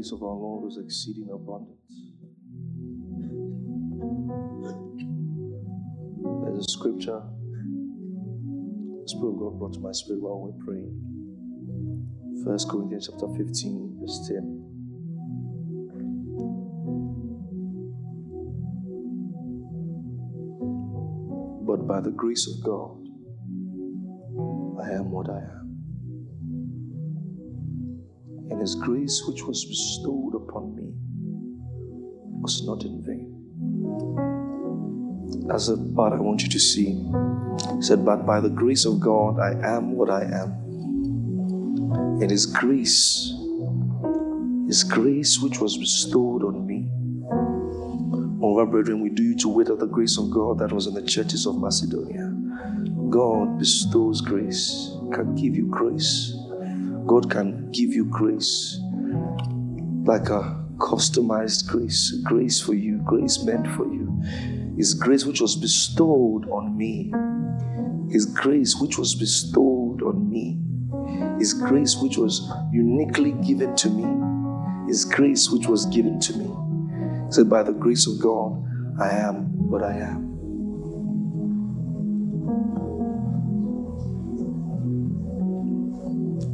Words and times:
grace 0.00 0.12
of 0.12 0.22
our 0.22 0.32
Lord 0.34 0.64
was 0.64 0.78
exceeding 0.82 1.28
abundant. 1.30 1.76
There's 6.42 6.58
a 6.58 6.70
scripture 6.70 7.22
the 9.02 9.08
Spirit 9.08 9.32
of 9.32 9.38
God 9.40 9.58
brought 9.58 9.74
to 9.74 9.80
my 9.80 9.92
spirit 9.92 10.22
while 10.22 10.40
we're 10.40 10.64
praying. 10.64 10.96
First 12.46 12.70
Corinthians 12.70 13.10
chapter 13.10 13.26
15, 13.36 13.98
verse 14.00 14.26
10. 14.26 14.38
But 21.66 21.86
by 21.86 22.00
the 22.00 22.10
grace 22.10 22.48
of 22.48 22.64
God, 22.64 23.06
I 24.82 24.92
am 24.96 25.10
what 25.10 25.28
I 25.28 25.40
am. 25.40 25.69
And 28.50 28.60
His 28.60 28.74
grace, 28.74 29.22
which 29.26 29.44
was 29.44 29.64
bestowed 29.64 30.34
upon 30.34 30.74
me, 30.74 30.92
was 32.42 32.64
not 32.66 32.84
in 32.84 33.02
vain. 33.04 33.26
As 35.52 35.68
a 35.68 35.76
part 35.94 36.12
I 36.12 36.20
want 36.20 36.42
you 36.42 36.48
to 36.48 36.58
see. 36.58 36.92
He 37.76 37.82
said, 37.82 38.04
But 38.04 38.26
by 38.26 38.40
the 38.40 38.48
grace 38.48 38.84
of 38.84 39.00
God, 39.00 39.38
I 39.38 39.52
am 39.76 39.92
what 39.92 40.10
I 40.10 40.22
am. 40.22 40.52
And 42.20 42.30
His 42.30 42.46
grace, 42.46 43.32
His 44.66 44.84
grace 44.84 45.40
which 45.40 45.60
was 45.60 45.76
bestowed 45.76 46.44
on 46.44 46.66
me. 46.66 46.88
Moreover, 48.40 48.70
brethren, 48.70 49.02
we 49.02 49.10
do 49.10 49.22
you 49.22 49.36
to 49.38 49.48
wait 49.48 49.68
of 49.68 49.78
the 49.80 49.86
grace 49.86 50.16
of 50.18 50.30
God 50.30 50.58
that 50.58 50.72
was 50.72 50.86
in 50.86 50.94
the 50.94 51.02
churches 51.02 51.46
of 51.46 51.60
Macedonia. 51.60 52.32
God 53.10 53.58
bestows 53.58 54.20
grace, 54.20 54.96
can 55.12 55.34
give 55.34 55.54
you 55.54 55.66
grace. 55.66 56.34
God 57.10 57.28
can 57.28 57.68
give 57.72 57.92
you 57.92 58.04
grace 58.04 58.78
like 60.04 60.28
a 60.28 60.64
customized 60.78 61.66
grace, 61.66 62.12
grace 62.22 62.60
for 62.60 62.74
you, 62.74 62.98
grace 63.04 63.42
meant 63.42 63.66
for 63.66 63.84
you. 63.92 64.22
His 64.76 64.94
grace 64.94 65.24
which 65.24 65.40
was 65.40 65.56
bestowed 65.56 66.48
on 66.50 66.78
me. 66.78 67.12
His 68.12 68.26
grace 68.26 68.76
which 68.80 68.96
was 68.96 69.16
bestowed 69.16 70.04
on 70.04 70.30
me. 70.30 70.60
His 71.40 71.52
grace 71.52 71.96
which 71.96 72.16
was 72.16 72.48
uniquely 72.72 73.32
given 73.44 73.74
to 73.74 73.90
me. 73.90 74.86
His 74.86 75.04
grace 75.04 75.50
which 75.50 75.66
was 75.66 75.86
given 75.86 76.20
to 76.20 76.36
me. 76.38 76.46
He 77.26 77.32
said, 77.32 77.50
By 77.50 77.64
the 77.64 77.72
grace 77.72 78.06
of 78.06 78.20
God, 78.20 78.64
I 79.00 79.10
am 79.10 79.68
what 79.68 79.82
I 79.82 79.96
am. 79.96 80.29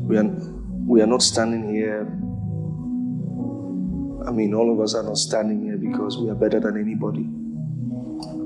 We 0.07 0.17
are, 0.19 0.23
we 0.87 1.03
are 1.03 1.07
not 1.07 1.21
standing 1.21 1.69
here. 1.75 2.03
I 4.25 4.31
mean, 4.31 4.55
all 4.55 4.73
of 4.73 4.79
us 4.79 4.95
are 4.95 5.03
not 5.03 5.19
standing 5.19 5.63
here 5.63 5.77
because 5.77 6.17
we 6.17 6.31
are 6.31 6.35
better 6.37 6.61
than 6.61 6.79
anybody. 6.81 7.29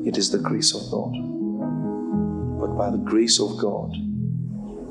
It 0.08 0.16
is 0.16 0.30
the 0.30 0.38
grace 0.38 0.74
of 0.74 0.90
God. 0.90 1.12
But 2.60 2.78
by 2.78 2.90
the 2.90 2.96
grace 2.96 3.38
of 3.40 3.58
God, 3.58 3.92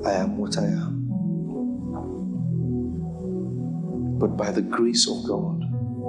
I 0.05 0.13
am 0.13 0.37
what 0.37 0.59
I 0.59 0.65
am. 0.65 1.07
But 4.19 4.37
by 4.37 4.51
the 4.51 4.61
grace 4.61 5.09
of 5.09 5.25
God, 5.27 5.63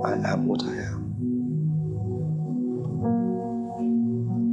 I 0.05 0.13
am 0.31 0.47
what 0.47 0.63
I 0.63 0.75
am. 0.75 1.01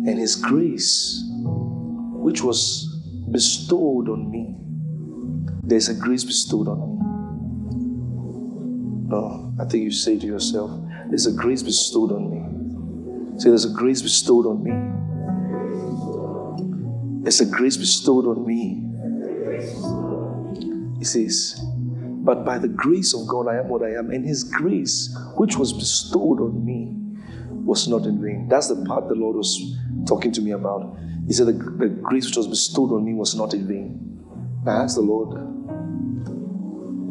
And 0.07 0.17
His 0.17 0.37
grace, 0.37 1.21
which 1.33 2.41
was 2.41 2.87
bestowed 3.29 4.07
on 4.07 4.31
me, 4.31 4.55
there's 5.67 5.89
a 5.89 5.93
grace 5.93 6.23
bestowed 6.23 6.69
on 6.69 6.79
me. 6.79 6.87
No, 9.09 9.53
I 9.59 9.65
think 9.65 9.83
you 9.83 9.91
say 9.91 10.17
to 10.17 10.25
yourself, 10.25 10.71
there's 11.09 11.25
a 11.25 11.33
grace 11.33 11.61
bestowed 11.61 12.13
on 12.13 12.29
me. 12.31 12.37
Say, 13.39 13.49
there's 13.49 13.65
a 13.65 13.73
grace 13.73 14.01
bestowed 14.01 14.45
on 14.45 14.63
me. 14.63 14.71
There's 17.21 17.41
a 17.41 17.45
grace 17.45 17.75
bestowed 17.75 18.25
on 18.27 18.47
me. 18.47 18.83
He 20.99 21.03
says, 21.03 21.59
but 22.23 22.45
by 22.45 22.59
the 22.59 22.69
grace 22.69 23.13
of 23.13 23.27
God, 23.27 23.49
I 23.49 23.57
am 23.57 23.67
what 23.67 23.83
I 23.83 23.89
am. 23.91 24.09
And 24.11 24.25
His 24.25 24.45
grace, 24.45 25.13
which 25.35 25.57
was 25.57 25.73
bestowed 25.73 26.39
on 26.39 26.65
me, 26.65 26.93
was 27.65 27.89
not 27.89 28.05
in 28.05 28.21
vain. 28.21 28.47
That's 28.47 28.69
the 28.69 28.85
part 28.85 29.09
the 29.09 29.15
Lord 29.15 29.35
was 29.35 29.77
talking 30.07 30.31
to 30.31 30.41
me 30.41 30.51
about. 30.51 30.97
He 31.27 31.33
said, 31.33 31.47
the, 31.47 31.53
the 31.53 31.89
grace 31.89 32.25
which 32.25 32.37
was 32.37 32.47
bestowed 32.47 32.93
on 32.93 33.03
me 33.03 33.13
was 33.13 33.35
not 33.35 33.53
in 33.53 33.67
vain. 33.67 34.03
I 34.65 34.83
asked 34.83 34.95
the 34.95 35.01
Lord, 35.01 35.56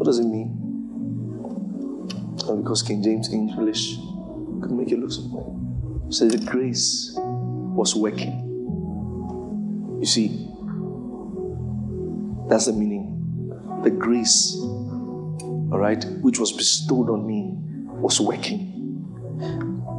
what 0.07 0.13
does 0.13 0.21
it 0.21 0.29
mean? 0.29 0.51
And 2.49 2.63
because 2.63 2.81
King 2.81 3.03
James 3.03 3.33
English 3.33 3.97
could 4.63 4.71
make 4.71 4.93
it 4.93 5.01
look 5.01 5.11
so 5.11 6.07
So 6.11 6.29
the 6.29 6.39
grace 6.47 7.13
was 7.17 7.97
working. 7.97 8.39
You 9.99 10.07
see, 10.07 10.29
that's 12.49 12.67
the 12.67 12.73
meaning. 12.73 13.51
The 13.83 13.91
grace, 13.91 14.55
all 14.61 15.79
right, 15.81 16.05
which 16.21 16.39
was 16.39 16.53
bestowed 16.53 17.11
on 17.11 17.27
me 17.27 17.55
was 18.01 18.21
working. 18.21 18.63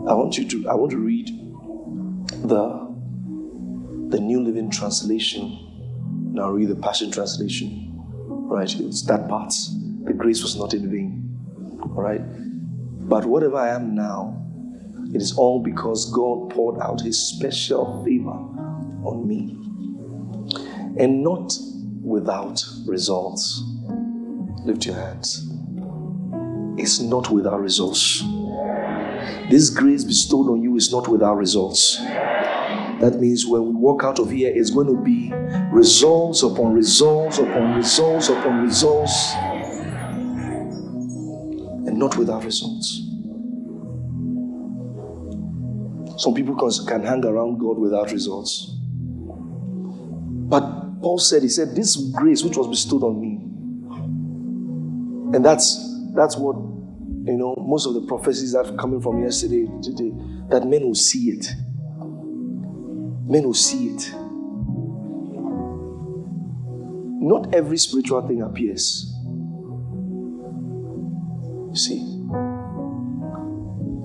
I 0.07 0.13
want 0.13 0.37
you 0.37 0.47
to 0.47 0.69
I 0.69 0.73
want 0.75 0.91
to 0.91 0.99
read 0.99 1.27
the 2.47 2.87
the 4.07 4.21
New 4.21 4.41
Living 4.41 4.71
Translation. 4.71 6.31
Now 6.33 6.51
read 6.51 6.69
the 6.69 6.77
Passion 6.77 7.11
Translation. 7.11 7.83
Right, 8.29 8.73
it's 8.79 9.05
that 9.07 9.27
part. 9.27 9.53
The 10.07 10.13
grace 10.13 10.41
was 10.41 10.55
not 10.55 10.73
in 10.73 10.89
vain. 10.89 11.79
All 11.81 12.01
right. 12.01 12.21
But 13.07 13.25
whatever 13.25 13.57
I 13.57 13.69
am 13.69 13.93
now, 13.93 14.41
it 15.13 15.21
is 15.21 15.37
all 15.37 15.61
because 15.61 16.11
God 16.11 16.49
poured 16.49 16.81
out 16.81 17.01
his 17.01 17.19
special 17.19 18.03
favor 18.03 18.29
on 18.29 19.27
me. 19.27 19.57
And 20.97 21.23
not 21.23 21.57
without 22.01 22.63
results. 22.85 23.63
Lift 24.63 24.85
your 24.85 24.95
hands. 24.95 25.49
It's 26.77 26.99
not 26.99 27.29
without 27.29 27.59
results. 27.59 28.23
This 29.49 29.69
grace 29.69 30.03
bestowed 30.03 30.49
on 30.49 30.61
you 30.61 30.75
is 30.75 30.91
not 30.91 31.07
without 31.07 31.35
results. 31.37 31.97
That 32.99 33.17
means 33.19 33.45
when 33.45 33.65
we 33.65 33.73
walk 33.73 34.03
out 34.03 34.19
of 34.19 34.29
here, 34.31 34.51
it's 34.53 34.71
going 34.71 34.87
to 34.87 35.01
be 35.01 35.31
results 35.71 36.43
upon 36.43 36.73
results 36.73 37.37
upon 37.37 37.75
results 37.75 38.29
upon 38.29 38.63
results, 38.63 39.33
not 41.97 42.15
without 42.17 42.43
results. 42.43 43.03
Some 46.17 46.33
people 46.33 46.55
can 46.87 47.03
hang 47.03 47.23
around 47.25 47.59
God 47.59 47.77
without 47.77 48.11
results. 48.11 48.73
But 50.49 51.01
Paul 51.01 51.19
said, 51.19 51.43
He 51.43 51.49
said, 51.49 51.75
This 51.75 51.95
grace 51.95 52.43
which 52.43 52.57
was 52.57 52.67
bestowed 52.67 53.03
on 53.03 53.21
me. 53.21 53.43
And 55.35 55.45
that's 55.45 55.83
that's 56.15 56.37
what 56.37 56.55
you 57.27 57.35
know, 57.35 57.55
most 57.59 57.85
of 57.85 57.93
the 57.93 58.01
prophecies 58.01 58.53
that 58.53 58.67
are 58.67 58.75
coming 58.77 59.01
from 59.01 59.21
yesterday 59.21 59.67
today, 59.83 60.13
that 60.49 60.65
men 60.65 60.85
will 60.85 60.95
see 60.95 61.29
it. 61.31 61.45
Men 63.29 63.43
will 63.43 63.53
see 63.53 63.89
it. 63.89 64.13
Not 67.19 67.53
every 67.53 67.77
spiritual 67.77 68.25
thing 68.25 68.41
appears. 68.41 69.06
See. 71.77 71.99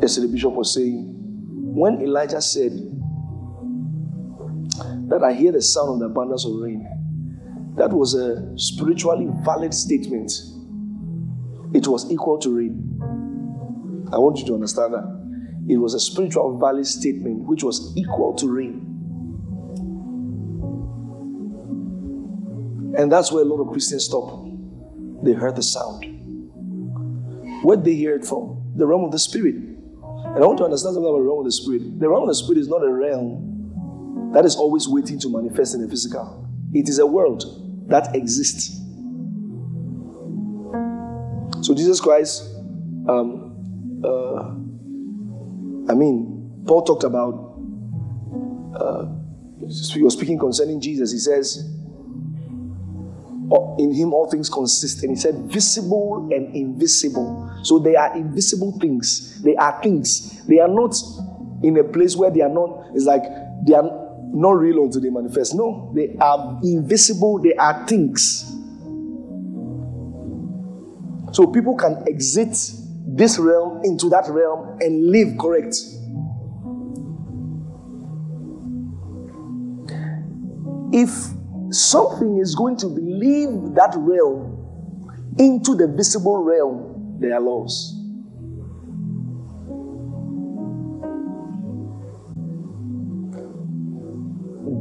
Yesterday, 0.03 0.27
the 0.27 0.33
bishop 0.33 0.53
was 0.53 0.75
saying, 0.75 1.09
when 1.75 2.03
Elijah 2.03 2.43
said 2.43 2.73
that 5.09 5.23
I 5.25 5.33
hear 5.33 5.53
the 5.53 5.63
sound 5.63 5.95
of 5.95 5.99
the 6.01 6.07
abundance 6.07 6.45
of 6.45 6.53
rain, 6.57 6.87
that 7.77 7.91
was 7.91 8.15
a 8.15 8.53
spiritually 8.59 9.29
valid 9.43 9.73
statement. 9.73 10.31
It 11.75 11.87
was 11.89 12.13
equal 12.13 12.39
to 12.41 12.55
rain. 12.55 12.99
I 14.13 14.19
want 14.19 14.39
you 14.39 14.45
to 14.47 14.55
understand 14.55 14.93
that. 14.93 15.07
It 15.67 15.79
was 15.79 15.95
a 15.95 16.01
spiritual 16.01 16.59
valid 16.59 16.87
statement 16.87 17.45
which 17.45 17.63
was 17.65 17.97
equal 17.97 18.35
to 18.35 18.49
rain. 18.53 18.89
And 22.99 23.11
that's 23.11 23.33
where 23.33 23.43
a 23.43 23.47
lot 23.47 23.63
of 23.63 23.73
Christians 23.73 24.05
stop. 24.05 24.45
They 25.23 25.33
heard 25.33 25.57
the 25.57 25.63
sound. 25.63 26.12
Where 27.62 27.76
they 27.76 27.94
hear 27.94 28.14
it 28.14 28.25
from? 28.25 28.73
The 28.76 28.87
realm 28.87 29.05
of 29.05 29.12
the 29.12 29.19
spirit. 29.19 29.55
And 29.55 30.43
I 30.43 30.47
want 30.47 30.59
to 30.59 30.64
understand 30.64 30.94
something 30.94 31.09
about 31.09 31.19
the 31.19 31.25
realm 31.25 31.41
of 31.41 31.44
the 31.44 31.53
spirit. 31.53 32.00
The 32.00 32.09
realm 32.09 32.23
of 32.23 32.29
the 32.29 32.35
spirit 32.35 32.59
is 32.59 32.69
not 32.69 32.82
a 32.82 32.91
realm 32.91 34.31
that 34.32 34.44
is 34.44 34.56
always 34.56 34.88
waiting 34.88 35.19
to 35.20 35.29
manifest 35.29 35.75
in 35.75 35.82
the 35.82 35.88
physical. 35.88 36.49
It 36.73 36.88
is 36.88 36.99
a 36.99 37.06
world 37.06 37.44
that 37.88 38.17
exists. 38.17 38.79
So 41.61 41.75
Jesus 41.75 42.00
Christ, 42.00 42.43
um, 43.09 44.00
uh, 44.05 45.93
I 45.93 45.94
mean, 45.94 46.62
Paul 46.67 46.82
talked 46.82 47.05
about, 47.05 47.35
uh, 48.75 49.06
he 49.93 50.03
was 50.03 50.15
speaking 50.15 50.38
concerning 50.38 50.81
Jesus. 50.81 51.12
He 51.12 51.19
says, 51.19 51.69
in 53.79 53.93
him 53.93 54.13
all 54.13 54.31
things 54.31 54.49
consist. 54.49 55.03
And 55.03 55.11
he 55.11 55.17
said, 55.17 55.35
visible 55.51 56.29
and 56.33 56.55
invisible. 56.55 57.51
So 57.63 57.79
they 57.79 57.97
are 57.97 58.17
invisible 58.17 58.79
things. 58.81 59.43
They 59.43 59.57
are 59.57 59.81
things. 59.83 60.45
They 60.47 60.59
are 60.59 60.69
not 60.69 60.95
in 61.63 61.77
a 61.79 61.85
place 61.85 62.17
where 62.17 62.31
they 62.31 62.41
are 62.41 62.49
not, 62.49 62.87
it's 62.95 63.05
like 63.05 63.23
they 63.67 63.75
are 63.75 63.89
not 64.35 64.53
real 64.53 64.83
until 64.85 65.01
they 65.01 65.11
manifest. 65.11 65.55
No, 65.55 65.93
they 65.95 66.17
are 66.21 66.59
invisible, 66.63 67.39
they 67.39 67.55
are 67.55 67.87
things. 67.87 68.51
So 71.33 71.47
people 71.47 71.77
can 71.77 72.05
exit 72.09 72.57
this 73.07 73.39
realm 73.39 73.83
into 73.85 74.09
that 74.11 74.27
realm 74.29 74.79
and 74.81 75.11
live 75.11 75.39
correct. 75.39 75.77
If 80.95 81.31
something 81.75 82.39
is 82.39 82.55
going 82.55 82.77
to 82.79 82.87
leave 82.87 83.75
that 83.75 83.95
realm 83.97 84.59
into 85.39 85.75
the 85.75 85.89
visible 85.89 86.43
realm, 86.43 87.17
there 87.21 87.35
are 87.35 87.41
laws. 87.41 87.99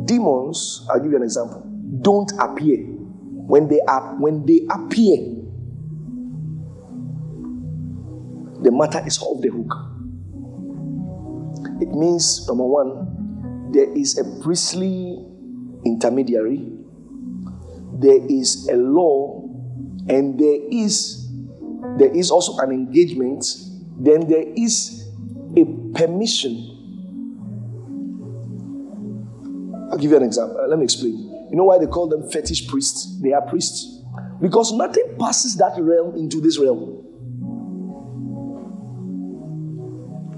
Demons, 0.05 0.85
I'll 0.91 0.99
give 0.99 1.11
you 1.11 1.17
an 1.17 1.23
example, 1.23 1.63
don't 2.01 2.31
appear. 2.39 2.77
When 2.77 3.67
they 3.67 3.79
are 3.87 4.15
when 4.17 4.45
they 4.45 4.61
appear, 4.69 5.17
the 8.61 8.71
matter 8.71 9.01
is 9.05 9.21
off 9.21 9.41
the 9.41 9.49
hook. 9.49 9.73
It 11.81 11.89
means 11.95 12.47
number 12.47 12.65
one, 12.65 13.71
there 13.71 13.91
is 13.97 14.17
a 14.17 14.41
priestly 14.41 15.17
intermediary, 15.85 16.80
there 18.01 18.25
is 18.29 18.67
a 18.69 18.75
law, 18.75 19.47
and 20.09 20.39
there 20.39 20.59
is 20.71 21.21
there 21.97 22.15
is 22.15 22.31
also 22.31 22.57
an 22.59 22.71
engagement, 22.71 23.45
then 23.99 24.27
there 24.27 24.45
is 24.55 25.07
a 25.57 25.65
permission. 25.93 26.67
I'll 29.91 29.97
give 29.97 30.11
you 30.11 30.17
an 30.17 30.23
example. 30.23 30.65
Let 30.67 30.77
me 30.77 30.85
explain. 30.85 31.17
You 31.51 31.57
know 31.57 31.65
why 31.65 31.79
they 31.79 31.87
call 31.87 32.07
them 32.07 32.29
fetish 32.29 32.67
priests? 32.67 33.19
They 33.21 33.33
are 33.33 33.41
priests. 33.41 34.01
Because 34.41 34.71
nothing 34.71 35.15
passes 35.19 35.57
that 35.57 35.73
realm 35.77 36.15
into 36.15 36.39
this 36.39 36.57
realm. 36.57 36.97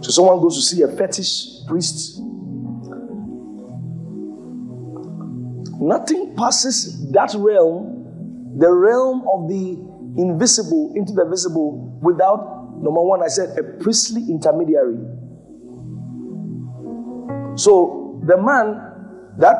So 0.01 0.09
someone 0.11 0.41
goes 0.41 0.55
to 0.55 0.61
see 0.61 0.81
a 0.81 0.87
fetish 0.87 1.65
priest 1.67 2.19
Nothing 5.83 6.33
passes 6.37 7.11
that 7.11 7.33
realm, 7.37 8.55
the 8.57 8.71
realm 8.71 9.27
of 9.27 9.49
the 9.49 9.75
invisible 10.17 10.93
into 10.95 11.11
the 11.11 11.25
visible, 11.25 11.99
without, 12.01 12.79
number 12.81 13.01
one, 13.01 13.21
I 13.21 13.27
said, 13.27 13.57
a 13.59 13.63
priestly 13.83 14.21
intermediary. 14.29 14.95
So 17.57 18.21
the 18.25 18.37
man, 18.37 18.79
that 19.39 19.57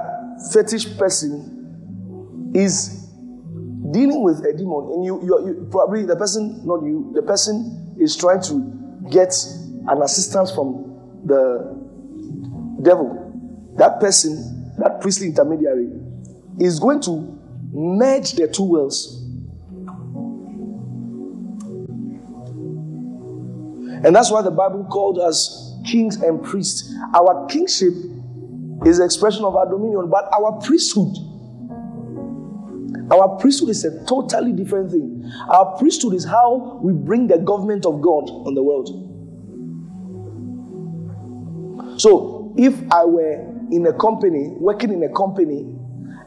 fetish 0.53 0.97
person, 0.97 2.51
is 2.55 3.09
dealing 3.91 4.23
with 4.23 4.45
a 4.45 4.53
demon, 4.55 4.91
and 4.93 5.03
you, 5.03 5.19
you, 5.23 5.45
you 5.45 5.67
probably 5.71 6.05
the 6.05 6.15
person, 6.15 6.65
not 6.65 6.83
you, 6.83 7.11
the 7.13 7.21
person 7.21 7.97
is 7.99 8.15
trying 8.15 8.41
to 8.43 9.09
get 9.11 9.35
an 9.89 10.01
assistance 10.01 10.51
from 10.51 11.21
the 11.25 11.75
devil. 12.81 13.11
That 13.75 13.99
person, 13.99 14.71
that 14.79 15.01
priestly 15.01 15.27
intermediary, 15.27 15.89
is 16.59 16.79
going 16.79 17.01
to 17.01 17.39
merge 17.71 18.33
the 18.33 18.47
two 18.47 18.63
worlds. 18.63 19.19
And 24.05 24.13
that's 24.13 24.29
why 24.29 24.41
the 24.41 24.51
Bible 24.51 24.83
called 24.85 25.17
us 25.17 25.73
kings 25.85 26.17
and 26.17 26.43
priests. 26.43 26.93
Our 27.15 27.47
kingship 27.47 27.93
is 28.85 28.97
the 28.97 29.05
expression 29.05 29.45
of 29.45 29.55
our 29.55 29.69
dominion, 29.69 30.09
but 30.09 30.29
our 30.33 30.59
priesthood, 30.59 31.15
our 33.11 33.37
priesthood 33.37 33.69
is 33.69 33.85
a 33.85 34.05
totally 34.05 34.51
different 34.51 34.91
thing. 34.91 35.31
Our 35.49 35.77
priesthood 35.77 36.15
is 36.15 36.25
how 36.25 36.79
we 36.83 36.91
bring 36.91 37.27
the 37.27 37.37
government 37.37 37.85
of 37.85 38.01
God 38.01 38.29
on 38.29 38.55
the 38.55 38.63
world. 38.63 39.09
So, 41.99 42.53
if 42.57 42.73
I 42.91 43.05
were 43.05 43.49
in 43.71 43.85
a 43.85 43.93
company, 43.93 44.49
working 44.59 44.91
in 44.91 45.03
a 45.03 45.09
company, 45.09 45.75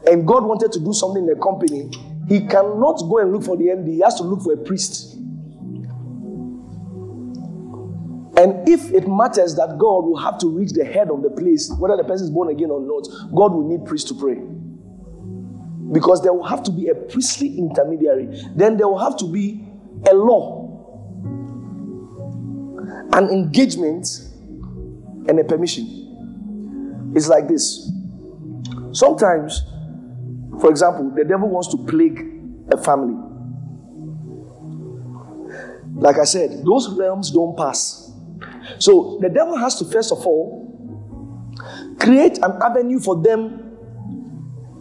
and 0.07 0.25
God 0.25 0.43
wanted 0.45 0.71
to 0.71 0.79
do 0.79 0.93
something 0.93 1.23
in 1.23 1.29
the 1.29 1.35
company, 1.35 1.91
he 2.27 2.47
cannot 2.47 2.99
go 3.09 3.19
and 3.19 3.31
look 3.31 3.43
for 3.43 3.57
the 3.57 3.65
MD, 3.65 3.95
he 3.95 3.99
has 3.99 4.15
to 4.15 4.23
look 4.23 4.41
for 4.41 4.53
a 4.53 4.57
priest. 4.57 5.15
And 8.37 8.69
if 8.69 8.91
it 8.93 9.07
matters 9.07 9.55
that 9.55 9.77
God 9.79 10.05
will 10.05 10.17
have 10.17 10.37
to 10.39 10.47
reach 10.47 10.71
the 10.71 10.85
head 10.85 11.09
of 11.09 11.23
the 11.23 11.29
place, 11.29 11.71
whether 11.79 11.97
the 11.97 12.03
person 12.03 12.25
is 12.25 12.31
born 12.31 12.49
again 12.49 12.69
or 12.69 12.79
not, 12.79 13.07
God 13.35 13.51
will 13.53 13.67
need 13.67 13.85
priests 13.85 14.07
to 14.09 14.15
pray. 14.15 14.35
Because 15.91 16.21
there 16.21 16.33
will 16.33 16.45
have 16.45 16.61
to 16.63 16.71
be 16.71 16.89
a 16.89 16.95
priestly 16.95 17.57
intermediary. 17.57 18.27
Then 18.55 18.77
there 18.77 18.87
will 18.87 18.99
have 18.99 19.17
to 19.17 19.31
be 19.31 19.65
a 20.07 20.13
law, 20.13 20.67
an 23.13 23.29
engagement, 23.29 24.07
and 25.27 25.39
a 25.39 25.43
permission. 25.43 27.11
It's 27.15 27.27
like 27.27 27.47
this. 27.47 27.89
Sometimes 28.91 29.63
for 30.59 30.69
example, 30.69 31.11
the 31.15 31.23
devil 31.23 31.49
wants 31.49 31.67
to 31.69 31.77
plague 31.77 32.19
a 32.71 32.77
family. 32.77 33.15
Like 35.95 36.17
I 36.19 36.25
said, 36.25 36.63
those 36.65 36.89
realms 36.97 37.31
don't 37.31 37.57
pass. 37.57 38.11
So 38.79 39.17
the 39.21 39.29
devil 39.29 39.57
has 39.57 39.75
to, 39.79 39.85
first 39.85 40.11
of 40.11 40.25
all, 40.25 40.65
create 41.99 42.37
an 42.39 42.59
avenue 42.61 42.99
for 42.99 43.21
them 43.21 43.77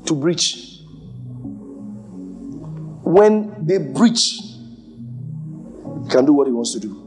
to 0.05 0.15
breach. 0.15 0.81
When 3.03 3.65
they 3.67 3.79
breach, 3.79 4.41
he 6.03 6.09
can 6.11 6.27
do 6.27 6.33
what 6.33 6.47
he 6.47 6.53
wants 6.53 6.73
to 6.73 6.81
do. 6.81 7.03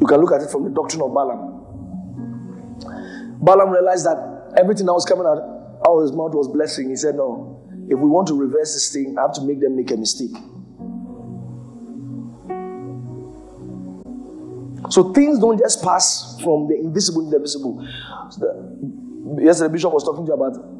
You 0.00 0.06
can 0.06 0.20
look 0.20 0.32
at 0.32 0.42
it 0.42 0.50
from 0.50 0.64
the 0.64 0.70
doctrine 0.70 1.02
of 1.02 1.14
Balaam. 1.14 1.62
Balaam 3.40 3.70
realized 3.70 4.06
that 4.06 4.33
everything 4.56 4.86
that 4.86 4.92
was 4.92 5.04
coming 5.04 5.26
out, 5.26 5.38
out 5.86 5.96
of 5.96 6.02
his 6.02 6.12
mouth 6.12 6.34
was 6.34 6.48
blessing. 6.48 6.90
He 6.90 6.96
said, 6.96 7.14
No, 7.14 7.62
if 7.88 7.98
we 7.98 8.08
want 8.08 8.28
to 8.28 8.34
reverse 8.34 8.74
this 8.74 8.92
thing, 8.92 9.16
I 9.18 9.22
have 9.22 9.32
to 9.34 9.42
make 9.42 9.60
them 9.60 9.76
make 9.76 9.90
a 9.90 9.96
mistake. 9.96 10.34
So 14.90 15.12
things 15.12 15.38
don't 15.38 15.58
just 15.58 15.82
pass 15.82 16.38
from 16.42 16.68
the 16.68 16.76
invisible 16.76 17.24
to 17.24 17.30
the 17.30 17.40
visible. 17.40 17.78
The, 18.38 19.42
yesterday, 19.42 19.68
the 19.68 19.72
bishop 19.72 19.92
was 19.92 20.04
talking 20.04 20.26
to 20.26 20.30
you 20.30 20.34
about 20.34 20.74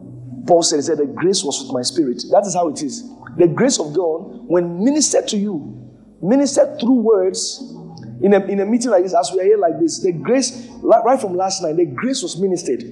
Paul 0.47 0.63
said, 0.63 0.77
he 0.77 0.83
said, 0.83 0.99
The 0.99 1.07
grace 1.07 1.43
was 1.43 1.63
with 1.63 1.73
my 1.73 1.83
spirit. 1.83 2.23
That 2.31 2.45
is 2.47 2.55
how 2.55 2.69
it 2.69 2.83
is. 2.83 3.09
The 3.37 3.49
grace 3.49 3.79
of 3.79 3.95
God, 3.95 4.47
when 4.47 4.85
ministered 4.85 5.27
to 5.29 5.37
you, 5.37 5.81
ministered 6.23 6.79
through 6.81 7.01
words, 7.01 7.75
in 8.23 8.33
a, 8.35 8.45
in 8.47 8.61
a 8.61 8.67
meeting 8.67 8.91
like 8.91 9.03
this, 9.03 9.15
as 9.15 9.31
we 9.33 9.41
are 9.41 9.45
here 9.45 9.59
like 9.59 9.79
this, 9.81 10.01
the 10.01 10.13
grace, 10.13 10.69
right 10.83 11.21
from 11.21 11.37
last 11.37 11.63
night, 11.63 11.77
the 11.77 11.87
grace 11.87 12.23
was 12.23 12.41
ministered. 12.41 12.83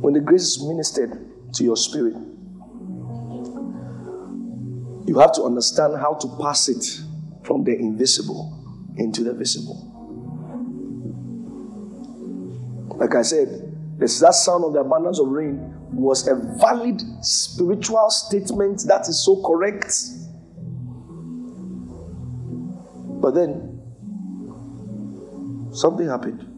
When 0.00 0.14
the 0.14 0.20
grace 0.20 0.42
is 0.42 0.64
ministered 0.66 1.12
to 1.54 1.64
your 1.64 1.76
spirit, 1.76 2.14
you 5.06 5.18
have 5.18 5.32
to 5.32 5.42
understand 5.42 5.96
how 6.00 6.14
to 6.14 6.28
pass 6.40 6.68
it 6.68 7.00
from 7.42 7.64
the 7.64 7.72
invisible 7.76 8.56
into 8.96 9.24
the 9.24 9.34
visible. 9.34 9.86
Like 12.96 13.14
I 13.14 13.22
said, 13.22 13.70
that 13.98 14.08
sound 14.08 14.64
of 14.64 14.72
the 14.72 14.80
abundance 14.80 15.18
of 15.18 15.28
rain 15.28 15.74
was 15.92 16.26
a 16.28 16.36
valid 16.58 17.02
spiritual 17.22 18.08
statement 18.10 18.84
that 18.86 19.08
is 19.08 19.22
so 19.24 19.42
correct. 19.42 19.92
But 23.20 23.32
then 23.32 23.80
something 25.72 26.06
happened. 26.08 26.49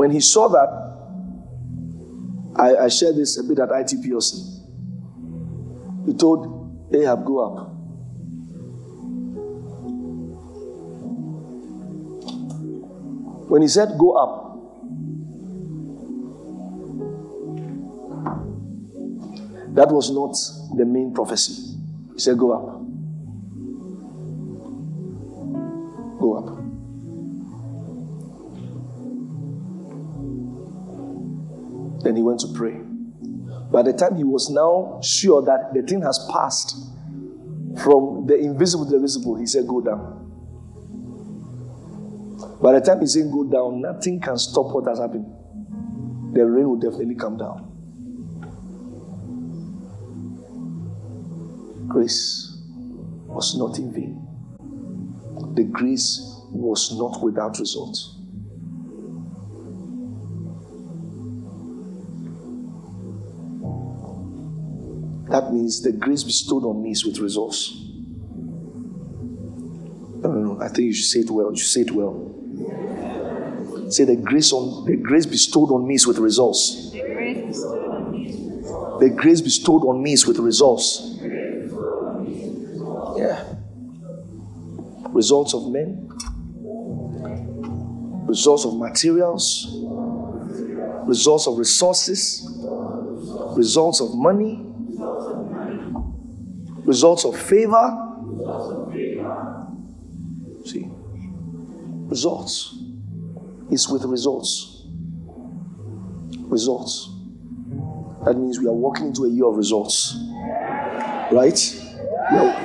When 0.00 0.10
he 0.10 0.20
saw 0.20 0.48
that, 0.48 0.70
I, 2.56 2.84
I 2.84 2.88
shared 2.88 3.16
this 3.16 3.36
a 3.36 3.44
bit 3.44 3.58
at 3.58 3.68
ITPOC. 3.68 4.32
He 6.06 6.14
told 6.14 6.88
Ahab, 6.94 7.26
go 7.26 7.40
up. 7.40 7.68
When 13.50 13.60
he 13.60 13.68
said, 13.68 13.98
go 13.98 14.12
up, 14.12 14.56
that 19.74 19.92
was 19.92 20.10
not 20.10 20.34
the 20.78 20.86
main 20.86 21.12
prophecy. 21.12 21.76
He 22.14 22.20
said, 22.20 22.38
go 22.38 22.52
up. 22.52 22.80
Go 26.18 26.38
up. 26.38 26.59
Then 32.02 32.16
he 32.16 32.22
went 32.22 32.40
to 32.40 32.48
pray. 32.54 32.80
By 33.70 33.82
the 33.82 33.92
time 33.92 34.16
he 34.16 34.24
was 34.24 34.50
now 34.50 35.00
sure 35.02 35.42
that 35.42 35.72
the 35.74 35.82
thing 35.82 36.02
has 36.02 36.18
passed 36.32 36.76
from 37.82 38.26
the 38.26 38.36
invisible 38.36 38.84
to 38.86 38.92
the 38.92 38.98
visible, 39.00 39.36
he 39.36 39.46
said, 39.46 39.66
Go 39.66 39.80
down. 39.80 40.20
By 42.60 42.72
the 42.72 42.80
time 42.80 43.00
he's 43.00 43.14
saying 43.14 43.30
go 43.30 43.44
down, 43.44 43.80
nothing 43.80 44.20
can 44.20 44.36
stop 44.36 44.66
what 44.74 44.86
has 44.86 44.98
happened. 44.98 45.24
The 46.34 46.44
rain 46.44 46.68
will 46.68 46.76
definitely 46.76 47.14
come 47.14 47.38
down. 47.38 47.66
Grace 51.88 52.58
was 53.26 53.56
not 53.56 53.78
in 53.78 53.92
vain. 53.92 54.26
The 55.54 55.64
grace 55.64 56.20
was 56.50 56.96
not 56.98 57.22
without 57.22 57.58
result. 57.58 57.98
That 65.30 65.52
means 65.52 65.80
the 65.82 65.92
grace 65.92 66.24
bestowed 66.24 66.64
on 66.64 66.82
me 66.82 66.90
is 66.90 67.04
with 67.04 67.18
results. 67.18 67.76
No, 70.22 70.28
no, 70.28 70.54
no. 70.54 70.60
I 70.60 70.66
think 70.68 70.80
you 70.80 70.92
should 70.92 71.06
say 71.06 71.20
it 71.20 71.30
well. 71.30 71.50
You 71.50 71.56
should 71.56 71.68
say 71.68 71.82
it 71.82 71.92
well. 71.92 72.26
Say 73.90 74.04
the 74.04 74.16
grace 74.16 74.52
on 74.52 74.84
the 74.86 74.96
grace 74.96 75.26
bestowed 75.26 75.70
on 75.70 75.86
me 75.86 75.94
is 75.94 76.06
with 76.06 76.18
results. 76.18 76.90
The 79.00 79.08
grace 79.16 79.40
bestowed 79.40 79.84
on 79.84 80.02
me 80.02 80.12
is 80.12 80.26
with 80.26 80.38
results. 80.38 81.16
Yeah. 83.16 83.44
Results 85.10 85.54
of 85.54 85.70
men, 85.70 86.08
results 88.26 88.64
of 88.64 88.76
materials, 88.76 89.68
results 91.06 91.46
of 91.46 91.56
resources, 91.56 92.46
results 93.56 94.00
of 94.00 94.14
money, 94.14 94.69
results 96.90 97.24
of 97.24 97.40
favor. 97.40 97.84
See, 100.64 100.90
results 102.08 102.74
is 103.70 103.88
with 103.88 104.02
results. 104.02 104.82
Results. 106.48 107.10
That 108.24 108.34
means 108.34 108.58
we 108.58 108.66
are 108.66 108.72
walking 108.72 109.06
into 109.06 109.22
a 109.24 109.28
year 109.28 109.46
of 109.46 109.56
results. 109.56 110.16
Right? 111.30 111.60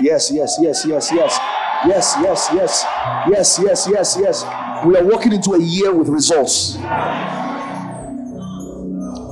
Yes, 0.02 0.32
yes, 0.32 0.58
yes, 0.60 0.86
yes, 0.88 1.12
yes. 1.14 1.40
Yes, 1.86 2.16
yes, 2.20 2.50
yes. 2.52 2.86
Yes, 3.30 3.60
yes, 3.62 3.88
yes, 3.88 4.18
yes. 4.20 4.86
We 4.88 4.98
are 4.98 5.06
walking 5.06 5.34
into 5.34 5.52
a 5.52 5.62
year 5.62 5.94
with 5.94 6.10
results. 6.10 6.78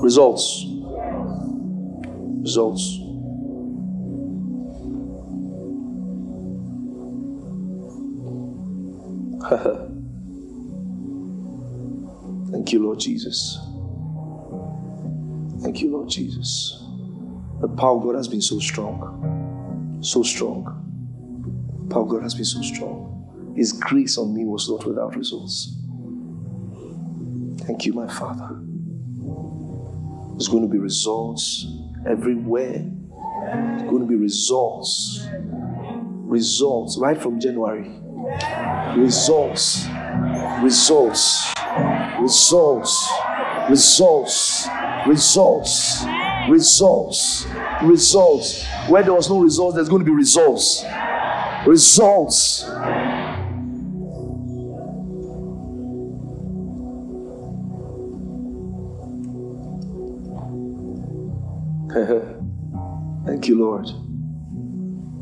Results. 0.04 0.66
Results. 2.44 3.03
Thank 12.52 12.72
you, 12.72 12.84
Lord 12.84 13.00
Jesus. 13.00 13.60
Thank 15.62 15.82
you, 15.82 15.92
Lord 15.92 16.08
Jesus. 16.08 16.82
The 17.60 17.68
power 17.68 17.98
of 17.98 18.04
God 18.04 18.16
has 18.16 18.30
been 18.30 18.42
so 18.42 18.60
strong. 18.60 20.00
So 20.02 20.24
strong. 20.24 20.64
The 21.88 21.94
power 21.94 22.04
of 22.04 22.10
God 22.10 22.24
has 22.24 22.34
been 22.34 22.46
so 22.46 22.62
strong. 22.62 23.54
His 23.58 23.74
grace 23.74 24.18
on 24.18 24.34
me 24.34 24.46
was 24.46 24.70
not 24.70 24.86
without 24.86 25.16
results. 25.18 25.76
Thank 27.66 27.86
you, 27.86 27.92
my 27.92 28.08
Father. 28.08 28.62
There's 30.32 30.48
going 30.48 30.64
to 30.64 30.70
be 30.70 30.78
results 30.78 31.68
everywhere. 32.08 32.80
There's 32.80 33.84
going 33.84 34.00
to 34.00 34.08
be 34.08 34.16
results. 34.16 35.28
Results 36.34 36.98
right 36.98 37.22
from 37.22 37.40
January. 37.40 37.92
Results. 38.98 39.88
Results 40.64 41.54
results, 42.24 43.10
results, 43.70 44.68
results, 45.08 46.06
results, 46.50 47.46
results. 47.84 48.66
Where 48.88 49.04
there 49.04 49.14
was 49.14 49.30
no 49.30 49.40
results, 49.40 49.76
there's 49.76 49.90
going 49.90 50.00
to 50.00 50.06
be 50.06 50.12
results. 50.12 50.86
Results. 51.66 52.64
Thank 63.26 63.48
you, 63.48 63.60
Lord. 63.60 63.88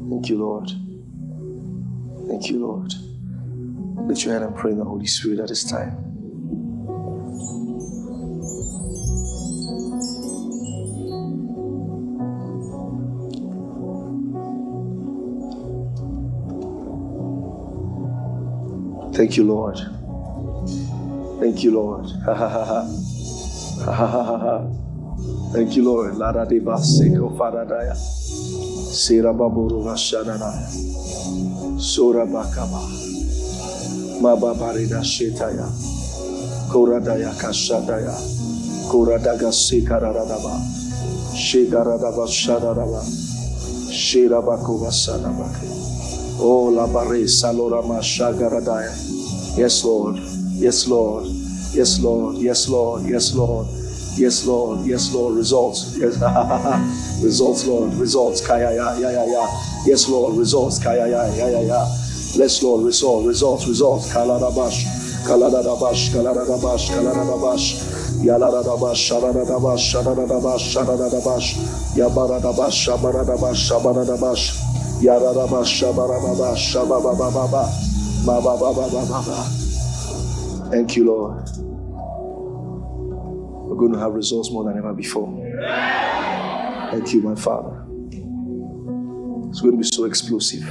Thank 0.09 0.29
you, 0.29 0.37
Lord. 0.37 0.71
Thank 2.31 2.49
you, 2.49 2.65
Lord. 2.65 2.93
Lift 4.07 4.23
your 4.23 4.31
hand 4.31 4.45
and 4.45 4.55
pray 4.55 4.71
in 4.71 4.77
the 4.77 4.85
Holy 4.85 5.05
Spirit 5.05 5.41
at 5.41 5.49
this 5.49 5.65
time. 5.65 5.91
Thank 19.13 19.35
you, 19.35 19.43
Lord. 19.43 19.77
Thank 21.41 21.65
you, 21.65 21.71
Lord. 21.71 22.05
Thank 25.51 25.75
you, 25.75 25.83
Lord. 25.83 26.17
De 26.47 26.61
Faradaya. 26.61 27.93
Sera 27.93 29.33
Baburu. 29.33 31.10
Sora 31.81 32.25
Bakaba. 32.27 32.85
Mababarida 34.21 35.01
Shetaya. 35.03 35.65
Koradaya 36.69 37.33
Kashadaya. 37.33 38.13
Koradaga 38.87 39.49
Sekaradaba. 39.51 40.61
Shegaradaba 41.33 42.27
Shadadaba. 42.29 43.01
Sherabako 43.89 44.77
Vasanabake. 44.85 45.65
Oh, 46.39 46.69
la 46.69 46.85
barre 46.85 47.27
salora 47.27 47.81
mashagaradaya. 47.81 48.93
Yes, 49.57 49.83
Lord. 49.83 50.17
Yes, 50.53 50.87
Lord. 50.87 51.25
Yes, 51.73 51.99
Lord. 51.99 52.37
Yes, 52.37 52.69
Lord. 52.69 53.01
Yes, 53.07 53.33
Lord. 53.33 53.67
Yes, 54.17 54.45
Lord. 54.45 54.85
Yes, 54.85 55.13
Lord. 55.13 55.35
Results. 55.35 55.97
Yes. 55.97 56.15
results, 57.23 57.65
Lord. 57.65 57.93
Results. 57.95 58.45
Kaya 58.45 58.69
ya 58.69 58.93
ya 59.01 59.09
ya 59.09 59.25
ya. 59.25 59.70
Yes, 59.85 60.07
Lord. 60.09 60.37
Results. 60.37 60.79
Kaya 60.79 61.07
ya 61.07 61.25
ya 61.33 61.47
ya 61.49 61.61
ya. 61.61 61.81
Let's 62.37 62.61
Lord. 62.63 62.85
Results. 62.85 63.25
Results. 63.27 63.67
Results. 63.67 64.13
Kaladabash. 64.13 64.85
Kaladabash. 65.27 66.13
Kaladabash. 66.13 66.83
Kaladabash. 66.93 67.65
Yalaradabash. 68.21 68.99
Sharadadabash. 69.01 69.83
Sharadadabash. 69.91 70.63
Sharadadabash. 70.73 71.47
Yabaradabash. 71.97 72.77
Shabaradabash. 72.85 73.59
Shabaradabash. 73.67 74.43
Yararaba 75.01 75.65
shabarababa 75.65 76.55
shababababa 76.55 77.65
bababababa. 78.25 79.45
Thank 80.69 80.95
you, 80.95 81.05
Lord. 81.05 81.49
We're 83.67 83.77
going 83.77 83.93
to 83.93 83.99
have 83.99 84.13
results 84.13 84.51
more 84.51 84.63
than 84.63 84.77
ever 84.77 84.93
before. 84.93 85.27
Thank 86.91 87.13
you, 87.13 87.21
my 87.21 87.35
Father. 87.35 87.90
It's 89.51 89.59
going 89.59 89.73
to 89.73 89.77
be 89.77 89.83
so 89.83 90.05
explosive. 90.05 90.63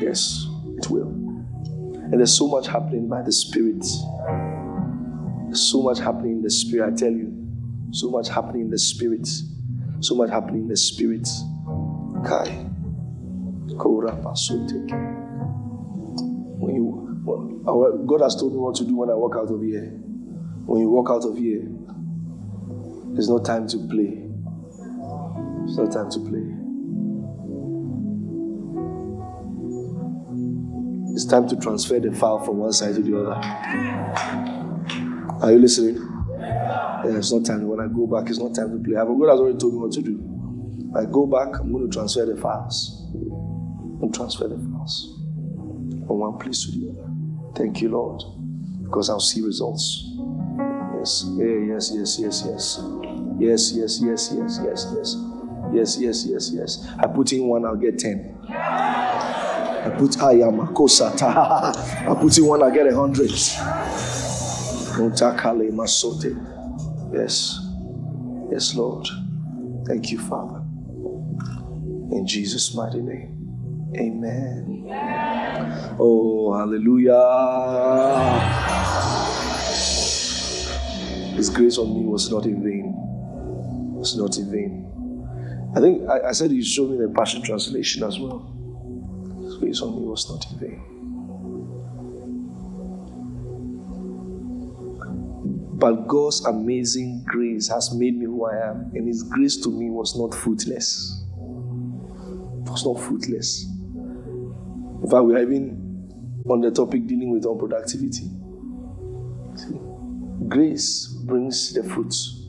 Yes, 0.00 0.48
it 0.76 0.90
will. 0.90 1.06
And 1.06 2.14
there's 2.14 2.36
so 2.36 2.48
much 2.48 2.66
happening 2.66 3.08
by 3.08 3.22
the 3.22 3.30
Spirit. 3.30 3.84
So 5.56 5.80
much 5.82 6.00
happening 6.00 6.32
in 6.32 6.42
the 6.42 6.50
Spirit, 6.50 6.92
I 6.92 6.96
tell 6.96 7.12
you. 7.12 7.32
So 7.92 8.10
much 8.10 8.28
happening 8.28 8.62
in 8.62 8.70
the 8.70 8.78
Spirit. 8.78 9.28
So 10.00 10.16
much 10.16 10.30
happening 10.30 10.62
in 10.62 10.68
the 10.68 10.76
Spirit. 10.76 11.28
Kai. 12.26 12.50
When 16.58 16.74
you, 16.74 17.22
God 18.04 18.20
has 18.20 18.34
told 18.34 18.52
me 18.52 18.58
what 18.58 18.74
to 18.74 18.84
do 18.84 18.96
when 18.96 19.10
I 19.10 19.14
walk 19.14 19.36
out 19.36 19.52
of 19.52 19.62
here. 19.62 19.84
When 20.66 20.80
you 20.80 20.90
walk 20.90 21.08
out 21.08 21.24
of 21.24 21.38
here, 21.38 21.62
there's 23.14 23.28
no 23.28 23.38
time 23.38 23.68
to 23.68 23.78
play. 23.86 24.26
There's 25.60 25.78
no 25.78 25.88
time 25.88 26.10
to 26.10 26.18
play. 26.18 26.57
It's 31.18 31.26
time 31.26 31.48
to 31.48 31.56
transfer 31.56 31.98
the 31.98 32.12
file 32.12 32.38
from 32.38 32.58
one 32.58 32.72
side 32.72 32.94
to 32.94 33.02
the 33.02 33.18
other. 33.18 33.34
Are 35.42 35.50
you 35.50 35.58
listening? 35.58 35.96
Yeah, 36.38 37.02
it's 37.06 37.32
not 37.32 37.44
time. 37.44 37.66
When 37.66 37.80
I 37.80 37.88
go 37.92 38.06
back, 38.06 38.30
it's 38.30 38.38
not 38.38 38.54
time 38.54 38.70
to 38.70 38.78
play. 38.84 38.94
God 38.94 39.28
has 39.28 39.40
already 39.40 39.58
told 39.58 39.74
me 39.74 39.80
what 39.80 39.90
to 39.94 40.02
do. 40.02 40.14
I 40.96 41.06
go 41.06 41.26
back, 41.26 41.58
I'm 41.58 41.72
going 41.72 41.90
to 41.90 41.92
transfer 41.92 42.24
the 42.24 42.36
files 42.40 43.02
and 44.00 44.14
transfer 44.14 44.46
the 44.46 44.58
files 44.58 45.18
from 46.06 46.20
one 46.20 46.38
place 46.38 46.66
to 46.66 46.70
the 46.78 46.90
other. 46.90 47.10
Thank 47.56 47.82
you, 47.82 47.88
Lord, 47.88 48.22
because 48.84 49.10
I'll 49.10 49.18
see 49.18 49.40
results. 49.42 50.04
Yes. 51.00 51.24
yes. 51.26 51.34
Yeah, 51.36 51.74
yes, 51.74 51.90
yes, 51.94 52.18
yes, 52.20 52.44
yes. 52.46 52.80
Yes, 53.40 53.72
yes, 53.72 54.00
yes, 54.00 54.32
yes, 54.32 54.60
yes, 54.62 54.86
yes. 54.96 55.16
Yes, 55.72 55.98
yes, 55.98 56.26
yes, 56.26 56.50
yes. 56.54 56.86
I 56.96 57.08
put 57.08 57.32
in 57.32 57.48
one, 57.48 57.64
I'll 57.64 57.74
get 57.74 57.98
ten. 57.98 58.36
I 59.88 59.96
put 59.96 60.22
I 60.22 60.32
am. 60.40 60.60
I 60.60 62.14
put 62.20 62.36
in 62.36 62.44
one, 62.46 62.62
I 62.62 62.70
get 62.70 62.86
a 62.86 62.94
hundred. 62.94 63.30
Yes. 67.12 67.58
Yes, 68.50 68.74
Lord. 68.74 69.08
Thank 69.86 70.10
you, 70.10 70.18
Father. 70.18 70.60
In 72.12 72.26
Jesus' 72.26 72.74
mighty 72.74 73.00
name. 73.00 73.94
Amen. 73.96 74.86
Oh, 75.98 76.52
hallelujah. 76.54 77.14
His 81.34 81.48
grace 81.50 81.78
on 81.78 81.94
me 81.94 82.04
was 82.04 82.30
not 82.30 82.44
in 82.44 82.62
vain. 82.62 82.94
It's 84.00 84.16
not 84.16 84.36
in 84.36 84.50
vain. 84.50 85.72
I 85.74 85.80
think 85.80 86.08
I, 86.10 86.28
I 86.28 86.32
said 86.32 86.50
you 86.50 86.62
showed 86.62 86.90
me 86.90 86.98
the 86.98 87.08
Passion 87.08 87.42
Translation 87.42 88.02
as 88.02 88.18
well. 88.18 88.57
Grace 89.58 89.80
on 89.82 89.96
me 89.96 90.06
was 90.06 90.30
not 90.30 90.46
in 90.52 90.58
vain. 90.58 90.94
But 95.78 96.08
God's 96.08 96.44
amazing 96.44 97.24
grace 97.24 97.68
has 97.68 97.94
made 97.94 98.18
me 98.18 98.24
who 98.26 98.46
I 98.46 98.70
am, 98.70 98.90
and 98.94 99.06
His 99.06 99.22
grace 99.22 99.56
to 99.58 99.70
me 99.70 99.90
was 99.90 100.16
not 100.18 100.34
fruitless. 100.34 101.24
It 101.36 102.68
was 102.68 102.84
not 102.84 103.00
fruitless. 103.00 103.64
In 103.64 105.08
fact, 105.08 105.24
we 105.24 105.34
are 105.34 105.42
even 105.42 106.42
on 106.48 106.60
the 106.60 106.70
topic 106.70 107.06
dealing 107.06 107.30
with 107.30 107.44
unproductivity. 107.44 108.28
See? 109.56 109.78
Grace 110.48 111.06
brings 111.24 111.72
the 111.74 111.82
fruits. 111.84 112.46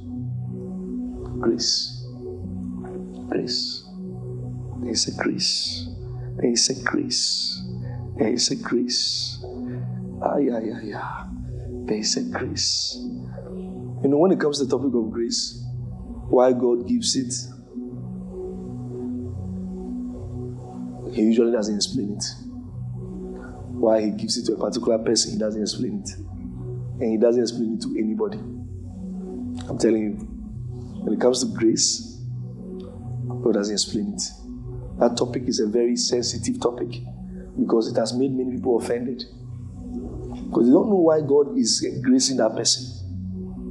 Grace. 1.39 2.05
Grace. 3.29 3.85
There 4.81 4.91
is 4.91 5.07
a 5.07 5.23
grace. 5.23 5.88
There 6.41 6.51
is 6.51 6.69
a 6.69 6.83
grace. 6.85 7.61
There 8.17 8.29
is 8.29 8.49
a 8.49 8.55
grace. 8.55 9.43
Ah, 10.21 10.37
yeah, 10.37 10.59
yeah, 10.59 10.79
yeah. 10.81 11.25
There 11.85 11.97
is 11.97 12.15
a 12.15 12.23
grace. 12.23 12.95
You 12.97 14.07
know, 14.07 14.17
when 14.19 14.31
it 14.31 14.39
comes 14.39 14.59
to 14.59 14.65
the 14.65 14.77
topic 14.77 14.93
of 14.93 15.11
grace, 15.11 15.61
why 16.29 16.53
God 16.53 16.87
gives 16.87 17.17
it, 17.17 17.33
He 21.13 21.23
usually 21.23 21.51
doesn't 21.51 21.75
explain 21.75 22.13
it. 22.13 22.23
Why 23.75 23.99
He 23.99 24.11
gives 24.11 24.37
it 24.37 24.45
to 24.45 24.53
a 24.53 24.57
particular 24.57 24.97
person, 24.99 25.33
He 25.33 25.39
doesn't 25.39 25.61
explain 25.61 26.03
it. 26.05 26.09
And 27.01 27.11
He 27.11 27.17
doesn't 27.17 27.41
explain 27.41 27.73
it 27.73 27.81
to 27.81 27.95
anybody. 27.99 28.37
I'm 29.67 29.77
telling 29.77 30.03
you, 30.03 30.11
when 31.03 31.13
it 31.15 31.19
comes 31.19 31.43
to 31.43 31.53
grace, 31.53 32.21
God 33.43 33.55
doesn't 33.55 33.73
explain 33.73 34.13
it. 34.13 34.21
That 34.99 35.15
topic 35.17 35.43
is 35.47 35.59
a 35.59 35.67
very 35.67 35.95
sensitive 35.95 36.59
topic 36.59 36.89
because 37.57 37.87
it 37.87 37.97
has 37.97 38.13
made 38.13 38.31
many 38.31 38.55
people 38.55 38.77
offended. 38.77 39.23
Because 40.49 40.65
they 40.65 40.71
don't 40.71 40.89
know 40.89 41.03
why 41.07 41.21
God 41.21 41.57
is 41.57 41.85
gracing 42.03 42.37
that 42.37 42.55
person. 42.55 42.85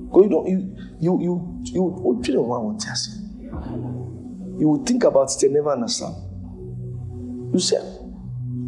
Because 0.06 0.23
you 0.25 0.30
don't 0.30 0.47
you 0.49 0.76
you 1.00 1.20
you 1.20 1.62
you 1.64 2.02
oh, 2.04 2.20
you 2.25 2.32
don't 2.32 2.49
want 2.49 2.80
to 2.80 2.88
You 4.58 4.68
will 4.68 4.85
think 4.85 5.04
about 5.04 5.30
it 5.30 5.43
and 5.43 5.54
never 5.54 5.71
understand. 5.73 6.14
You 7.52 7.60
say, 7.60 7.78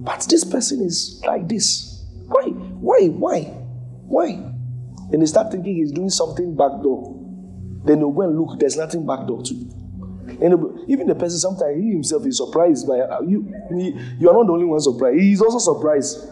but 0.04 0.26
this 0.28 0.44
person 0.44 0.82
is 0.82 1.22
like 1.26 1.48
this. 1.48 2.04
Why? 2.26 2.44
Why? 2.44 3.06
Why? 3.06 3.40
Why? 4.06 4.26
And 5.12 5.22
they 5.22 5.26
start 5.26 5.50
thinking 5.50 5.76
he's 5.76 5.92
doing 5.92 6.10
something 6.10 6.54
back 6.56 6.82
door. 6.82 7.16
Then 7.84 8.00
they'll 8.00 8.12
go 8.12 8.22
and 8.22 8.38
look, 8.38 8.58
there's 8.58 8.76
nothing 8.76 9.06
back 9.06 9.26
door 9.26 9.42
too. 9.42 9.70
And 10.40 10.88
even 10.88 11.06
the 11.06 11.14
person, 11.14 11.38
sometimes 11.38 11.76
he 11.82 11.90
himself 11.90 12.26
is 12.26 12.36
surprised 12.36 12.86
by 12.86 13.00
uh, 13.00 13.20
you. 13.22 13.52
You 14.18 14.28
are 14.30 14.34
not 14.34 14.46
the 14.46 14.52
only 14.52 14.64
one 14.64 14.80
surprised. 14.80 15.18
He 15.18 15.32
is 15.32 15.42
also 15.42 15.58
surprised. 15.58 16.28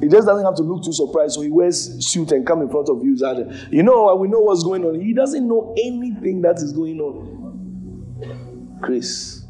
He 0.00 0.08
just 0.08 0.26
doesn't 0.26 0.44
have 0.44 0.54
to 0.56 0.62
look 0.62 0.84
too 0.84 0.92
surprised. 0.92 1.34
So 1.34 1.40
he 1.40 1.50
wears 1.50 2.06
suit 2.06 2.30
and 2.32 2.46
come 2.46 2.60
in 2.60 2.68
front 2.68 2.88
of 2.88 3.02
you. 3.02 3.16
That 3.16 3.68
you 3.70 3.82
know, 3.82 4.14
we 4.16 4.28
know 4.28 4.40
what's 4.40 4.62
going 4.62 4.84
on. 4.84 5.00
He 5.00 5.14
doesn't 5.14 5.46
know 5.48 5.74
anything 5.82 6.42
that 6.42 6.56
is 6.56 6.72
going 6.72 7.00
on. 7.00 8.78
Grace, 8.80 9.44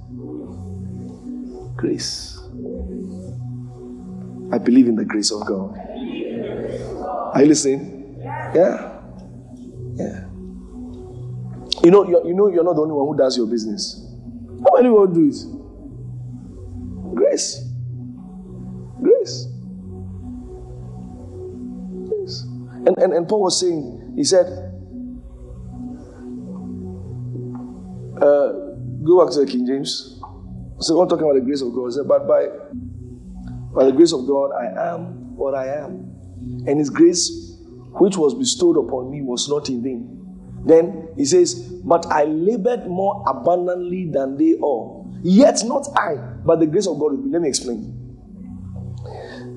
grace. 1.77 2.39
I 4.53 4.59
believe 4.59 4.87
in 4.87 4.95
the 4.95 5.05
grace 5.05 5.33
of 5.33 5.45
God. 5.47 5.77
Are 7.35 7.43
you 7.43 7.49
listening? 7.49 8.21
Yeah, 8.23 9.01
yeah. 9.97 10.27
You 11.85 11.91
know, 11.91 12.05
you 12.25 12.35
know, 12.35 12.49
you're 12.49 12.65
not 12.65 12.75
the 12.75 12.83
only 12.83 12.95
one 12.95 13.07
who 13.07 13.17
does 13.17 13.37
your 13.37 13.47
business. 13.47 14.03
How 14.65 14.77
many 14.77 14.89
people 14.89 15.07
do 15.07 15.29
it? 15.29 15.37
Grace. 17.15 17.63
Grace. 19.03 19.47
And, 22.87 22.97
and, 22.99 23.13
and 23.13 23.29
Paul 23.29 23.43
was 23.43 23.59
saying, 23.61 24.15
he 24.17 24.25
said, 24.25 24.47
uh, 28.23 28.53
go 29.03 29.25
back 29.25 29.35
to 29.35 29.41
the 29.41 29.47
King 29.47 29.67
James. 29.67 30.21
So 30.79 31.01
I'm 31.01 31.09
talking 31.09 31.25
about 31.25 31.35
the 31.35 31.41
grace 31.41 31.63
of 31.63 31.75
God. 31.75 31.87
He 31.87 31.93
said, 31.93 32.07
but 32.09 32.27
by, 32.29 32.49
by 33.75 33.85
the 33.87 33.93
grace 33.93 34.13
of 34.13 34.27
God, 34.27 34.53
I 34.53 34.93
am 34.93 35.37
what 35.37 35.55
I 35.55 35.67
am. 35.67 36.13
And 36.67 36.79
his 36.79 36.91
grace, 36.91 37.59
which 37.99 38.17
was 38.17 38.35
bestowed 38.35 38.77
upon 38.77 39.11
me, 39.11 39.21
was 39.23 39.49
not 39.49 39.69
in 39.69 39.83
vain. 39.83 40.26
Then 40.65 41.09
he 41.17 41.25
says, 41.25 41.55
But 41.85 42.07
I 42.07 42.25
labored 42.25 42.87
more 42.89 43.25
abundantly 43.27 44.11
than 44.11 44.37
they 44.37 44.55
all. 44.55 45.13
Yet 45.23 45.63
not 45.65 45.87
I, 45.97 46.17
but 46.45 46.61
the 46.61 46.67
grace 46.67 46.87
of 46.87 46.99
God. 46.99 47.13
Let 47.31 47.43
me 47.43 47.49
explain. 47.49 47.93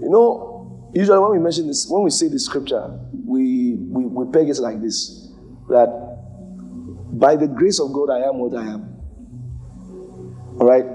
You 0.02 0.10
know, 0.10 0.50
Usually, 0.94 1.20
when 1.20 1.32
we 1.32 1.40
mention 1.40 1.68
this, 1.68 1.88
when 1.88 2.04
we 2.04 2.10
say 2.10 2.28
this 2.30 2.46
scripture, 2.46 3.00
we, 3.26 3.76
we, 3.76 4.06
we 4.06 4.32
peg 4.32 4.50
it 4.50 4.58
like 4.58 4.82
this 4.82 5.28
that 5.70 6.18
by 7.14 7.36
the 7.36 7.48
grace 7.48 7.80
of 7.80 7.94
God, 7.94 8.10
I 8.10 8.28
am 8.28 8.40
what 8.40 8.58
I 8.58 8.66
am. 8.66 8.98
All 10.60 10.68
right? 10.68 10.86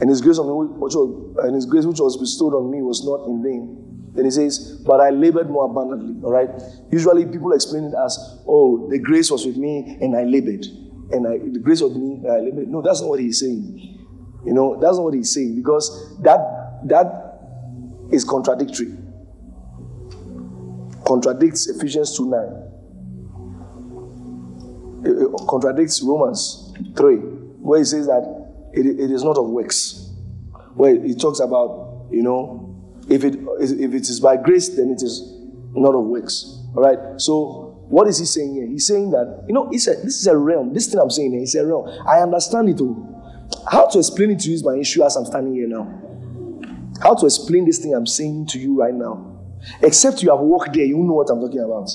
And 0.00 0.10
His 0.10 0.20
grace 0.20 0.38
on 0.38 0.46
me, 0.46 0.74
which 0.76 0.94
was, 0.94 1.44
and 1.44 1.54
His 1.54 1.64
grace 1.64 1.86
which 1.86 2.00
was 2.00 2.18
bestowed 2.18 2.52
on 2.52 2.70
me 2.70 2.82
was 2.82 3.02
not 3.02 3.26
in 3.26 3.42
vain. 3.42 3.87
Then 4.14 4.24
He 4.24 4.30
says, 4.30 4.82
but 4.86 5.00
I 5.00 5.10
labored 5.10 5.50
more 5.50 5.66
abundantly. 5.66 6.22
All 6.24 6.32
right? 6.32 6.48
Usually, 6.90 7.26
people 7.26 7.52
explain 7.52 7.84
it 7.84 7.94
as, 7.94 8.42
oh, 8.46 8.88
the 8.90 8.98
grace 8.98 9.30
was 9.30 9.46
with 9.46 9.56
me 9.56 9.98
and 10.00 10.16
I 10.16 10.24
labored. 10.24 10.64
And 11.10 11.26
I, 11.26 11.38
the 11.38 11.60
grace 11.60 11.80
of 11.80 11.96
me, 11.96 12.22
I 12.28 12.40
labored. 12.40 12.68
No, 12.68 12.82
that's 12.82 13.00
not 13.00 13.10
what 13.10 13.20
He's 13.20 13.40
saying. 13.40 14.06
You 14.44 14.52
know, 14.52 14.78
that's 14.80 14.96
not 14.96 15.04
what 15.04 15.14
He's 15.14 15.32
saying 15.32 15.56
because 15.56 16.20
that, 16.22 16.80
that 16.86 17.28
is 18.10 18.24
contradictory. 18.24 18.94
Contradicts 21.06 21.68
Ephesians 21.68 22.16
2 22.16 22.28
9. 22.28 22.68
It 25.04 25.48
contradicts 25.48 26.02
Romans 26.02 26.72
3, 26.96 27.16
where 27.16 27.78
he 27.78 27.84
says 27.84 28.06
that 28.06 28.22
it, 28.72 28.84
it 28.84 29.10
is 29.10 29.22
not 29.22 29.38
of 29.38 29.48
works. 29.48 30.12
Where 30.74 31.00
he 31.00 31.14
talks 31.14 31.40
about, 31.40 32.08
you 32.10 32.22
know, 32.22 32.67
if 33.08 33.24
it, 33.24 33.36
if 33.60 33.94
it 33.94 34.08
is 34.08 34.20
by 34.20 34.36
grace, 34.36 34.68
then 34.70 34.90
it 34.90 35.02
is 35.02 35.34
not 35.72 35.94
of 35.94 36.04
works. 36.04 36.58
All 36.76 36.82
right? 36.82 37.20
So, 37.20 37.84
what 37.88 38.06
is 38.06 38.18
he 38.18 38.26
saying 38.26 38.54
here? 38.54 38.66
He's 38.66 38.86
saying 38.86 39.10
that, 39.12 39.44
you 39.48 39.54
know, 39.54 39.70
he 39.70 39.78
said, 39.78 39.98
this 40.04 40.16
is 40.20 40.26
a 40.26 40.36
realm. 40.36 40.74
This 40.74 40.88
thing 40.88 41.00
I'm 41.00 41.10
saying 41.10 41.32
here 41.32 41.42
is 41.42 41.54
a 41.54 41.66
realm. 41.66 41.88
I 42.06 42.20
understand 42.20 42.68
it 42.68 42.80
all. 42.80 43.14
How 43.70 43.86
to 43.88 43.98
explain 43.98 44.30
it 44.30 44.40
to 44.40 44.48
you 44.50 44.54
is 44.54 44.64
my 44.64 44.76
issue 44.76 45.02
as 45.04 45.16
I'm 45.16 45.24
standing 45.24 45.54
here 45.54 45.68
now. 45.68 45.88
How 47.02 47.14
to 47.14 47.26
explain 47.26 47.64
this 47.64 47.78
thing 47.78 47.94
I'm 47.94 48.06
saying 48.06 48.46
to 48.48 48.58
you 48.58 48.78
right 48.78 48.94
now? 48.94 49.40
Except 49.82 50.22
you 50.22 50.30
have 50.30 50.40
walked 50.40 50.74
there, 50.74 50.84
you 50.84 50.96
know 50.98 51.14
what 51.14 51.30
I'm 51.30 51.40
talking 51.40 51.60
about. 51.60 51.90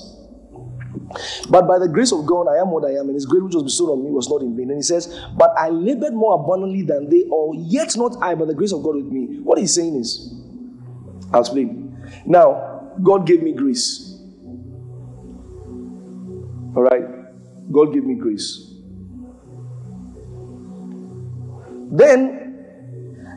But 1.49 1.67
by 1.67 1.79
the 1.79 1.87
grace 1.87 2.11
of 2.11 2.25
God, 2.25 2.47
I 2.47 2.57
am 2.57 2.71
what 2.71 2.85
I 2.85 2.91
am, 2.97 3.07
and 3.07 3.15
His 3.15 3.25
grace 3.25 3.43
which 3.43 3.53
was 3.53 3.63
bestowed 3.63 3.89
on 3.89 4.03
me 4.03 4.11
was 4.11 4.29
not 4.29 4.41
in 4.41 4.55
vain. 4.55 4.69
And 4.69 4.79
He 4.79 4.83
says, 4.83 5.19
But 5.35 5.53
I 5.57 5.69
labored 5.69 6.13
more 6.13 6.39
abundantly 6.41 6.81
than 6.83 7.09
they 7.09 7.23
all, 7.29 7.55
yet 7.67 7.95
not 7.97 8.17
I, 8.21 8.35
but 8.35 8.47
the 8.47 8.55
grace 8.55 8.73
of 8.73 8.83
God 8.83 8.95
with 8.95 9.05
me. 9.05 9.39
What 9.43 9.59
He's 9.59 9.73
saying 9.73 9.95
is, 9.95 10.33
I'll 11.33 11.41
explain. 11.41 11.97
Now, 12.25 12.91
God 13.01 13.25
gave 13.25 13.41
me 13.41 13.53
grace. 13.53 14.21
All 16.75 16.83
right? 16.83 17.03
God 17.71 17.93
gave 17.93 18.03
me 18.03 18.15
grace. 18.15 18.71
Then, 21.91 22.43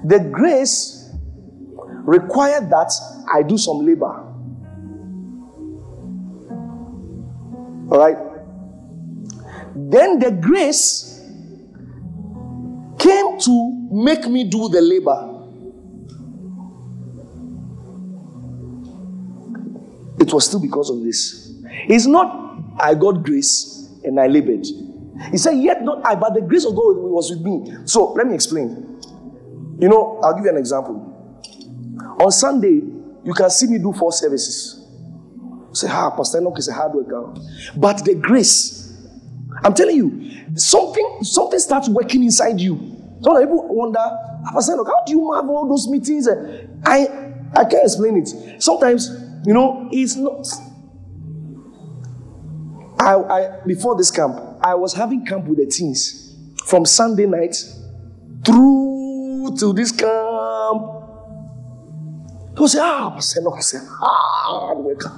the 0.05 0.21
grace 0.21 1.11
required 2.07 2.71
that 2.71 2.93
I 3.33 3.43
do 3.43 3.59
some 3.59 3.85
labor. 3.85 4.23
All 7.91 7.99
right. 7.99 8.17
Then 9.75 10.19
the 10.19 10.31
grace 10.31 11.21
came 12.99 13.39
to 13.41 13.89
make 13.93 14.27
me 14.27 14.45
do 14.45 14.69
the 14.69 14.81
labor. 14.81 15.36
It 20.27 20.33
was 20.33 20.47
still 20.47 20.61
because 20.61 20.91
of 20.91 21.03
this. 21.03 21.53
It's 21.89 22.07
not 22.07 22.47
I 22.79 22.95
got 22.95 23.23
grace 23.23 23.91
and 24.05 24.21
I 24.21 24.27
labored. 24.27 24.67
He 25.31 25.39
said, 25.39 25.53
Yet 25.53 25.83
not 25.83 26.05
I, 26.07 26.15
but 26.15 26.35
the 26.35 26.41
grace 26.43 26.65
of 26.65 26.75
God 26.75 26.97
was 26.97 27.31
with 27.31 27.41
me. 27.41 27.75
So 27.85 28.13
let 28.13 28.27
me 28.27 28.35
explain. 28.35 29.01
You 29.79 29.89
know, 29.89 30.21
I'll 30.23 30.35
give 30.35 30.45
you 30.45 30.51
an 30.51 30.57
example. 30.57 31.13
On 32.21 32.31
Sunday, 32.31 32.83
you 33.25 33.35
can 33.35 33.51
see 33.51 33.67
me 33.67 33.79
do 33.79 33.93
four 33.93 34.13
services. 34.13 34.83
Say, 35.73 35.89
ah, 35.91 36.11
Pastor 36.17 36.39
Enoch 36.41 36.59
is 36.59 36.69
a 36.69 36.73
hard 36.73 36.95
worker. 36.95 37.35
But 37.77 38.05
the 38.05 38.15
grace, 38.15 38.97
I'm 39.63 39.75
telling 39.75 39.97
you, 39.97 40.57
something, 40.57 41.19
something 41.23 41.59
starts 41.59 41.89
working 41.89 42.23
inside 42.25 42.61
you. 42.61 42.77
Some 43.21 43.39
people 43.39 43.67
wonder, 43.69 43.99
ah, 44.01 44.51
Pastor 44.53 44.75
Enoch, 44.75 44.87
how 44.87 45.05
do 45.05 45.13
you 45.13 45.33
have 45.35 45.49
all 45.49 45.69
those 45.69 45.89
meetings? 45.89 46.29
I, 46.85 47.09
I 47.55 47.65
can't 47.65 47.85
explain 47.85 48.17
it. 48.19 48.63
Sometimes, 48.63 49.11
you 49.47 49.55
know, 49.55 49.89
it's 49.93 50.17
not. 50.17 50.47
I, 53.01 53.15
I 53.15 53.61
before 53.67 53.97
this 53.97 54.11
camp, 54.11 54.37
I 54.61 54.75
was 54.75 54.93
having 54.95 55.25
camp 55.25 55.47
with 55.47 55.59
the 55.59 55.67
teens 55.67 56.37
from 56.67 56.85
Sunday 56.85 57.27
night 57.27 57.57
through 58.45 59.57
to 59.59 59.73
this 59.73 59.93
camp 59.93 60.97
People 62.57 62.69
say, 62.69 62.79
ah, 62.81 63.11
Pastor 63.11 63.41
Enoch 63.43 63.59
is 63.59 63.75
a 63.75 63.81
hard 63.87 64.79
worker. 64.79 65.13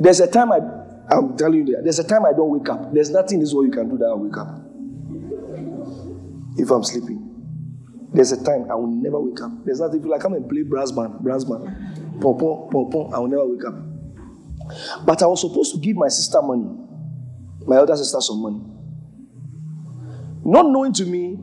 There's 0.00 0.18
a 0.20 0.26
time 0.26 0.50
I, 0.50 0.60
I'm 1.10 1.36
telling 1.36 1.66
you, 1.66 1.76
there's 1.82 1.98
a 1.98 2.04
time 2.08 2.24
I 2.24 2.32
don't 2.32 2.48
wake 2.48 2.70
up. 2.70 2.90
There's 2.94 3.10
nothing 3.10 3.34
in 3.34 3.40
this 3.40 3.52
world 3.52 3.66
you 3.66 3.72
can 3.72 3.86
do 3.86 3.98
that 3.98 4.06
I 4.06 4.14
wake 4.14 4.34
up. 4.38 4.48
If 6.56 6.70
I'm 6.70 6.82
sleeping. 6.82 7.20
There's 8.14 8.32
a 8.32 8.42
time 8.42 8.70
I 8.70 8.76
will 8.76 8.86
never 8.86 9.20
wake 9.20 9.42
up. 9.42 9.50
There's 9.66 9.78
nothing, 9.78 10.06
if 10.06 10.10
I 10.10 10.16
come 10.16 10.32
and 10.32 10.48
play 10.48 10.62
brass 10.62 10.90
band, 10.90 11.18
brass 11.20 11.44
band, 11.44 11.68
pom 12.20 13.14
I 13.14 13.18
will 13.18 13.28
never 13.28 13.46
wake 13.46 13.64
up. 13.64 15.06
But 15.06 15.22
I 15.22 15.26
was 15.26 15.40
supposed 15.40 15.74
to 15.74 15.80
give 15.80 15.96
my 15.96 16.08
sister 16.08 16.42
money, 16.42 16.68
my 17.66 17.76
elder 17.76 17.96
sister 17.96 18.20
some 18.20 18.40
money. 18.42 18.60
Not 20.44 20.66
knowing 20.70 20.92
to 20.94 21.04
me, 21.04 21.38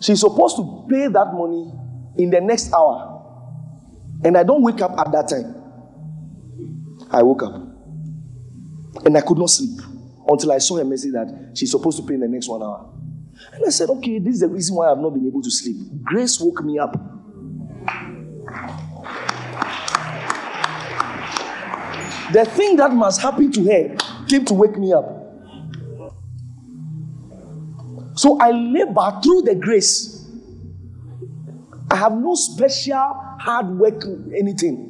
she's 0.00 0.20
supposed 0.20 0.56
to 0.56 0.86
pay 0.88 1.08
that 1.08 1.32
money 1.32 1.72
in 2.16 2.30
the 2.30 2.40
next 2.40 2.72
hour. 2.72 3.06
And 4.24 4.36
I 4.36 4.42
don't 4.42 4.62
wake 4.62 4.80
up 4.82 4.98
at 4.98 5.10
that 5.12 5.28
time. 5.28 5.54
I 7.10 7.22
woke 7.22 7.42
up. 7.42 7.54
And 9.04 9.16
I 9.16 9.20
could 9.22 9.38
not 9.38 9.48
sleep 9.48 9.80
until 10.28 10.52
I 10.52 10.58
saw 10.58 10.78
a 10.78 10.84
message 10.84 11.12
that 11.12 11.52
she's 11.54 11.70
supposed 11.70 11.98
to 11.98 12.06
pay 12.06 12.14
in 12.14 12.20
the 12.20 12.28
next 12.28 12.48
one 12.48 12.62
hour. 12.62 12.92
And 13.52 13.64
I 13.66 13.70
said, 13.70 13.88
okay, 13.88 14.18
this 14.18 14.34
is 14.34 14.40
the 14.40 14.48
reason 14.48 14.76
why 14.76 14.90
I've 14.90 14.98
not 14.98 15.10
been 15.10 15.26
able 15.26 15.42
to 15.42 15.50
sleep. 15.50 15.76
Grace 16.04 16.38
woke 16.40 16.62
me 16.62 16.78
up. 16.78 16.94
The 22.32 22.44
thing 22.44 22.76
that 22.76 22.92
must 22.92 23.20
happen 23.20 23.50
to 23.50 23.64
her 23.64 23.96
came 24.28 24.44
to 24.44 24.54
wake 24.54 24.78
me 24.78 24.92
up. 24.92 25.04
So 28.14 28.38
I 28.38 28.50
labor 28.50 29.20
through 29.22 29.42
the 29.42 29.54
grace. 29.54 30.28
I 31.90 31.96
have 31.96 32.12
no 32.12 32.34
special 32.36 33.14
hard 33.40 33.66
work, 33.70 34.04
anything. 34.38 34.86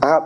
I 0.00 0.06
have, 0.06 0.22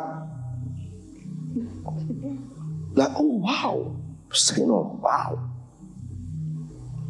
like, 2.93 3.11
oh 3.17 3.39
wow, 3.39 3.97
saying, 4.33 4.71
oh 4.71 5.01
wow. 5.03 5.39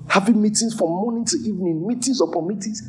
Having 0.07 0.41
meetings 0.41 0.75
from 0.75 0.91
morning 0.91 1.25
to 1.25 1.37
evening, 1.39 1.85
meetings 1.85 2.21
upon 2.21 2.47
meetings. 2.47 2.83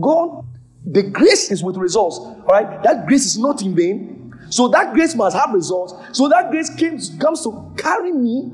God, 0.00 0.44
the 0.90 1.02
grace 1.02 1.50
is 1.50 1.62
with 1.62 1.76
results. 1.76 2.18
All 2.18 2.46
right, 2.48 2.82
that 2.82 3.06
grace 3.06 3.26
is 3.26 3.38
not 3.38 3.62
in 3.62 3.74
vain. 3.74 4.32
So 4.50 4.68
that 4.68 4.94
grace 4.94 5.14
must 5.14 5.36
have 5.36 5.52
results. 5.52 5.94
So 6.12 6.28
that 6.28 6.50
grace 6.50 6.70
came, 6.74 6.98
comes 7.18 7.42
to 7.44 7.74
carry 7.76 8.12
me 8.12 8.50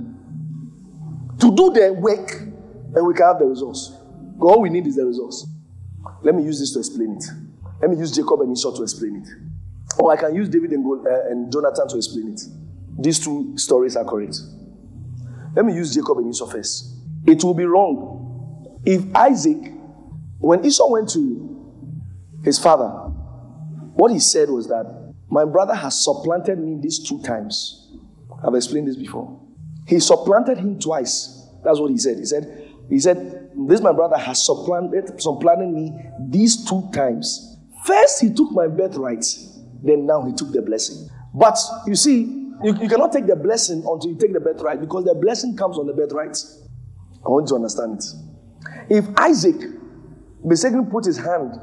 to 1.38 1.55
do 1.55 1.70
the 1.73 1.92
work, 1.92 2.40
and 2.40 3.07
we 3.07 3.14
can 3.14 3.27
have 3.27 3.38
the 3.38 3.47
results. 3.47 3.92
All 4.40 4.61
we 4.61 4.68
need 4.68 4.87
is 4.87 4.97
the 4.97 5.07
results. 5.07 5.47
Let 6.23 6.35
me 6.35 6.42
use 6.42 6.59
this 6.59 6.73
to 6.73 6.81
explain 6.81 7.16
it. 7.16 7.25
Let 7.81 7.90
me 7.90 7.99
use 7.99 8.11
Jacob 8.11 8.40
and 8.40 8.53
Esau 8.53 8.75
to 8.77 8.83
explain 8.83 9.23
it. 9.23 9.29
Or 10.01 10.12
I 10.12 10.16
can 10.16 10.35
use 10.35 10.49
David 10.49 10.73
and, 10.73 10.85
uh, 10.85 11.31
and 11.31 11.53
Jonathan 11.53 11.87
to 11.88 11.97
explain 11.97 12.33
it. 12.33 12.40
These 12.99 13.20
two 13.20 13.57
stories 13.57 13.94
are 13.97 14.05
correct. 14.05 14.37
Let 15.55 15.64
me 15.64 15.75
use 15.75 15.94
Jacob 15.94 16.18
and 16.18 16.29
Esau 16.29 16.47
first. 16.47 16.97
It 17.27 17.44
will 17.44 17.55
be 17.55 17.64
wrong 17.64 18.81
if 18.85 19.05
Isaac, 19.14 19.73
when 20.38 20.64
Esau 20.64 20.90
went 20.90 21.09
to 21.11 21.54
his 22.44 22.59
father, 22.59 22.88
what 23.94 24.12
he 24.12 24.18
said 24.18 24.50
was 24.50 24.68
that 24.68 25.14
my 25.30 25.44
brother 25.44 25.74
has 25.74 26.04
supplanted 26.04 26.59
me 26.59 26.78
these 26.80 26.98
two 26.98 27.20
times. 27.22 27.96
I've 28.46 28.54
explained 28.54 28.88
this 28.88 28.96
before. 28.96 29.40
He 29.87 29.98
supplanted 30.00 30.59
him 30.59 30.78
twice. 30.78 31.48
That's 31.64 31.80
what 31.80 31.90
he 31.90 31.98
said. 31.98 32.18
He 32.18 32.24
said, 32.26 32.70
he 32.90 32.98
said, 32.98 33.50
This 33.66 33.80
my 33.80 33.92
brother 33.92 34.18
has 34.18 34.44
supplanted, 34.44 35.20
supplanted 35.20 35.68
me 35.68 35.92
these 36.28 36.68
two 36.68 36.88
times. 36.92 37.57
First, 37.85 38.20
he 38.20 38.33
took 38.33 38.50
my 38.52 38.66
birthright, 38.66 39.24
then 39.83 40.07
now 40.07 40.22
he 40.22 40.33
took 40.35 40.52
the 40.52 40.62
blessing. 40.62 41.09
But 41.35 41.59
you 41.87 41.94
see, 41.94 42.50
you, 42.62 42.74
you 42.80 42.88
cannot 42.88 43.12
take 43.12 43.26
the 43.26 43.37
blessing 43.37 43.78
until 43.78 44.11
you 44.11 44.18
take 44.18 44.33
the 44.33 44.40
birthright 44.40 44.80
because 44.80 45.04
the 45.04 45.14
blessing 45.14 45.57
comes 45.57 45.78
on 45.78 45.87
the 45.87 45.92
birthright. 45.92 46.37
I 47.24 47.28
want 47.28 47.44
you 47.44 47.48
to 47.48 47.54
understand 47.57 47.98
it. 47.98 48.96
If 48.98 49.07
Isaac 49.16 49.57
mistakenly 50.44 50.90
put 50.90 51.07
his 51.07 51.16
hand 51.16 51.59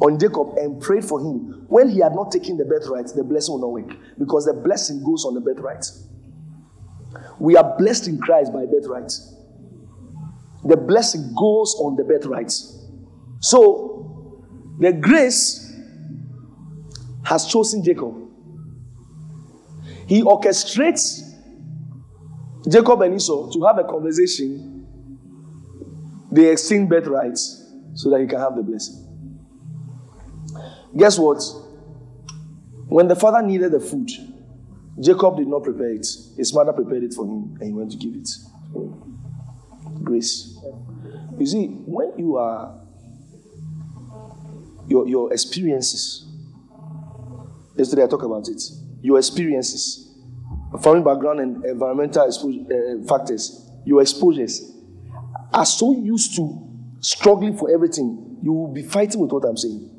on 0.00 0.18
Jacob 0.18 0.56
and 0.56 0.80
prayed 0.80 1.04
for 1.04 1.20
him 1.20 1.64
when 1.68 1.88
he 1.88 2.00
had 2.00 2.14
not 2.14 2.30
taken 2.30 2.56
the 2.56 2.64
birthright, 2.64 3.06
the 3.14 3.24
blessing 3.24 3.54
will 3.54 3.60
not 3.60 3.72
work 3.72 3.98
because 4.18 4.44
the 4.44 4.54
blessing 4.54 5.02
goes 5.04 5.24
on 5.24 5.34
the 5.34 5.40
birthright. 5.40 5.84
We 7.38 7.56
are 7.56 7.76
blessed 7.76 8.08
in 8.08 8.18
Christ 8.18 8.52
by 8.52 8.66
birthright 8.66 9.12
the 10.64 10.76
blessing 10.76 11.34
goes 11.34 11.74
on 11.78 11.96
the 11.96 12.04
birthright. 12.04 12.52
So, 13.40 14.44
the 14.78 14.92
grace 14.92 15.72
has 17.24 17.46
chosen 17.46 17.82
Jacob. 17.82 18.14
He 20.06 20.22
orchestrates 20.22 21.22
Jacob 22.68 23.02
and 23.02 23.14
Esau 23.14 23.50
to 23.52 23.64
have 23.64 23.78
a 23.78 23.84
conversation. 23.84 24.86
They 26.30 26.50
exchange 26.50 26.88
birthrights 26.88 27.64
so 27.94 28.10
that 28.10 28.20
he 28.20 28.26
can 28.26 28.38
have 28.38 28.56
the 28.56 28.62
blessing. 28.62 29.07
Guess 30.96 31.18
what? 31.18 31.42
When 32.88 33.08
the 33.08 33.16
father 33.16 33.42
needed 33.46 33.72
the 33.72 33.80
food, 33.80 34.10
Jacob 35.00 35.36
did 35.36 35.46
not 35.46 35.62
prepare 35.62 35.90
it. 35.90 36.06
His 36.36 36.52
mother 36.54 36.72
prepared 36.72 37.04
it 37.04 37.14
for 37.14 37.24
him 37.24 37.56
and 37.60 37.68
he 37.68 37.72
went 37.72 37.90
to 37.92 37.96
give 37.96 38.14
it 38.14 38.28
grace. 40.02 40.58
You 41.38 41.46
see, 41.46 41.66
when 41.86 42.18
you 42.18 42.36
are, 42.36 42.80
your, 44.88 45.06
your 45.06 45.32
experiences, 45.32 46.26
yesterday 47.76 48.04
I 48.04 48.06
talked 48.06 48.24
about 48.24 48.48
it, 48.48 48.62
your 49.02 49.18
experiences, 49.18 50.14
family 50.82 51.02
background 51.02 51.40
and 51.40 51.64
environmental 51.64 52.26
exposure, 52.26 52.60
uh, 52.62 53.06
factors, 53.06 53.70
your 53.84 54.00
exposures 54.00 54.72
are 55.52 55.66
so 55.66 55.92
used 55.92 56.34
to 56.36 56.64
struggling 57.00 57.56
for 57.56 57.70
everything, 57.70 58.38
you 58.42 58.52
will 58.52 58.72
be 58.72 58.82
fighting 58.82 59.20
with 59.20 59.30
what 59.30 59.44
I'm 59.44 59.56
saying. 59.56 59.97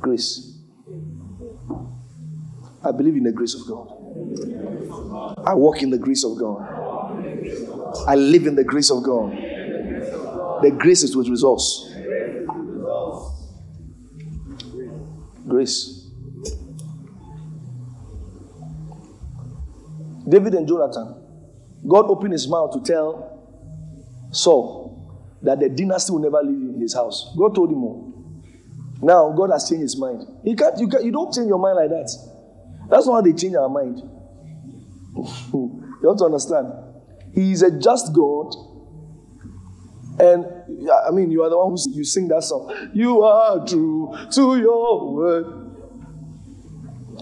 Grace. 0.00 0.58
I 2.84 2.92
believe 2.92 3.16
in 3.16 3.24
the 3.24 3.32
grace 3.32 3.54
of 3.54 3.66
God. 3.66 3.88
I 5.44 5.54
walk 5.54 5.82
in 5.82 5.90
the 5.90 5.98
grace 5.98 6.24
of 6.24 6.38
God. 6.38 6.62
I 8.06 8.14
live 8.14 8.46
in 8.46 8.54
the 8.54 8.64
grace 8.64 8.90
of 8.90 9.02
God. 9.02 9.32
The 10.62 10.70
grace 10.70 11.02
is 11.02 11.16
with 11.16 11.28
results. 11.28 11.92
Grace. 15.48 16.08
David 20.28 20.54
and 20.54 20.66
Jonathan, 20.66 21.14
God 21.86 22.06
opened 22.10 22.32
his 22.32 22.48
mouth 22.48 22.72
to 22.72 22.80
tell 22.80 23.32
Saul 24.32 25.38
that 25.42 25.60
the 25.60 25.68
dynasty 25.68 26.12
will 26.12 26.18
never 26.20 26.42
leave 26.42 26.80
his 26.80 26.94
house. 26.94 27.32
God 27.36 27.54
told 27.54 27.70
him 27.70 27.78
more. 27.78 28.05
Now 29.02 29.30
God 29.32 29.50
has 29.52 29.68
changed 29.68 29.82
his 29.82 29.98
mind. 29.98 30.22
You 30.44 30.56
can't, 30.56 30.78
you, 30.78 30.88
can't, 30.88 31.04
you 31.04 31.12
don't 31.12 31.32
change 31.32 31.48
your 31.48 31.58
mind 31.58 31.76
like 31.76 31.90
that. 31.90 32.10
That's 32.88 33.06
not 33.06 33.14
how 33.14 33.20
they 33.20 33.32
change 33.32 33.54
our 33.56 33.68
mind. 33.68 33.98
you 35.52 36.08
have 36.08 36.18
to 36.18 36.24
understand. 36.24 36.72
He 37.34 37.52
is 37.52 37.62
a 37.62 37.78
just 37.78 38.12
God. 38.14 38.54
And 40.18 40.46
I 41.06 41.10
mean, 41.10 41.30
you 41.30 41.42
are 41.42 41.50
the 41.50 41.58
one 41.58 41.76
who 41.76 41.92
you 41.92 42.04
sing 42.04 42.28
that 42.28 42.42
song. 42.42 42.90
You 42.94 43.22
are 43.22 43.66
true 43.66 44.16
to 44.32 44.58
your 44.58 45.12
word. 45.12 45.66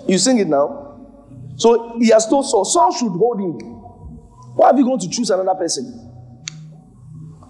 You 0.06 0.18
sing 0.18 0.38
it 0.38 0.46
now. 0.46 0.84
So 1.56 1.98
he 1.98 2.08
has 2.08 2.26
told 2.26 2.46
Saul, 2.46 2.64
Saul 2.64 2.92
should 2.92 3.12
hold 3.12 3.40
him. 3.40 3.58
Why 4.56 4.68
have 4.68 4.78
you 4.78 4.84
gone 4.84 4.98
to 5.00 5.08
choose 5.08 5.30
another 5.30 5.54
person? 5.58 6.00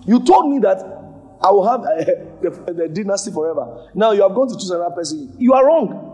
You 0.06 0.22
told 0.24 0.50
me 0.50 0.58
that 0.60 0.78
I 1.42 1.50
will 1.50 1.66
have 1.66 1.82
a 1.84 2.33
the, 2.44 2.72
the 2.72 2.88
dynasty 2.88 3.30
forever. 3.30 3.88
Now 3.94 4.12
you 4.12 4.22
have 4.22 4.34
gone 4.34 4.48
to 4.48 4.54
choose 4.54 4.70
another 4.70 4.94
person. 4.94 5.34
You 5.38 5.52
are 5.54 5.66
wrong. 5.66 6.10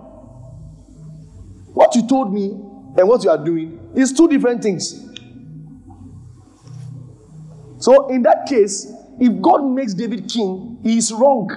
What 1.75 1.95
you 1.95 2.07
told 2.07 2.33
me 2.33 2.51
and 2.51 3.09
what 3.09 3.23
you 3.25 3.31
are 3.31 3.43
doing 3.43 3.79
is 3.95 4.13
two 4.13 4.29
different 4.29 4.63
things. 4.63 5.07
So, 7.79 8.09
in 8.09 8.23
that 8.23 8.47
case, 8.47 8.93
if 9.19 9.41
God 9.41 9.65
makes 9.65 9.95
David 9.95 10.29
king, 10.29 10.79
he 10.83 10.99
is 10.99 11.13
wrong. 11.13 11.51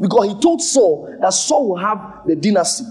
Because 0.00 0.26
he 0.28 0.40
told 0.40 0.60
Saul 0.60 1.16
that 1.20 1.32
Saul 1.32 1.70
will 1.70 1.76
have 1.76 2.22
the 2.26 2.36
dynasty. 2.36 2.84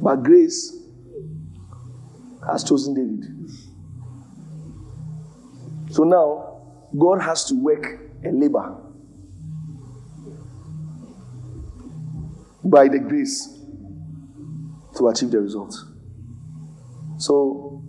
But 0.00 0.22
grace 0.22 0.72
has 2.48 2.62
chosen 2.64 2.94
David. 2.94 3.24
So 5.90 6.04
now, 6.04 6.45
God 6.98 7.20
has 7.20 7.44
to 7.46 7.54
work 7.54 7.84
and 8.22 8.40
labor 8.40 8.76
by 12.64 12.88
the 12.88 12.98
grace 12.98 13.56
to 14.96 15.08
achieve 15.08 15.30
the 15.30 15.40
result. 15.40 15.74
So, 17.18 17.82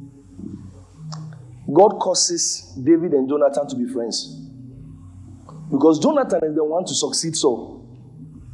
God 1.73 1.99
causes 1.99 2.73
David 2.81 3.13
and 3.13 3.27
Jonathan 3.27 3.67
to 3.67 3.75
be 3.75 3.91
friends. 3.91 4.47
Because 5.71 5.99
Jonathan 5.99 6.39
is 6.43 6.55
the 6.55 6.63
one 6.63 6.85
to 6.85 6.93
succeed 6.93 7.35
Saul. 7.35 7.83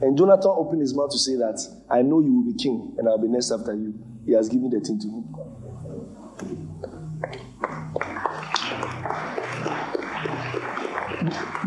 And 0.01 0.17
Jonathan 0.17 0.51
opened 0.55 0.81
his 0.81 0.95
mouth 0.95 1.11
to 1.11 1.19
say 1.19 1.35
that, 1.35 1.61
I 1.89 2.01
know 2.01 2.19
you 2.19 2.33
will 2.33 2.51
be 2.51 2.57
king 2.61 2.95
and 2.97 3.07
I'll 3.07 3.19
be 3.19 3.27
next 3.27 3.51
after 3.51 3.73
you. 3.73 3.93
He 4.25 4.33
has 4.33 4.49
given 4.49 4.69
the 4.69 4.79
thing 4.79 4.99
to 4.99 5.07
me. 5.07 5.23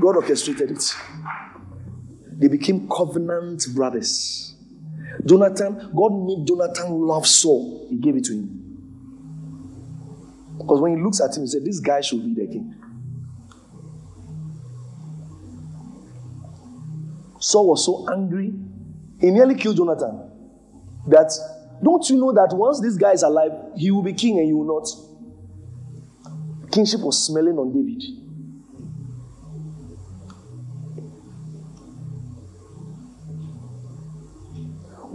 God 0.07 0.17
orchestrated 0.19 0.71
it. 0.71 0.97
They 2.39 2.47
became 2.47 2.89
covenant 2.89 3.67
brothers. 3.75 4.55
Jonathan, 5.25 5.91
God 5.97 6.11
made 6.11 6.47
Jonathan 6.47 6.93
love 7.01 7.27
Saul. 7.27 7.89
He 7.91 7.97
gave 7.97 8.15
it 8.15 8.25
to 8.27 8.35
him. 8.35 8.63
Because 10.59 10.81
when 10.81 10.97
he 10.97 11.03
looks 11.03 11.21
at 11.21 11.37
him, 11.37 11.43
he 11.43 11.49
said, 11.49 11.65
This 11.65 11.81
guy 11.81 12.03
should 12.03 12.23
be 12.23 12.35
the 12.41 12.47
king. 12.47 12.73
Saul 17.41 17.71
was 17.71 17.85
so 17.85 18.07
angry, 18.13 18.55
he 19.21 19.31
nearly 19.33 19.57
killed 19.57 19.77
Jonathan. 19.77 20.31
That 21.09 21.33
don't 21.83 22.09
you 22.09 22.17
know 22.17 22.33
that 22.33 22.51
once 22.55 22.81
this 22.81 22.97
guy 22.97 23.11
is 23.11 23.25
alive, 23.25 23.51
he 23.77 23.91
will 23.91 24.05
be 24.05 24.13
king 24.13 24.39
and 24.39 24.47
you 24.47 24.57
will 24.57 24.81
not? 24.81 24.89
Kingship 26.71 27.01
was 27.01 27.27
smelling 27.27 27.59
on 27.59 27.73
David. 27.73 28.26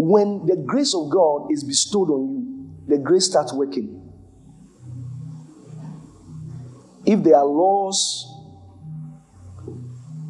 When 0.04 0.48
the 0.48 0.56
grace 0.56 0.96
of 0.96 1.12
God 1.12 1.52
is 1.52 1.64
bestowed 1.64 2.10
on 2.10 2.28
you, 2.28 2.72
the 2.88 2.98
grace 2.98 3.28
starts 3.28 3.54
working. 3.54 4.02
If 7.06 7.22
there 7.22 7.36
are 7.36 7.46
laws, 7.46 8.26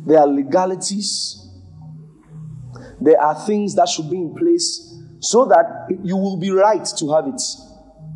there 0.06 0.20
are 0.20 0.28
legalities, 0.28 1.50
there 3.00 3.18
are 3.22 3.34
things 3.46 3.74
that 3.76 3.88
should 3.88 4.10
be 4.10 4.18
in 4.18 4.36
place 4.36 4.94
so 5.22 5.46
that 5.46 5.88
you 6.04 6.18
will 6.18 6.36
be 6.36 6.52
right 6.52 6.86
to 6.98 7.14
have 7.14 7.28
it. 7.28 7.42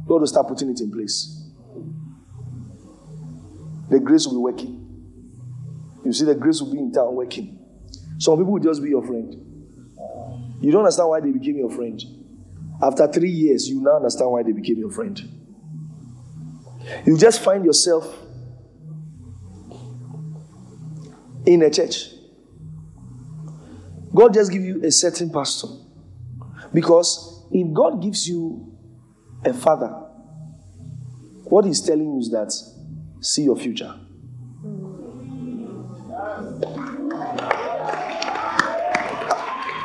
God 0.07 0.19
will 0.19 0.27
start 0.27 0.49
putting 0.49 0.69
it 0.71 0.81
in 0.81 0.91
place. 0.91 1.41
The 3.89 4.01
grace 4.01 4.27
will 4.27 4.33
be 4.33 4.53
working. 4.53 4.81
You 6.03 6.11
see, 6.11 6.25
the 6.25 6.35
grace 6.35 6.59
will 6.59 6.73
be 6.73 6.79
in 6.79 6.91
town 6.91 7.15
working. 7.15 7.57
Some 8.17 8.39
people 8.39 8.51
will 8.51 8.61
just 8.61 8.83
be 8.83 8.89
your 8.89 9.07
friend. 9.07 9.44
You 10.65 10.71
don't 10.71 10.81
understand 10.81 11.09
why 11.09 11.19
they 11.19 11.29
became 11.29 11.57
your 11.57 11.69
friend. 11.69 12.03
After 12.81 13.07
three 13.07 13.29
years, 13.29 13.69
you 13.69 13.81
now 13.81 13.97
understand 13.97 14.31
why 14.31 14.41
they 14.41 14.51
became 14.51 14.79
your 14.79 14.89
friend. 14.89 15.21
You 17.05 17.15
just 17.19 17.43
find 17.43 17.63
yourself 17.63 18.11
in 21.45 21.61
a 21.61 21.69
church. 21.69 22.07
God 24.11 24.33
just 24.33 24.51
give 24.51 24.63
you 24.63 24.83
a 24.83 24.91
certain 24.91 25.29
pastor. 25.29 25.67
Because 26.73 27.45
if 27.51 27.71
God 27.71 28.01
gives 28.01 28.27
you 28.27 28.75
a 29.45 29.53
father, 29.53 29.89
what 31.43 31.65
he's 31.65 31.81
telling 31.81 32.11
you 32.11 32.17
is 32.17 32.31
that 32.31 32.51
see 33.23 33.43
your 33.43 33.55
future. 33.55 33.93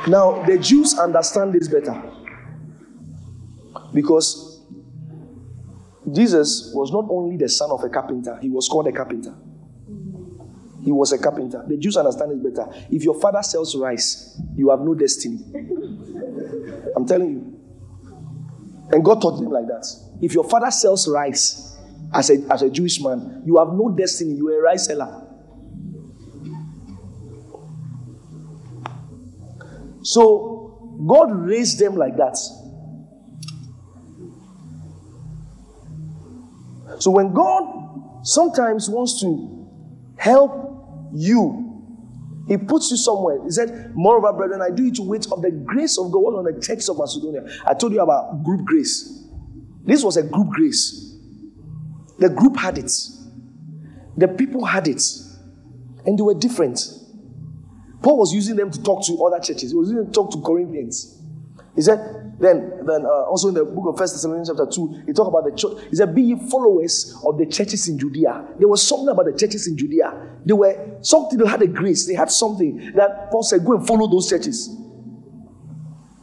Now, 0.07 0.43
the 0.45 0.59
Jews 0.59 0.99
understand 0.99 1.53
this 1.53 1.69
better. 1.69 2.03
Because 3.93 4.63
Jesus 6.11 6.73
was 6.75 6.93
not 6.93 7.07
only 7.11 7.37
the 7.37 7.49
son 7.49 7.71
of 7.71 7.85
a 7.85 7.89
carpenter, 7.89 8.39
he 8.41 8.49
was 8.49 8.69
called 8.69 8.87
a 8.87 8.93
carpenter. 8.93 9.35
He 10.83 10.93
was 10.93 11.13
a 11.13 11.19
carpenter. 11.19 11.65
The 11.69 11.77
Jews 11.77 11.97
understand 11.97 12.33
it 12.33 12.55
better. 12.55 12.69
If 12.91 13.05
your 13.05 13.21
father 13.21 13.43
sells 13.43 13.77
rice, 13.77 14.41
you 14.57 14.71
have 14.71 14.81
no 14.81 14.95
destiny. 14.95 15.45
I'm 16.97 17.07
telling 17.07 17.31
you. 17.31 17.61
And 18.93 19.05
God 19.05 19.21
taught 19.21 19.37
them 19.37 19.51
like 19.51 19.67
that. 19.67 19.87
If 20.23 20.33
your 20.33 20.45
father 20.45 20.71
sells 20.71 21.07
rice 21.07 21.77
as 22.13 22.31
a, 22.31 22.39
as 22.51 22.63
a 22.63 22.71
Jewish 22.71 23.01
man, 23.01 23.43
you 23.45 23.59
have 23.59 23.69
no 23.69 23.91
destiny. 23.91 24.35
You 24.35 24.49
are 24.49 24.61
a 24.61 24.63
rice 24.63 24.87
seller. 24.87 25.27
So 30.03 30.99
God 31.07 31.33
raised 31.33 31.79
them 31.79 31.97
like 31.97 32.17
that. 32.17 32.37
So 36.99 37.11
when 37.11 37.33
God 37.33 38.27
sometimes 38.27 38.89
wants 38.89 39.21
to 39.21 39.61
help 40.17 40.71
you. 41.15 41.67
He 42.47 42.57
puts 42.57 42.91
you 42.91 42.97
somewhere. 42.97 43.43
He 43.45 43.51
said, 43.51 43.93
Moreover, 43.95 44.33
brethren, 44.37 44.61
I 44.61 44.75
do 44.75 44.87
it 44.87 44.95
to 44.97 45.03
wait 45.03 45.27
of 45.31 45.43
the 45.43 45.51
grace 45.51 45.99
of 45.99 46.11
God 46.13 46.21
What 46.21 46.35
on 46.35 46.45
the 46.45 46.61
text 46.61 46.89
of 46.89 46.99
Macedonia. 46.99 47.47
I 47.67 47.75
told 47.75 47.93
you 47.93 48.01
about 48.01 48.43
group 48.45 48.65
grace. 48.65 49.25
This 49.85 50.05
was 50.05 50.17
a 50.17 50.23
group 50.23 50.49
grace. 50.49 51.17
The 52.19 52.29
group 52.29 52.57
had 52.57 52.77
it, 52.77 52.93
the 54.19 54.29
people 54.29 54.67
had 54.67 54.87
it, 54.89 55.03
and 56.05 56.19
they 56.19 56.23
were 56.23 56.35
different. 56.35 56.79
Paul 58.03 58.19
was 58.19 58.33
using 58.33 58.57
them 58.57 58.71
to 58.71 58.83
talk 58.83 59.05
to 59.07 59.25
other 59.25 59.39
churches, 59.39 59.71
he 59.71 59.77
was 59.77 59.89
using 59.89 60.05
them 60.05 60.07
to 60.07 60.13
talk 60.13 60.31
to 60.33 60.41
Corinthians. 60.41 61.19
He 61.77 61.83
said, 61.83 62.21
then, 62.41 62.87
then 62.87 63.05
uh, 63.05 63.29
also 63.29 63.49
in 63.49 63.55
the 63.55 63.65
book 63.65 63.85
of 63.87 63.99
First 63.99 64.15
Thessalonians 64.15 64.49
chapter 64.49 64.67
2, 64.67 65.03
he 65.07 65.13
talked 65.13 65.29
about 65.29 65.45
the 65.45 65.55
church. 65.55 65.85
He 65.91 65.97
said, 65.97 66.15
Be 66.15 66.35
followers 66.51 67.15
of 67.25 67.37
the 67.37 67.45
churches 67.45 67.87
in 67.87 67.99
Judea. 67.99 68.49
There 68.59 68.67
was 68.67 68.87
something 68.87 69.09
about 69.09 69.27
the 69.27 69.37
churches 69.39 69.67
in 69.69 69.77
Judea. 69.77 70.39
They 70.47 70.55
were 70.55 70.99
something, 71.03 71.39
they 71.39 71.47
had 71.47 71.61
a 71.61 71.67
grace, 71.67 72.07
they 72.07 72.15
had 72.15 72.31
something 72.31 72.93
that 72.95 73.31
Paul 73.31 73.43
said, 73.43 73.63
Go 73.65 73.75
and 73.77 73.87
follow 73.87 74.11
those 74.11 74.31
churches. 74.31 74.69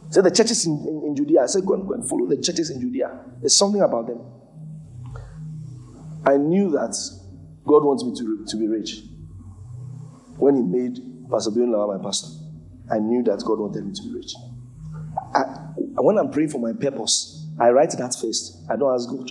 He 0.08 0.12
said 0.14 0.24
the 0.24 0.30
churches 0.32 0.66
in, 0.66 0.72
in, 0.88 1.02
in 1.06 1.16
Judea. 1.16 1.42
I 1.42 1.46
said, 1.46 1.64
go 1.66 1.74
and, 1.74 1.86
go 1.86 1.94
and 1.94 2.08
follow 2.08 2.26
the 2.26 2.38
churches 2.38 2.70
in 2.70 2.80
Judea. 2.80 3.20
There's 3.40 3.54
something 3.54 3.82
about 3.82 4.06
them. 4.06 4.20
I 6.26 6.36
knew 6.36 6.70
that 6.70 6.96
God 7.66 7.84
wants 7.84 8.04
me 8.04 8.14
to, 8.16 8.44
to 8.46 8.56
be 8.56 8.66
rich. 8.66 9.02
When 10.38 10.56
he 10.56 10.62
made 10.62 10.98
Pastor 11.30 11.50
Bill 11.50 11.66
my 11.86 12.02
pastor, 12.02 12.28
I 12.90 12.98
knew 12.98 13.22
that 13.24 13.42
God 13.44 13.58
wanted 13.58 13.86
me 13.86 13.92
to 13.92 14.02
be 14.02 14.14
rich. 14.14 14.32
I, 15.34 15.40
when 16.00 16.18
I'm 16.18 16.30
praying 16.30 16.48
for 16.50 16.58
my 16.58 16.72
purpose, 16.72 17.46
I 17.60 17.70
write 17.70 17.90
that 17.98 18.14
first. 18.20 18.64
I 18.70 18.76
don't 18.76 18.94
ask 18.94 19.08
God. 19.08 19.30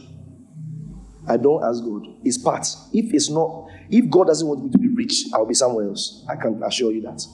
I 1.27 1.37
don't 1.37 1.63
ask 1.63 1.83
God. 1.83 2.05
It's 2.23 2.37
part. 2.37 2.67
If 2.93 3.13
it's 3.13 3.29
not, 3.29 3.67
if 3.89 4.09
God 4.09 4.27
doesn't 4.27 4.47
want 4.47 4.63
me 4.63 4.69
to 4.71 4.77
be 4.77 4.89
rich, 4.89 5.25
I'll 5.33 5.45
be 5.45 5.53
somewhere 5.53 5.87
else. 5.87 6.25
I 6.29 6.35
can 6.35 6.61
assure 6.63 6.91
you 6.91 7.01
that. 7.01 7.25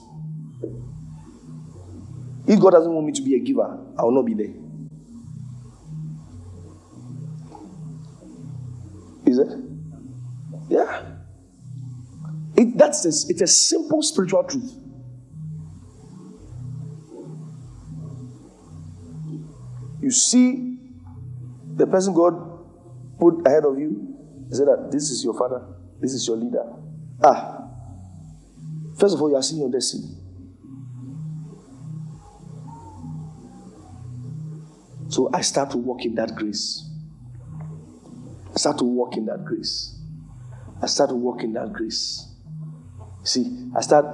If 2.46 2.60
God 2.60 2.70
doesn't 2.70 2.92
want 2.92 3.06
me 3.06 3.12
to 3.12 3.22
be 3.22 3.34
a 3.36 3.38
giver, 3.38 3.78
I 3.98 4.02
will 4.02 4.12
not 4.12 4.26
be 4.26 4.34
there. 4.34 4.54
Is 9.26 9.38
it? 9.38 9.48
Yeah. 10.68 11.13
It, 12.56 12.78
that's 12.78 13.04
a, 13.04 13.08
it's 13.08 13.42
a 13.42 13.46
simple 13.46 14.02
spiritual 14.02 14.44
truth. 14.44 14.72
You 20.00 20.10
see 20.10 20.78
the 21.76 21.86
person 21.86 22.14
God 22.14 22.34
put 23.18 23.46
ahead 23.46 23.64
of 23.64 23.78
you, 23.78 24.16
he 24.48 24.54
said 24.54 24.68
that 24.68 24.90
this 24.92 25.10
is 25.10 25.24
your 25.24 25.34
father, 25.34 25.66
this 26.00 26.12
is 26.12 26.26
your 26.26 26.36
leader. 26.36 26.64
Ah, 27.22 27.68
first 28.98 29.14
of 29.14 29.22
all, 29.22 29.30
you 29.30 29.36
are 29.36 29.42
seeing 29.42 29.62
your 29.62 29.70
destiny. 29.70 30.08
So 35.08 35.30
I 35.32 35.40
start 35.40 35.70
to 35.70 35.78
walk 35.78 36.04
in 36.04 36.14
that 36.16 36.34
grace. 36.34 36.90
I 38.52 38.58
start 38.58 38.78
to 38.78 38.84
walk 38.84 39.16
in 39.16 39.26
that 39.26 39.44
grace. 39.44 39.98
I 40.82 40.86
start 40.86 41.10
to 41.10 41.16
walk 41.16 41.42
in 41.42 41.52
that 41.54 41.72
grace. 41.72 42.33
See, 43.24 43.70
I 43.76 43.80
start 43.80 44.06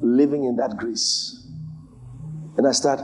living 0.00 0.44
in 0.44 0.56
that 0.56 0.76
grace. 0.76 1.46
And 2.56 2.66
I 2.66 2.72
start 2.72 3.00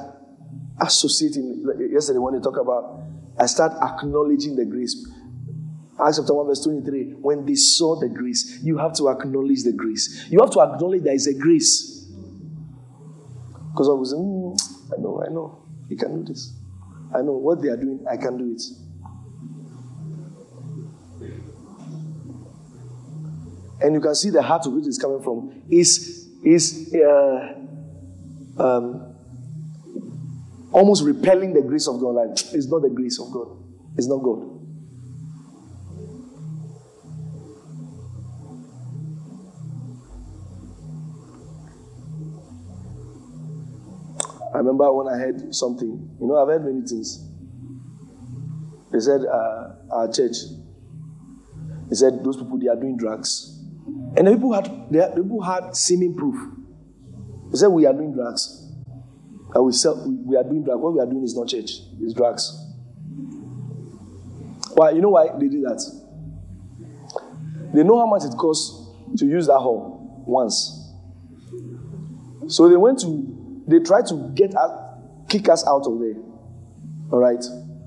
associating. 0.81 1.65
Yesterday, 1.93 2.19
when 2.19 2.35
you 2.35 2.41
talk 2.41 2.57
about, 2.57 3.03
I 3.39 3.47
start 3.47 3.73
acknowledging 3.83 4.57
the 4.57 4.65
grace. 4.65 5.07
Acts 6.03 6.19
chapter 6.19 6.35
1, 6.35 6.47
verse 6.47 6.65
23. 6.65 7.13
When 7.21 7.45
they 7.45 7.55
saw 7.55 7.99
the 7.99 8.09
grace, 8.09 8.61
you 8.63 8.79
have 8.79 8.95
to 8.95 9.09
acknowledge 9.09 9.65
the 9.65 9.73
grace. 9.73 10.27
You 10.31 10.41
have 10.41 10.51
to 10.53 10.61
acknowledge 10.61 11.03
there 11.03 11.15
is 11.15 11.27
a 11.27 11.35
grace. 11.35 12.09
Because 13.73 13.89
I 13.89 13.93
was, 13.93 14.15
mm, 14.15 14.59
I 14.93 15.01
know, 15.01 15.23
I 15.27 15.33
know, 15.33 15.65
you 15.89 15.97
can 15.97 16.23
do 16.23 16.33
this. 16.33 16.55
I 17.15 17.23
know 17.23 17.33
what 17.33 17.63
they 17.63 17.69
are 17.69 17.77
doing, 17.77 18.05
I 18.11 18.17
can 18.17 18.39
do 18.39 18.53
it. 18.55 18.63
And 23.83 23.95
you 23.95 24.01
can 24.01 24.15
see 24.15 24.31
the 24.31 24.43
heart 24.43 24.67
of 24.67 24.73
which 24.73 24.87
is 24.87 24.99
coming 24.99 25.23
from 25.23 25.63
is 25.71 26.29
is 26.45 26.95
uh, 26.95 27.55
um, 28.59 29.15
almost 30.73 31.05
repelling 31.05 31.53
the 31.53 31.63
grace 31.63 31.89
of 31.89 32.01
God. 32.01 32.15
Like 32.15 32.31
it's 32.31 32.67
not 32.67 32.83
the 32.83 32.91
grace 32.91 33.19
of 33.21 33.31
God. 33.33 33.49
It's 33.97 34.07
not 34.07 34.19
God. 34.19 34.53
I 44.55 44.59
remember 44.59 44.93
when 44.93 45.09
I 45.09 45.17
heard 45.19 45.55
something. 45.55 46.17
You 46.21 46.27
know, 46.27 46.37
I've 46.37 46.49
heard 46.49 46.65
many 46.65 46.87
things. 46.87 47.27
They 48.93 49.01
said 49.01 49.23
uh, 49.25 49.75
our 49.91 50.13
church. 50.13 50.37
They 51.89 51.97
said 51.97 52.23
those 52.23 52.37
people 52.37 52.59
they 52.59 52.69
are 52.69 52.77
doing 52.77 52.97
drugs, 52.97 53.62
and 54.17 54.27
the 54.27 54.33
people 54.33 54.53
had 54.53 54.65
the 54.91 55.13
people 55.15 55.43
had 55.43 55.75
seeming 55.75 56.15
proof. 56.15 56.37
They 57.51 57.59
said 57.59 57.69
we 57.69 57.87
are 57.87 57.93
doing 57.93 58.13
drugs, 58.13 58.71
and 59.55 59.65
we 59.65 59.73
sell 59.73 60.03
we 60.07 60.37
are 60.37 60.45
doing 60.45 60.65
drugs. 60.65 60.81
What 60.81 60.95
we 60.95 61.01
are 61.01 61.07
doing 61.07 61.23
is 61.25 61.37
not 61.37 61.49
church; 61.49 61.81
it's 62.01 62.15
drugs. 62.15 62.59
Why? 64.75 64.91
You 64.91 65.01
know 65.01 65.11
why 65.11 65.29
they 65.39 65.49
did 65.49 65.63
that? 65.65 66.03
They 67.75 67.83
know 67.83 67.99
how 67.99 68.07
much 68.07 68.25
it 68.25 68.37
costs 68.37 68.91
to 69.19 69.27
use 69.27 69.47
that 69.47 69.59
hall 69.59 70.25
once. 70.27 70.79
So 72.49 72.69
they 72.69 72.77
went 72.77 73.01
to 73.01 73.65
they 73.67 73.79
tried 73.79 74.07
to 74.07 74.31
get 74.35 74.55
us, 74.57 74.71
kick 75.29 75.49
us 75.49 75.67
out 75.67 75.87
of 75.87 75.99
there. 76.01 76.17
All 77.11 77.21
right. 77.21 77.43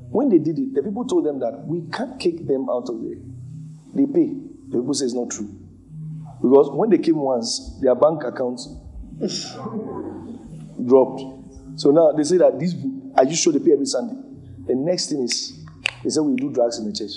When 0.09 0.29
they 0.29 0.37
did 0.37 0.57
it, 0.57 0.73
the 0.73 0.81
people 0.81 1.05
told 1.05 1.25
them 1.25 1.39
that 1.39 1.65
we 1.65 1.81
can't 1.91 2.19
kick 2.19 2.47
them 2.47 2.69
out 2.69 2.89
of 2.89 3.01
there. 3.01 3.17
They 3.93 4.05
pay. 4.05 4.33
The 4.69 4.79
people 4.79 4.93
say 4.93 5.05
it's 5.05 5.13
not 5.13 5.29
true. 5.29 5.64
Because 6.47 6.69
when 6.69 6.91
they 6.91 6.99
came 6.99 7.17
once, 7.17 7.79
their 7.81 7.95
bank 7.95 8.23
accounts 8.23 8.69
dropped. 10.85 11.23
So 11.75 11.89
now 11.89 12.11
they 12.11 12.23
say 12.23 12.37
that 12.37 12.59
these 12.59 12.75
are 13.17 13.23
you 13.25 13.35
sure 13.35 13.51
they 13.51 13.57
pay 13.57 13.71
every 13.73 13.87
Sunday? 13.87 14.15
The 14.67 14.75
next 14.75 15.09
thing 15.09 15.23
is 15.23 15.65
they 16.03 16.09
say 16.11 16.19
we 16.21 16.35
do 16.35 16.51
drugs 16.51 16.77
in 16.77 16.85
the 16.85 16.93
church. 16.93 17.13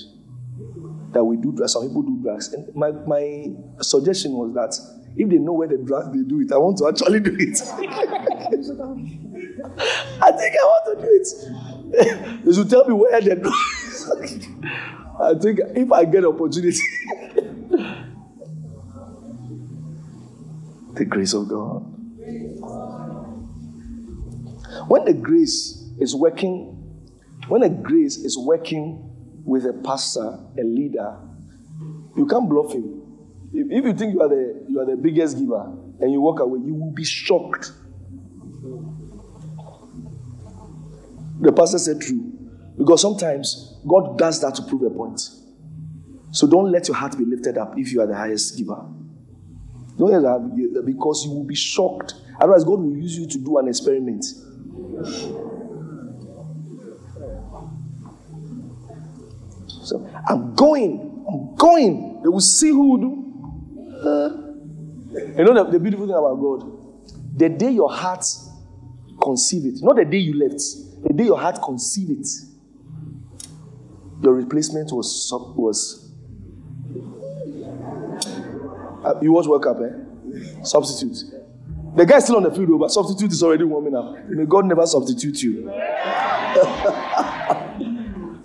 That 1.12 1.22
we 1.22 1.36
do 1.36 1.52
drugs. 1.52 1.74
Some 1.74 1.88
people 1.88 2.02
do 2.02 2.18
drugs. 2.22 2.54
And 2.54 2.74
my, 2.74 2.90
my 2.90 3.50
suggestion 3.82 4.32
was 4.32 4.54
that 4.54 4.74
if 5.14 5.28
they 5.28 5.36
know 5.36 5.52
where 5.52 5.68
the 5.68 5.76
drugs 5.76 6.08
they 6.16 6.22
do 6.26 6.40
it, 6.40 6.50
I 6.50 6.56
want 6.56 6.78
to 6.78 6.88
actually 6.88 7.20
do 7.20 7.36
it. 7.38 7.60
I 10.22 10.32
think 10.32 10.56
I 10.56 10.64
want 10.64 10.84
to 10.86 11.02
do 11.04 11.08
it. 11.20 12.44
they 12.44 12.52
should 12.54 12.70
tell 12.70 12.86
me 12.86 12.94
where 12.94 13.20
the 13.20 13.36
drugs. 13.36 14.10
I 15.20 15.34
think 15.34 15.60
if 15.76 15.92
I 15.92 16.06
get 16.06 16.24
opportunity. 16.24 16.78
The 20.98 21.04
grace 21.04 21.32
of 21.32 21.48
God. 21.48 21.80
When 24.88 25.04
the 25.04 25.14
grace 25.14 25.90
is 25.98 26.14
working, 26.14 26.74
when 27.48 27.62
a 27.62 27.68
grace 27.68 28.16
is 28.16 28.36
working 28.38 29.04
with 29.44 29.64
a 29.64 29.72
pastor, 29.72 30.38
a 30.58 30.62
leader, 30.62 31.16
you 32.16 32.26
can't 32.26 32.48
bluff 32.48 32.72
him. 32.72 33.02
If, 33.52 33.66
if 33.70 33.84
you 33.84 33.92
think 33.94 34.14
you 34.14 34.20
are 34.20 34.28
the 34.28 34.66
you 34.68 34.80
are 34.80 34.86
the 34.86 34.96
biggest 34.96 35.38
giver 35.38 35.64
and 36.00 36.12
you 36.12 36.20
walk 36.20 36.40
away, 36.40 36.60
you 36.64 36.74
will 36.74 36.92
be 36.92 37.04
shocked. 37.04 37.72
The 41.40 41.52
pastor 41.52 41.78
said 41.78 42.00
true. 42.00 42.32
Because 42.76 43.00
sometimes 43.00 43.80
God 43.86 44.18
does 44.18 44.40
that 44.40 44.54
to 44.56 44.62
prove 44.62 44.82
a 44.82 44.90
point. 44.90 45.20
So 46.30 46.46
don't 46.46 46.70
let 46.70 46.86
your 46.88 46.96
heart 46.96 47.18
be 47.18 47.24
lifted 47.24 47.58
up 47.58 47.74
if 47.76 47.92
you 47.92 48.00
are 48.00 48.06
the 48.06 48.14
highest 48.14 48.56
giver. 48.56 48.84
Don't 49.98 50.22
that 50.22 50.82
because 50.84 51.24
you 51.24 51.32
will 51.32 51.44
be 51.44 51.56
shocked. 51.56 52.14
Otherwise, 52.40 52.62
God 52.62 52.78
will 52.78 52.96
use 52.96 53.18
you 53.18 53.26
to 53.26 53.38
do 53.38 53.58
an 53.58 53.66
experiment. 53.66 54.24
So 59.82 60.08
I'm 60.28 60.54
going, 60.54 61.24
I'm 61.28 61.56
going. 61.56 62.20
They 62.22 62.28
will 62.28 62.40
see 62.40 62.68
who 62.68 62.90
will 62.90 62.98
do. 62.98 63.24
Uh, 64.08 64.48
you 65.36 65.44
know 65.44 65.64
the, 65.64 65.72
the 65.72 65.80
beautiful 65.80 66.06
thing 66.06 66.14
about 66.14 66.36
God? 66.36 67.38
The 67.38 67.48
day 67.48 67.70
your 67.70 67.90
heart 67.90 68.24
conceive 69.20 69.64
it, 69.64 69.82
not 69.82 69.96
the 69.96 70.04
day 70.04 70.18
you 70.18 70.38
left, 70.38 70.60
the 71.02 71.12
day 71.12 71.24
your 71.24 71.40
heart 71.40 71.60
conceived 71.62 72.10
it, 72.10 72.26
your 74.22 74.34
replacement 74.34 74.92
was 74.92 75.32
was 75.56 76.07
uh, 79.04 79.14
you 79.22 79.32
watch 79.32 79.46
World 79.46 79.62
Cup, 79.62 79.78
eh? 79.80 80.62
Substitute. 80.62 81.24
The 81.96 82.04
guy 82.06 82.18
is 82.18 82.24
still 82.24 82.36
on 82.36 82.42
the 82.44 82.50
field, 82.50 82.78
but 82.78 82.90
substitute 82.90 83.32
is 83.32 83.42
already 83.42 83.64
warming 83.64 83.96
up. 83.96 84.14
May 84.28 84.44
God 84.44 84.66
never 84.66 84.86
substitute 84.86 85.42
you. 85.42 85.62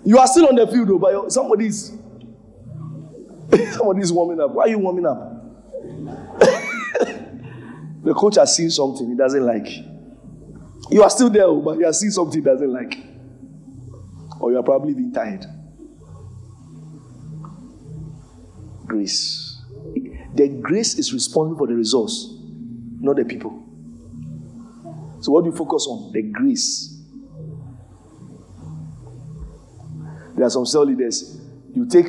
you 0.04 0.18
are 0.18 0.26
still 0.26 0.48
on 0.48 0.56
the 0.56 0.66
field, 0.70 1.00
but 1.00 1.30
somebody 1.32 1.66
is 1.66 1.92
somebody 3.72 4.00
is 4.00 4.12
warming 4.12 4.40
up. 4.40 4.50
Why 4.52 4.64
are 4.64 4.68
you 4.68 4.78
warming 4.78 5.06
up? 5.06 5.18
the 8.02 8.14
coach 8.14 8.36
has 8.36 8.56
seen 8.56 8.70
something 8.70 9.08
he 9.08 9.14
doesn't 9.14 9.44
like. 9.44 9.68
You 10.90 11.02
are 11.02 11.10
still 11.10 11.30
there, 11.30 11.52
but 11.52 11.76
he 11.76 11.84
has 11.84 12.00
seen 12.00 12.10
something 12.10 12.40
he 12.40 12.44
doesn't 12.44 12.72
like. 12.72 12.98
Or 14.40 14.50
you 14.52 14.58
are 14.58 14.62
probably 14.62 14.94
being 14.94 15.12
tired. 15.12 15.46
Grace. 18.86 19.53
The 20.34 20.48
grace 20.48 20.98
is 20.98 21.12
responsible 21.12 21.58
for 21.58 21.66
the 21.66 21.74
results, 21.74 22.36
not 23.00 23.16
the 23.16 23.24
people. 23.24 23.62
So, 25.20 25.32
what 25.32 25.44
do 25.44 25.50
you 25.50 25.56
focus 25.56 25.86
on? 25.88 26.12
The 26.12 26.22
grace. 26.22 26.90
There 30.36 30.44
are 30.44 30.50
some 30.50 30.66
cell 30.66 30.84
leaders. 30.84 31.40
You 31.74 31.86
take 31.88 32.06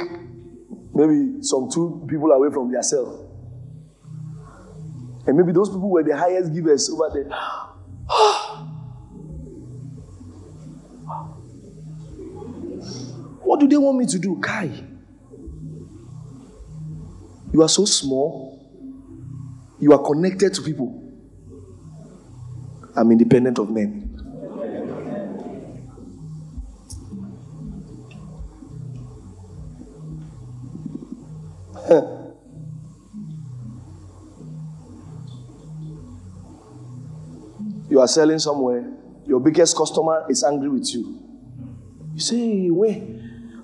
maybe 0.93 1.41
some 1.41 1.69
two 1.71 2.05
people 2.09 2.31
away 2.31 2.49
from 2.51 2.71
their 2.71 2.81
cell 2.83 3.25
and 5.27 5.37
maybe 5.37 5.51
those 5.51 5.69
people 5.69 5.89
were 5.89 6.03
the 6.03 6.15
highest 6.15 6.53
givers 6.53 6.89
over 6.89 7.09
there. 7.13 7.25
what 13.43 13.59
do 13.59 13.67
they 13.67 13.77
want 13.77 13.97
me 13.97 14.05
to 14.05 14.19
do? 14.19 14.39
Kai, 14.39 14.69
you 17.55 17.61
are 17.61 17.69
so 17.69 17.85
small. 17.85 18.59
You 19.79 19.93
are 19.93 20.03
connected 20.05 20.53
to 20.55 20.61
people. 20.61 21.01
I'm 22.97 23.09
independent 23.11 23.59
of 23.59 23.69
men. 23.69 24.11
You 37.87 38.01
are 38.01 38.07
selling 38.07 38.39
somewhere, 38.39 38.83
your 39.25 39.39
biggest 39.39 39.77
customer 39.77 40.25
is 40.27 40.43
angry 40.43 40.67
with 40.67 40.93
you. 40.93 41.17
You 42.13 42.19
say, 42.19 42.69
Wait, 42.69 42.97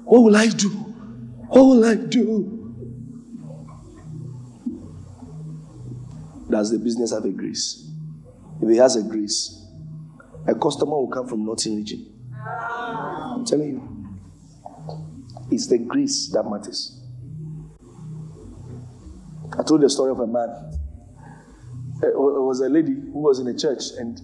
what 0.05 0.21
will 0.21 0.37
I 0.37 0.47
do? 0.47 0.69
What 0.69 1.63
will 1.63 1.83
I 1.83 1.95
do? 1.95 2.60
Does 6.51 6.71
the 6.71 6.77
business 6.77 7.11
have 7.11 7.25
a 7.25 7.29
grace? 7.29 7.89
If 8.61 8.69
it 8.69 8.77
has 8.77 8.95
a 8.95 9.03
grace, 9.03 9.65
a 10.47 10.53
customer 10.53 10.91
will 10.91 11.07
come 11.07 11.27
from 11.27 11.45
Northern 11.45 11.77
region. 11.77 12.13
I'm 12.45 13.45
telling 13.45 13.69
you. 13.69 13.91
It's 15.49 15.67
the 15.67 15.77
grace 15.79 16.29
that 16.33 16.43
matters. 16.43 16.99
I 19.57 19.63
told 19.63 19.81
the 19.81 19.89
story 19.89 20.11
of 20.11 20.19
a 20.19 20.27
man 20.27 20.71
it 22.03 22.17
was 22.17 22.61
a 22.61 22.69
lady 22.69 22.93
who 22.93 23.19
was 23.19 23.39
in 23.39 23.47
a 23.47 23.53
church 23.57 23.83
and 23.99 24.19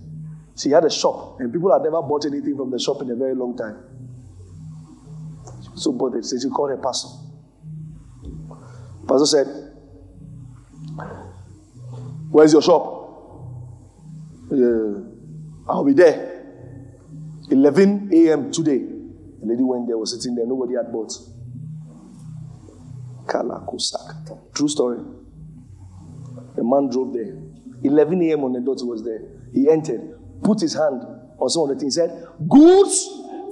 she 0.58 0.72
had 0.72 0.84
a 0.84 0.90
shop 0.90 1.40
and 1.40 1.54
people 1.54 1.72
had 1.72 1.84
never 1.84 2.02
bought 2.02 2.26
anything 2.26 2.58
from 2.58 2.72
the 2.72 2.80
shop 2.80 3.02
in 3.02 3.12
a 3.12 3.16
very 3.16 3.36
long 3.36 3.56
time. 3.56 3.78
So 5.76 5.92
bothered. 5.92 6.26
So 6.26 6.40
she 6.40 6.50
called 6.50 6.72
her 6.72 6.78
pastor. 6.78 7.10
Pastor 9.08 9.26
said, 9.26 9.67
Where's 12.30 12.54
your 12.54 12.62
shop? 12.62 12.94
Uh, 14.52 15.02
I'll 15.68 15.84
be 15.86 15.94
there. 15.94 16.38
11 17.50 18.10
a.m. 18.14 18.52
today. 18.52 18.80
The 18.80 19.46
lady 19.46 19.64
went 19.64 19.88
there, 19.88 19.98
was 19.98 20.14
sitting 20.14 20.36
there, 20.36 20.46
nobody 20.46 20.76
had 20.76 20.92
bought. 20.92 21.14
Kalakusak. 23.26 24.54
True 24.54 24.68
story. 24.68 25.00
The 26.56 26.64
man 26.64 26.90
drove 26.90 27.14
there. 27.14 27.38
11 27.84 28.22
a.m. 28.24 28.44
on 28.44 28.54
the 28.54 28.60
dot, 28.62 28.80
he 28.80 28.86
was 28.86 29.04
there. 29.04 29.22
He 29.54 29.70
entered, 29.70 30.18
put 30.44 30.60
his 30.60 30.74
hand 30.74 31.04
on 31.40 31.50
some 31.50 31.64
of 31.64 31.70
the 31.70 31.76
things, 31.76 31.96
said, 31.96 32.26
Goods, 32.50 33.08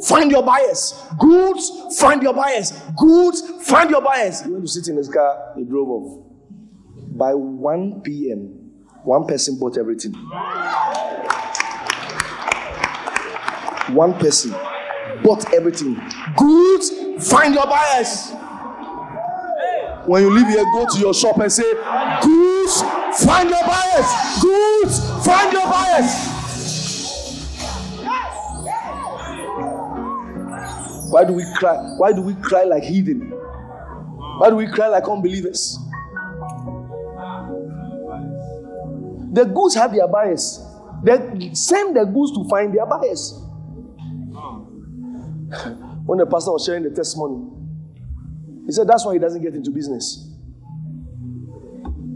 find 0.07 0.31
your 0.31 0.43
buyers. 0.43 0.99
Goods, 1.19 1.97
find 1.99 2.21
your 2.23 2.33
buyers. 2.33 2.71
Goods, 2.97 3.41
find 3.61 3.89
your 3.89 4.01
buyers. 4.01 4.41
He 4.41 4.49
went 4.49 4.63
to 4.63 4.67
sit 4.69 4.87
in 4.87 4.97
his 4.97 5.07
car, 5.07 5.53
he 5.55 5.63
drove 5.63 5.89
off. 5.89 6.25
By 7.15 7.33
1 7.33 8.01
p.m., 8.01 8.64
one 9.05 9.25
person 9.27 9.57
bought 9.59 9.77
everything. 9.77 10.13
One 13.95 14.13
person 14.15 14.51
bought 15.23 15.53
everything. 15.53 15.93
Goods, 16.35 17.29
find 17.29 17.53
your 17.53 17.67
buyers. 17.67 18.31
When 20.07 20.23
you 20.23 20.31
leave 20.31 20.47
here, 20.47 20.63
go 20.73 20.87
to 20.91 20.99
your 20.99 21.13
shop 21.13 21.37
and 21.37 21.51
say, 21.51 21.71
Goods, 22.23 22.81
find 23.23 23.49
your 23.49 23.63
buyers. 23.63 24.41
Goods, 24.41 25.25
find 25.25 25.53
your 25.53 25.65
buyers. 25.69 26.31
Why 31.11 31.23
do 31.25 31.33
we 31.33 31.45
cry? 31.55 31.75
Why 31.97 32.11
do 32.11 32.21
we 32.21 32.33
cry 32.35 32.63
like 32.63 32.83
heathen? 32.83 33.21
Why 34.39 34.49
do 34.49 34.55
we 34.55 34.67
cry 34.67 34.87
like 34.87 35.07
unbelievers? 35.07 35.77
The 39.35 39.43
goods 39.43 39.75
have 39.75 39.91
their 39.91 40.07
buyers. 40.07 40.63
They 41.03 41.53
send 41.53 41.97
the 41.97 42.05
goods 42.05 42.31
to 42.31 42.47
find 42.49 42.73
their 42.73 42.85
buyers. 42.85 43.33
when 46.05 46.19
the 46.19 46.25
pastor 46.25 46.53
was 46.53 46.63
sharing 46.65 46.83
the 46.83 46.89
testimony, 46.89 47.51
he 48.65 48.71
said 48.71 48.87
that's 48.87 49.05
why 49.05 49.11
he 49.11 49.19
doesn't 49.19 49.41
get 49.41 49.53
into 49.53 49.71
business. 49.71 50.31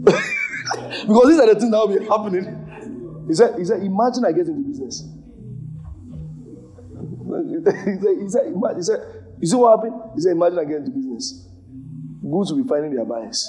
because 0.00 1.28
these 1.28 1.38
are 1.38 1.52
the 1.52 1.60
things 1.60 1.70
that 1.70 1.78
will 1.78 1.98
be 1.98 2.06
happening. 2.06 3.24
He 3.28 3.34
said, 3.34 3.58
he 3.58 3.66
said, 3.66 3.82
imagine 3.82 4.24
I 4.24 4.32
get 4.32 4.46
into 4.48 4.66
business. 4.66 5.04
he 7.36 7.60
said, 8.00 8.16
he 8.22 8.28
said, 8.30 8.76
he 8.76 8.82
said, 8.82 9.00
you 9.40 9.46
see 9.46 9.56
what 9.56 9.76
happened? 9.76 10.00
He 10.14 10.22
said, 10.22 10.32
imagine 10.32 10.58
I 10.58 10.64
get 10.64 10.78
into 10.78 10.90
business. 10.90 11.46
Goods 12.22 12.50
will 12.50 12.62
be 12.62 12.68
finding 12.68 12.94
their 12.94 13.04
buyers. 13.04 13.46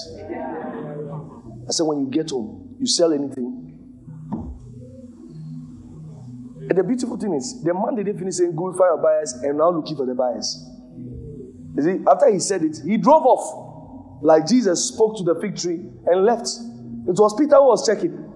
I 1.67 1.72
said, 1.72 1.84
when 1.86 2.01
you 2.01 2.07
get 2.07 2.30
home, 2.32 2.76
you 2.82 2.88
sell 2.88 3.13
anything. 3.13 3.51
The 6.68 6.84
beautiful 6.84 7.18
thing 7.18 7.34
is, 7.34 7.64
the 7.64 7.74
man 7.74 7.95
didn't 7.95 8.20
finish 8.20 8.36
saying, 8.36 8.55
find 8.55 8.76
your 8.78 9.01
buyers, 9.01 9.34
and 9.34 9.57
now 9.57 9.72
looking 9.72 9.97
for 9.97 10.05
the 10.05 10.14
buyers. 10.14 10.64
You 11.76 11.84
see, 11.84 12.03
after 12.07 12.32
he 12.32 12.39
said 12.39 12.62
it, 12.64 12.78
he 12.86 12.97
drove 12.97 13.24
off 13.24 14.22
like 14.22 14.47
Jesus 14.47 14.86
spoke 14.86 15.18
to 15.18 15.24
the 15.24 15.36
fig 15.41 15.57
tree 15.57 15.80
and 16.05 16.24
left. 16.26 16.47
It 17.07 17.20
was 17.20 17.34
Peter 17.38 17.55
who 17.55 17.68
was 17.68 17.86
checking. 17.86 18.28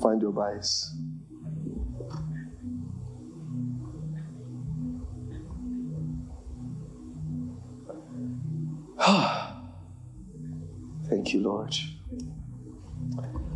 Find 0.00 0.22
your 0.22 0.32
buyers. 0.32 0.94
Thank 11.08 11.32
you, 11.32 11.40
Lord. 11.40 11.74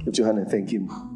And 0.04 0.50
thank 0.50 0.70
Him. 0.70 1.11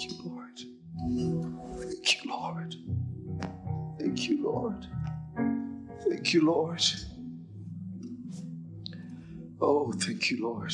Thank 0.00 0.12
you, 0.12 0.30
Lord. 0.30 0.58
Thank 1.78 2.24
you, 2.24 2.30
Lord. 2.30 2.74
Thank 3.98 4.28
you, 4.30 4.42
Lord. 4.42 4.86
Thank 6.08 6.32
you, 6.32 6.46
Lord. 6.46 6.82
Oh, 9.60 9.92
thank 9.92 10.30
you, 10.30 10.42
Lord. 10.42 10.72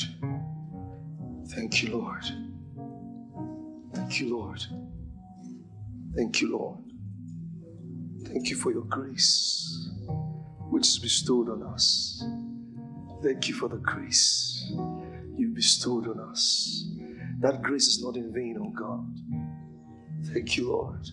Thank 1.49 1.83
you, 1.83 1.97
Lord. 1.97 2.23
Thank 3.93 4.21
you, 4.21 4.37
Lord. 4.37 4.65
Thank 6.15 6.41
you, 6.41 6.57
Lord. 6.57 6.79
Thank 8.27 8.49
you 8.49 8.55
for 8.55 8.71
your 8.71 8.85
grace, 8.85 9.89
which 10.69 10.87
is 10.87 10.99
bestowed 10.99 11.49
on 11.49 11.63
us. 11.63 12.23
Thank 13.21 13.49
you 13.49 13.55
for 13.55 13.67
the 13.67 13.75
grace 13.75 14.71
you 15.35 15.49
bestowed 15.53 16.07
on 16.07 16.21
us. 16.31 16.86
That 17.39 17.61
grace 17.61 17.87
is 17.87 18.03
not 18.03 18.15
in 18.15 18.33
vain, 18.33 18.57
oh 18.59 18.69
God. 18.69 19.05
Thank 20.33 20.57
you, 20.57 20.71
Lord. 20.71 21.07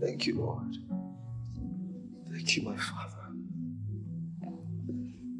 Thank 0.00 0.26
you, 0.26 0.36
Lord. 0.40 0.76
Thank 2.30 2.56
you, 2.56 2.62
my 2.62 2.76
Father. 2.76 3.14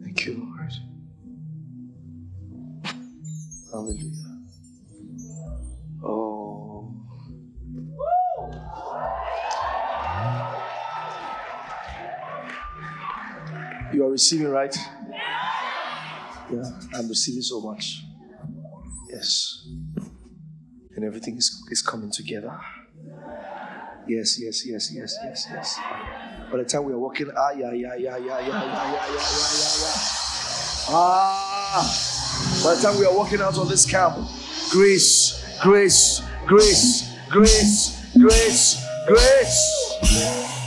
Thank 0.03 0.27
you, 0.27 0.35
Lord. 0.45 0.73
Hallelujah. 3.71 4.13
Oh. 6.03 6.93
You 13.93 14.05
are 14.05 14.11
receiving, 14.11 14.49
right? 14.49 14.77
Yeah, 16.51 16.63
I'm 16.95 17.09
receiving 17.09 17.43
so 17.43 17.61
much. 17.61 18.03
Yes. 19.19 19.67
And 20.95 21.05
everything 21.05 21.37
is, 21.37 21.61
is 21.71 21.83
coming 21.83 22.13
together. 22.13 22.57
Yes, 24.07 24.39
yes, 24.41 24.65
yes, 24.65 24.93
yes, 24.93 25.19
yes, 25.25 25.47
yes. 25.53 25.79
By 26.51 26.59
the 26.59 26.65
time 26.65 26.85
we 26.85 26.93
are 26.93 26.99
walking, 26.99 27.29
ah, 27.37 27.51
yeah, 27.51 27.73
yeah, 27.73 27.97
yeah, 27.97 28.17
yeah, 28.17 28.39
yeah, 28.39 28.41
yeah, 28.41 28.47
yeah, 28.47 28.95
yeah, 28.95 28.95
yeah, 28.95 29.83
yeah. 29.83 30.91
Ah, 30.91 31.83
by 32.63 32.75
the 32.77 32.81
time 32.81 32.99
we 32.99 33.07
are 33.07 33.15
walking 33.15 33.41
out 33.41 33.59
of 33.59 33.69
this 33.69 33.85
camp, 33.91 34.15
grace, 34.71 35.59
grace, 35.61 36.23
grace, 36.47 37.03
grace, 37.29 37.99
grace, 38.17 38.85
grace. 39.09 39.89
Grace. 40.01 40.58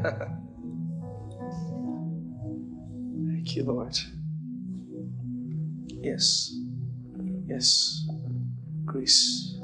Thank 3.26 3.56
you, 3.56 3.64
Lord. 3.64 3.98
Yes. 5.88 6.54
Yes. 7.46 8.06
Grace. 8.86 9.58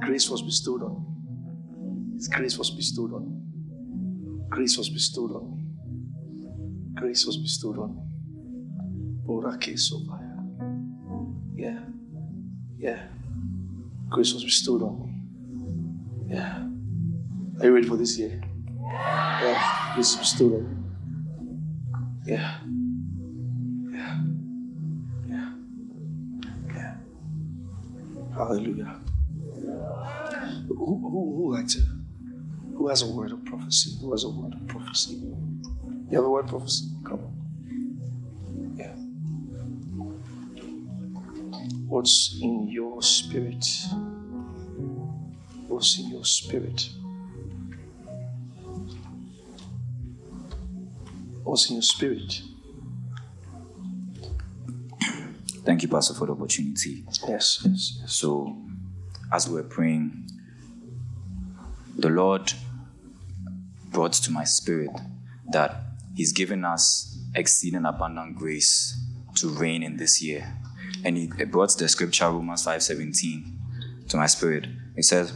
Grace 0.00 0.30
was 0.30 0.40
bestowed 0.42 0.82
on 0.82 0.94
me. 0.94 2.18
Grace 2.30 2.56
was 2.56 2.70
bestowed 2.70 3.12
on 3.12 3.28
me. 3.28 3.36
Grace 4.48 4.78
was 4.78 4.88
bestowed 4.88 5.32
on 5.32 5.50
me. 5.50 5.64
Grace 6.94 7.26
was 7.26 7.36
bestowed 7.36 7.78
on 7.78 7.94
me. 7.94 8.02
Borake. 9.26 9.76
Yeah. 11.54 11.80
Yeah. 12.78 13.02
Grace 14.08 14.32
was 14.32 14.44
bestowed 14.44 14.82
on 14.82 15.00
me. 16.26 16.34
Yeah. 16.34 16.68
Are 17.60 17.66
you 17.66 17.74
ready 17.74 17.86
for 17.86 17.96
this 17.96 18.18
year? 18.18 18.40
Yeah. 18.94 19.98
Is 19.98 20.16
bestowed 20.16 20.54
on. 20.54 20.84
Yeah. 22.26 22.58
Yeah. 23.92 24.20
Yeah. 25.28 25.52
Yeah. 26.74 26.94
Hallelujah. 28.34 29.00
Who, 30.68 30.74
who, 30.76 31.36
who 31.36 31.54
likes 31.54 31.76
it? 31.76 31.84
Who 32.76 32.88
has 32.88 33.02
a 33.02 33.06
word 33.06 33.32
of 33.32 33.44
prophecy? 33.44 33.98
Who 34.00 34.10
has 34.12 34.24
a 34.24 34.30
word 34.30 34.54
of 34.54 34.66
prophecy? 34.66 35.14
You 35.14 36.16
have 36.16 36.24
a 36.24 36.28
word 36.30 36.44
of 36.44 36.50
prophecy? 36.50 36.86
Come 37.04 37.20
on. 37.20 37.32
Yeah. 38.76 38.94
What's 41.86 42.38
in 42.40 42.68
your 42.68 43.02
spirit? 43.02 43.66
What's 45.68 45.98
in 45.98 46.10
your 46.10 46.24
spirit? 46.24 46.88
What's 51.44 51.68
in 51.68 51.76
your 51.76 51.82
spirit? 51.82 52.40
Thank 55.64 55.82
you, 55.82 55.88
Pastor, 55.88 56.14
for 56.14 56.26
the 56.26 56.32
opportunity. 56.32 57.04
Yes, 57.06 57.24
yes, 57.28 57.62
yes. 57.64 58.02
So, 58.06 58.56
as 59.32 59.48
we 59.48 59.54
were 59.54 59.62
praying, 59.62 60.28
the 61.96 62.08
Lord 62.08 62.52
brought 63.90 64.14
to 64.14 64.30
my 64.30 64.44
spirit 64.44 64.90
that 65.52 65.82
He's 66.14 66.32
given 66.32 66.64
us 66.64 67.18
exceeding 67.34 67.84
abundant 67.84 68.36
grace 68.36 68.98
to 69.36 69.48
reign 69.48 69.82
in 69.82 69.96
this 69.96 70.22
year. 70.22 70.54
And 71.04 71.16
He 71.16 71.26
brought 71.44 71.76
the 71.76 71.88
scripture 71.88 72.30
Romans 72.30 72.64
5:17 72.64 74.08
to 74.08 74.16
my 74.16 74.26
spirit. 74.26 74.66
It 74.96 75.04
says, 75.04 75.32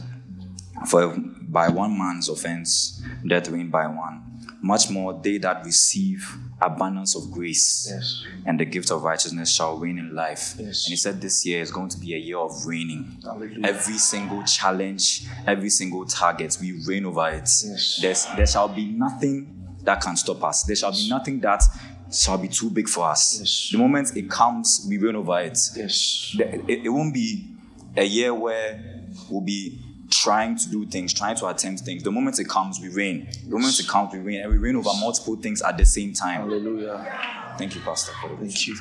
For 0.87 1.15
by 1.17 1.69
one 1.69 1.97
man's 1.97 2.29
offense, 2.29 3.01
death 3.27 3.49
reigned 3.49 3.71
by 3.71 3.87
one. 3.87 4.28
Much 4.61 4.89
more 4.89 5.13
they 5.23 5.37
that 5.37 5.63
receive 5.65 6.35
abundance 6.61 7.15
of 7.15 7.31
grace 7.31 7.87
Yes. 7.89 8.25
and 8.45 8.59
the 8.59 8.65
gift 8.65 8.91
of 8.91 9.03
righteousness 9.03 9.53
shall 9.55 9.77
reign 9.77 9.97
in 9.97 10.13
life. 10.13 10.55
Yes. 10.59 10.85
And 10.85 10.91
he 10.91 10.95
said 10.97 11.21
this 11.21 11.45
year 11.45 11.61
is 11.61 11.71
going 11.71 11.87
to 11.89 11.97
be 11.97 12.13
a 12.13 12.17
year 12.17 12.37
of 12.37 12.65
reigning. 12.65 13.17
Hallelujah. 13.23 13.59
Every 13.63 13.97
single 13.97 14.43
challenge, 14.43 15.25
every 15.47 15.69
single 15.69 16.05
target, 16.05 16.57
we 16.59 16.81
reign 16.85 17.05
over 17.05 17.29
it. 17.29 17.49
Yes. 17.63 17.99
There's, 18.01 18.25
there 18.35 18.47
shall 18.47 18.67
be 18.67 18.85
nothing 18.85 19.55
that 19.83 20.01
can 20.01 20.17
stop 20.17 20.43
us. 20.43 20.63
There 20.63 20.75
shall 20.75 20.91
be 20.91 21.07
nothing 21.09 21.39
that 21.39 21.63
shall 22.11 22.37
be 22.37 22.49
too 22.49 22.69
big 22.69 22.89
for 22.89 23.05
us. 23.09 23.69
The 23.71 23.77
moment 23.77 24.17
it 24.17 24.29
comes, 24.29 24.85
we 24.89 24.97
reign 24.97 25.15
over 25.15 25.39
it. 25.39 25.57
Yes. 25.75 26.35
It, 26.37 26.81
it 26.85 26.89
won't 26.89 27.13
be 27.13 27.47
a 27.95 28.03
year 28.03 28.33
where 28.33 29.05
we'll 29.29 29.41
be 29.41 29.79
trying 30.23 30.57
to 30.57 30.69
do 30.69 30.85
things, 30.85 31.13
trying 31.13 31.35
to 31.37 31.47
attempt 31.47 31.81
things. 31.81 32.03
The 32.03 32.11
moment 32.11 32.39
it 32.39 32.47
comes, 32.47 32.79
we 32.79 32.89
reign. 32.89 33.29
The 33.45 33.51
moment 33.51 33.79
it 33.79 33.87
comes, 33.87 34.13
we 34.13 34.19
reign. 34.19 34.41
And 34.41 34.51
we 34.51 34.57
reign 34.57 34.75
over 34.75 34.89
multiple 34.99 35.35
things 35.35 35.61
at 35.61 35.77
the 35.77 35.85
same 35.85 36.13
time. 36.13 36.41
Hallelujah. 36.41 37.55
Thank 37.57 37.75
you, 37.75 37.81
Pastor. 37.81 38.11
Thank 38.39 38.67
you. 38.67 38.77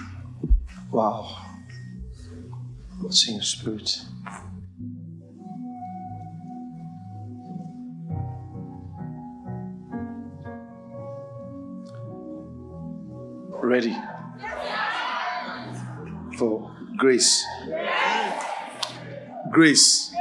Wow. 0.90 1.44
What's 3.00 3.28
in 3.28 3.34
your 3.34 3.42
spirit? 3.42 4.00
Ready? 13.60 13.94
For 16.38 16.74
grace. 16.96 17.44
Grace. 19.50 20.14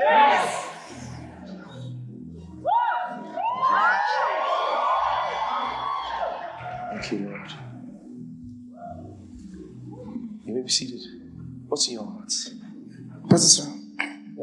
Thank 6.99 7.11
you, 7.11 7.29
Lord. 7.29 7.51
You 10.45 10.53
may 10.55 10.61
be 10.63 10.67
seated. 10.67 11.01
What's 11.67 11.87
in 11.87 11.93
your 11.93 12.05
heart? 12.05 12.33
Pastor 13.29 13.61
Sir, 13.61 13.71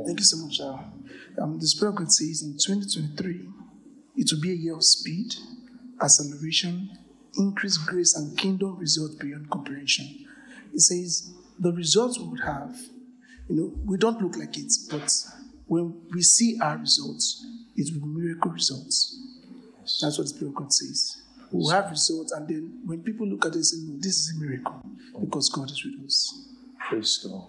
thank 0.07 0.21
you 0.21 0.25
so 0.25 0.37
much. 0.37 0.61
Uh, 0.61 1.43
um, 1.43 1.59
the 1.59 1.67
Spirit 1.67 1.93
of 1.93 1.97
God 1.97 2.13
says 2.13 2.43
in 2.43 2.53
2023, 2.53 3.49
it 4.17 4.31
will 4.31 4.41
be 4.41 4.53
a 4.53 4.55
year 4.55 4.77
of 4.77 4.85
speed, 4.85 5.35
acceleration, 6.01 6.97
increased 7.37 7.85
grace, 7.87 8.15
and 8.15 8.39
kingdom 8.39 8.77
results 8.79 9.17
beyond 9.17 9.51
comprehension. 9.51 10.25
It 10.73 10.81
says 10.81 11.35
the 11.59 11.73
results 11.73 12.21
we 12.21 12.29
would 12.29 12.45
have, 12.45 12.77
you 13.49 13.57
know, 13.57 13.73
we 13.85 13.97
don't 13.97 14.23
look 14.23 14.37
like 14.37 14.57
it, 14.57 14.73
but 14.93 15.13
when 15.67 16.01
we 16.13 16.23
see 16.23 16.57
our 16.63 16.79
results, 16.79 17.45
it 17.75 17.93
will 17.93 18.07
be 18.07 18.21
miracle 18.23 18.53
results. 18.53 19.19
That's 20.01 20.19
what 20.19 20.25
the 20.25 20.29
Spirit 20.29 20.51
of 20.51 20.55
God 20.55 20.73
says. 20.73 21.24
We 21.55 21.61
will 21.61 21.71
have 21.71 21.89
results, 21.89 22.33
and 22.33 22.49
then 22.49 22.81
when 22.85 23.05
people 23.05 23.29
look 23.29 23.45
at 23.47 23.53
it, 23.53 23.59
they 23.59 23.63
say, 23.63 23.77
No, 23.83 23.95
this 24.01 24.17
is 24.17 24.35
a 24.37 24.41
miracle 24.41 24.83
because 25.21 25.49
God 25.51 25.71
is 25.71 25.85
with 25.85 26.05
us. 26.05 26.49
Praise 26.89 27.17
God. 27.19 27.47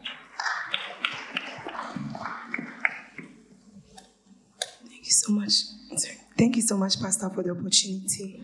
Thank 4.88 5.06
you 5.08 5.12
so 5.12 5.34
much. 5.34 5.54
Sorry. 5.98 6.18
Thank 6.38 6.56
you 6.56 6.62
so 6.62 6.78
much, 6.78 7.02
Pastor, 7.02 7.32
for 7.32 7.42
the 7.42 7.50
opportunity. 7.50 8.44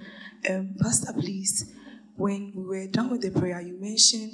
Um, 0.49 0.73
Pastor, 0.81 1.13
please, 1.13 1.71
when 2.15 2.53
we 2.55 2.63
were 2.63 2.87
done 2.87 3.11
with 3.11 3.21
the 3.21 3.29
prayer, 3.29 3.61
you 3.61 3.79
mentioned 3.79 4.33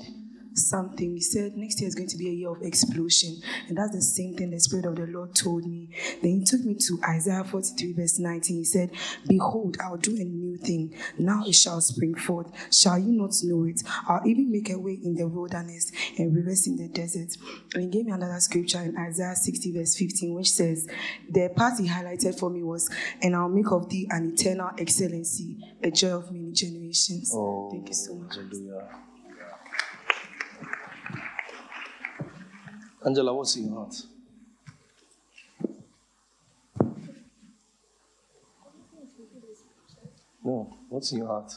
something. 0.57 1.13
He 1.13 1.21
said 1.21 1.55
next 1.55 1.79
year 1.79 1.87
is 1.87 1.95
going 1.95 2.09
to 2.09 2.17
be 2.17 2.29
a 2.29 2.33
year 2.33 2.49
of 2.49 2.61
explosion. 2.61 3.37
And 3.67 3.77
that's 3.77 3.93
the 3.95 4.01
same 4.01 4.35
thing 4.35 4.51
the 4.51 4.59
Spirit 4.59 4.85
of 4.85 4.95
the 4.95 5.07
Lord 5.07 5.35
told 5.35 5.65
me. 5.65 5.89
Then 6.21 6.39
he 6.39 6.43
took 6.45 6.61
me 6.61 6.75
to 6.75 6.99
Isaiah 7.07 7.43
43, 7.43 7.93
verse 7.93 8.19
19. 8.19 8.57
He 8.57 8.63
said, 8.63 8.91
Behold, 9.27 9.77
I'll 9.83 9.97
do 9.97 10.15
a 10.15 10.23
new 10.23 10.57
thing. 10.57 10.93
Now 11.17 11.43
it 11.45 11.55
shall 11.55 11.81
spring 11.81 12.15
forth. 12.15 12.51
Shall 12.73 12.99
you 12.99 13.11
not 13.11 13.33
know 13.43 13.65
it? 13.65 13.81
I'll 14.07 14.25
even 14.25 14.51
make 14.51 14.69
a 14.69 14.79
way 14.79 14.99
in 15.03 15.15
the 15.15 15.27
wilderness 15.27 15.91
and 16.17 16.35
rivers 16.35 16.67
in 16.67 16.77
the 16.77 16.87
desert. 16.87 17.37
And 17.73 17.83
he 17.83 17.89
gave 17.89 18.05
me 18.05 18.11
another 18.11 18.39
scripture 18.39 18.81
in 18.81 18.97
Isaiah 18.97 19.35
60, 19.35 19.71
verse 19.73 19.95
15, 19.95 20.33
which 20.33 20.51
says, 20.51 20.87
The 21.29 21.49
part 21.55 21.79
he 21.79 21.87
highlighted 21.87 22.39
for 22.39 22.49
me 22.49 22.63
was, 22.63 22.89
And 23.21 23.35
I'll 23.35 23.49
make 23.49 23.71
of 23.71 23.89
thee 23.89 24.07
an 24.09 24.33
eternal 24.33 24.71
excellency, 24.77 25.57
a 25.83 25.91
joy 25.91 26.11
of 26.11 26.31
many 26.31 26.51
generations. 26.51 27.31
Oh, 27.33 27.69
Thank 27.71 27.89
you 27.89 27.93
so 27.93 28.15
much. 28.15 28.35
Hallelujah. 28.35 28.87
Angela, 33.07 33.33
what's 33.33 33.55
in 33.55 33.67
your 33.67 33.75
heart? 33.75 33.95
No, 40.43 40.77
what's 40.89 41.13
in 41.13 41.19
your 41.19 41.27
heart? 41.27 41.53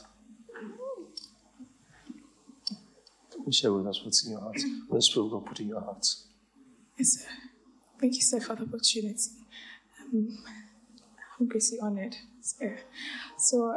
Share 3.50 3.72
with 3.72 3.88
us 3.88 4.00
what's 4.04 4.24
in 4.24 4.30
your 4.30 4.40
heart. 4.40 4.58
What 4.86 4.98
the 4.98 5.02
Spirit 5.02 5.30
God 5.30 5.46
put 5.46 5.58
in 5.58 5.68
your 5.70 5.80
heart. 5.80 6.06
Yes, 6.96 7.18
sir. 7.18 7.28
Thank 8.00 8.14
you, 8.14 8.22
sir, 8.22 8.38
for 8.38 8.54
the 8.54 8.62
opportunity. 8.62 9.18
Um, 10.00 10.38
I'm 11.40 11.48
greatly 11.48 11.80
honored, 11.80 12.14
sir. 12.40 12.78
So, 13.36 13.76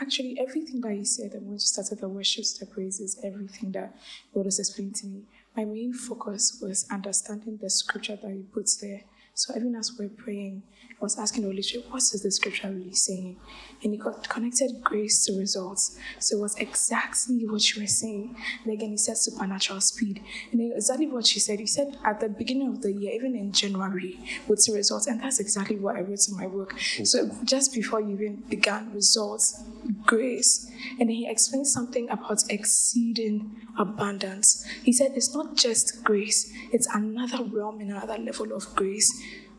actually, 0.00 0.38
everything 0.38 0.80
that 0.82 0.94
you 0.94 1.04
said, 1.04 1.32
and 1.32 1.42
when 1.42 1.54
you 1.54 1.58
started 1.58 1.98
the 1.98 2.08
worship, 2.08 2.44
the 2.60 2.66
praises, 2.66 3.18
everything 3.24 3.72
that 3.72 3.96
God 4.32 4.44
has 4.44 4.60
explained 4.60 4.94
to 4.96 5.06
me, 5.08 5.24
my 5.56 5.64
main 5.64 5.92
focus 5.92 6.58
was 6.60 6.86
understanding 6.90 7.58
the 7.60 7.70
scripture 7.70 8.16
that 8.16 8.30
you 8.30 8.46
put 8.52 8.70
there. 8.80 9.02
So, 9.40 9.56
even 9.56 9.74
as 9.74 9.98
we 9.98 10.04
we're 10.04 10.12
praying, 10.22 10.62
I 11.00 11.02
was 11.02 11.18
asking 11.18 11.44
the 11.44 11.48
Holy 11.48 11.62
Spirit, 11.62 11.90
what 11.90 12.02
is 12.02 12.20
the 12.22 12.30
scripture 12.30 12.70
really 12.70 12.92
saying? 12.92 13.38
And 13.82 13.94
he 13.94 13.98
got 13.98 14.28
connected 14.28 14.82
grace 14.84 15.24
to 15.24 15.38
results. 15.38 15.98
So 16.18 16.36
it 16.36 16.40
was 16.42 16.54
exactly 16.56 17.46
what 17.46 17.74
you 17.74 17.80
were 17.80 17.86
saying. 17.86 18.36
And 18.62 18.74
again, 18.74 18.90
he 18.90 18.98
said 18.98 19.16
supernatural 19.16 19.80
speed. 19.80 20.22
And 20.52 20.60
exactly 20.74 21.06
what 21.06 21.26
she 21.26 21.40
said. 21.40 21.58
He 21.58 21.66
said 21.66 21.96
at 22.04 22.20
the 22.20 22.28
beginning 22.28 22.68
of 22.68 22.82
the 22.82 22.92
year, 22.92 23.14
even 23.14 23.34
in 23.34 23.50
January, 23.50 24.20
would 24.46 24.60
see 24.60 24.74
results. 24.74 25.06
And 25.06 25.22
that's 25.22 25.40
exactly 25.40 25.76
what 25.76 25.96
I 25.96 26.00
wrote 26.00 26.28
in 26.28 26.36
my 26.36 26.46
book. 26.46 26.78
So 26.78 27.30
just 27.44 27.72
before 27.72 28.02
you 28.02 28.10
even 28.10 28.44
began, 28.50 28.92
results, 28.92 29.58
grace. 30.04 30.70
And 30.98 31.08
then 31.08 31.16
he 31.16 31.26
explained 31.26 31.66
something 31.66 32.10
about 32.10 32.42
exceeding 32.50 33.56
abundance. 33.78 34.66
He 34.84 34.92
said 34.92 35.12
it's 35.14 35.34
not 35.34 35.56
just 35.56 36.04
grace, 36.04 36.52
it's 36.72 36.86
another 36.94 37.42
realm 37.44 37.80
and 37.80 37.90
another 37.90 38.18
level 38.18 38.52
of 38.52 38.74
grace. 38.74 39.10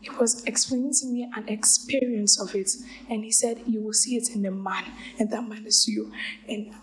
He 0.02 0.10
was 0.10 0.42
explaining 0.44 0.92
to 0.94 1.06
me 1.06 1.28
an 1.36 1.48
experience 1.48 2.40
of 2.40 2.54
it, 2.56 2.72
and 3.08 3.22
he 3.22 3.30
said, 3.30 3.62
You 3.66 3.80
will 3.80 3.92
see 3.92 4.16
it 4.16 4.30
in 4.34 4.42
the 4.42 4.50
man, 4.50 4.84
and 5.18 5.30
that 5.30 5.48
man 5.48 5.64
is 5.64 5.86
you. 5.86 6.12
And 6.48 6.74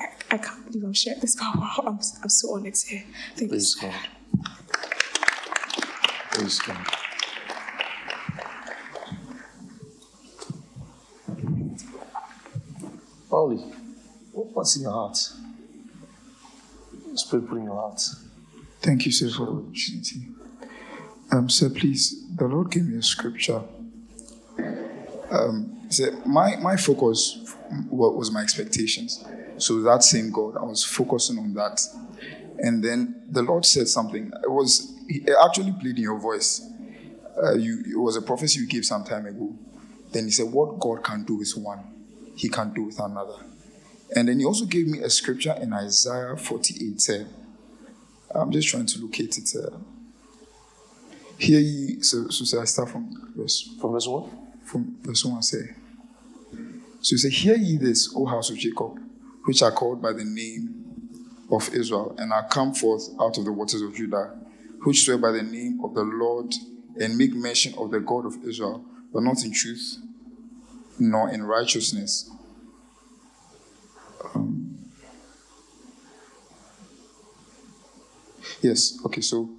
I, 0.00 0.34
I 0.34 0.38
can't 0.38 0.66
believe 0.66 0.82
I'm 0.82 0.92
sharing 0.92 1.20
this 1.20 1.36
power. 1.40 1.70
I'm, 1.86 2.00
I'm 2.22 2.28
so 2.28 2.52
honored 2.54 2.74
to 2.74 2.86
hear. 2.88 3.04
Thank 3.36 3.50
Praise 3.50 3.76
you. 3.80 3.88
God. 3.88 4.08
Praise 6.32 6.58
God. 6.58 6.86
Only, 13.30 13.58
what's 14.32 14.76
in 14.76 14.82
your 14.82 14.92
heart? 14.92 15.16
Spirit 17.14 17.48
put 17.48 17.58
in 17.58 17.64
your 17.64 17.74
heart. 17.74 18.00
Thank 18.80 19.06
you, 19.06 19.12
sir, 19.12 19.30
for 19.30 19.46
the 19.46 19.52
opportunity. 19.52 20.33
Um, 21.30 21.48
sir, 21.48 21.70
please, 21.70 22.24
the 22.36 22.46
Lord 22.46 22.70
gave 22.70 22.86
me 22.86 22.98
a 22.98 23.02
scripture. 23.02 23.62
Um, 25.30 25.76
sir, 25.90 26.16
my, 26.24 26.56
my 26.56 26.76
focus 26.76 27.40
wa- 27.90 28.10
was 28.10 28.30
my 28.30 28.42
expectations. 28.42 29.24
So 29.58 29.80
that 29.82 30.02
same 30.02 30.30
God, 30.30 30.56
I 30.56 30.62
was 30.64 30.84
focusing 30.84 31.38
on 31.38 31.54
that. 31.54 31.80
And 32.58 32.82
then 32.82 33.22
the 33.28 33.42
Lord 33.42 33.64
said 33.64 33.88
something. 33.88 34.32
It 34.42 34.50
was 34.50 34.92
it 35.08 35.34
actually 35.44 35.72
played 35.72 35.96
in 35.96 36.02
your 36.04 36.18
voice. 36.18 36.66
Uh, 37.42 37.54
you, 37.54 37.80
it 37.80 37.98
was 37.98 38.16
a 38.16 38.22
prophecy 38.22 38.60
you 38.60 38.66
gave 38.68 38.84
some 38.84 39.04
time 39.04 39.26
ago. 39.26 39.54
Then 40.12 40.24
he 40.26 40.30
said, 40.30 40.52
"What 40.52 40.78
God 40.78 41.02
can 41.02 41.24
do 41.24 41.36
with 41.36 41.52
one, 41.56 41.80
He 42.36 42.48
can 42.48 42.72
do 42.72 42.84
with 42.84 43.00
another." 43.00 43.38
And 44.14 44.28
then 44.28 44.38
he 44.38 44.44
also 44.44 44.66
gave 44.66 44.86
me 44.86 45.00
a 45.00 45.10
scripture 45.10 45.56
in 45.60 45.72
Isaiah 45.72 46.36
48. 46.36 47.00
Sir. 47.00 47.26
I'm 48.34 48.52
just 48.52 48.68
trying 48.68 48.86
to 48.86 49.00
locate 49.00 49.36
it. 49.38 49.50
Uh, 49.56 49.76
Hear 51.44 51.60
ye, 51.60 52.00
so, 52.00 52.28
so 52.30 52.42
say 52.46 52.56
I 52.56 52.64
start 52.64 52.88
from 52.88 53.30
verse 53.36 53.68
From 53.78 53.92
verse 53.92 54.08
1? 54.08 54.30
from 54.64 54.96
verse 55.02 55.26
1 55.26 55.42
say. 55.42 55.74
So 57.02 57.12
you 57.12 57.18
say, 57.18 57.28
Hear 57.28 57.56
ye 57.56 57.76
this, 57.76 58.10
O 58.16 58.24
house 58.24 58.48
of 58.48 58.56
Jacob, 58.56 58.98
which 59.44 59.60
are 59.60 59.70
called 59.70 60.00
by 60.00 60.14
the 60.14 60.24
name 60.24 60.84
of 61.50 61.68
Israel, 61.74 62.14
and 62.16 62.32
are 62.32 62.48
come 62.48 62.72
forth 62.72 63.10
out 63.20 63.36
of 63.36 63.44
the 63.44 63.52
waters 63.52 63.82
of 63.82 63.94
Judah, 63.94 64.34
which 64.84 65.04
swear 65.04 65.18
by 65.18 65.32
the 65.32 65.42
name 65.42 65.80
of 65.84 65.92
the 65.92 66.02
Lord, 66.02 66.54
and 66.98 67.18
make 67.18 67.34
mention 67.34 67.74
of 67.74 67.90
the 67.90 68.00
God 68.00 68.24
of 68.24 68.42
Israel, 68.42 68.82
but 69.12 69.22
not 69.22 69.44
in 69.44 69.52
truth, 69.52 69.98
nor 70.98 71.28
in 71.28 71.42
righteousness. 71.42 72.30
Um, 74.34 74.78
yes, 78.62 78.98
okay, 79.04 79.20
so 79.20 79.50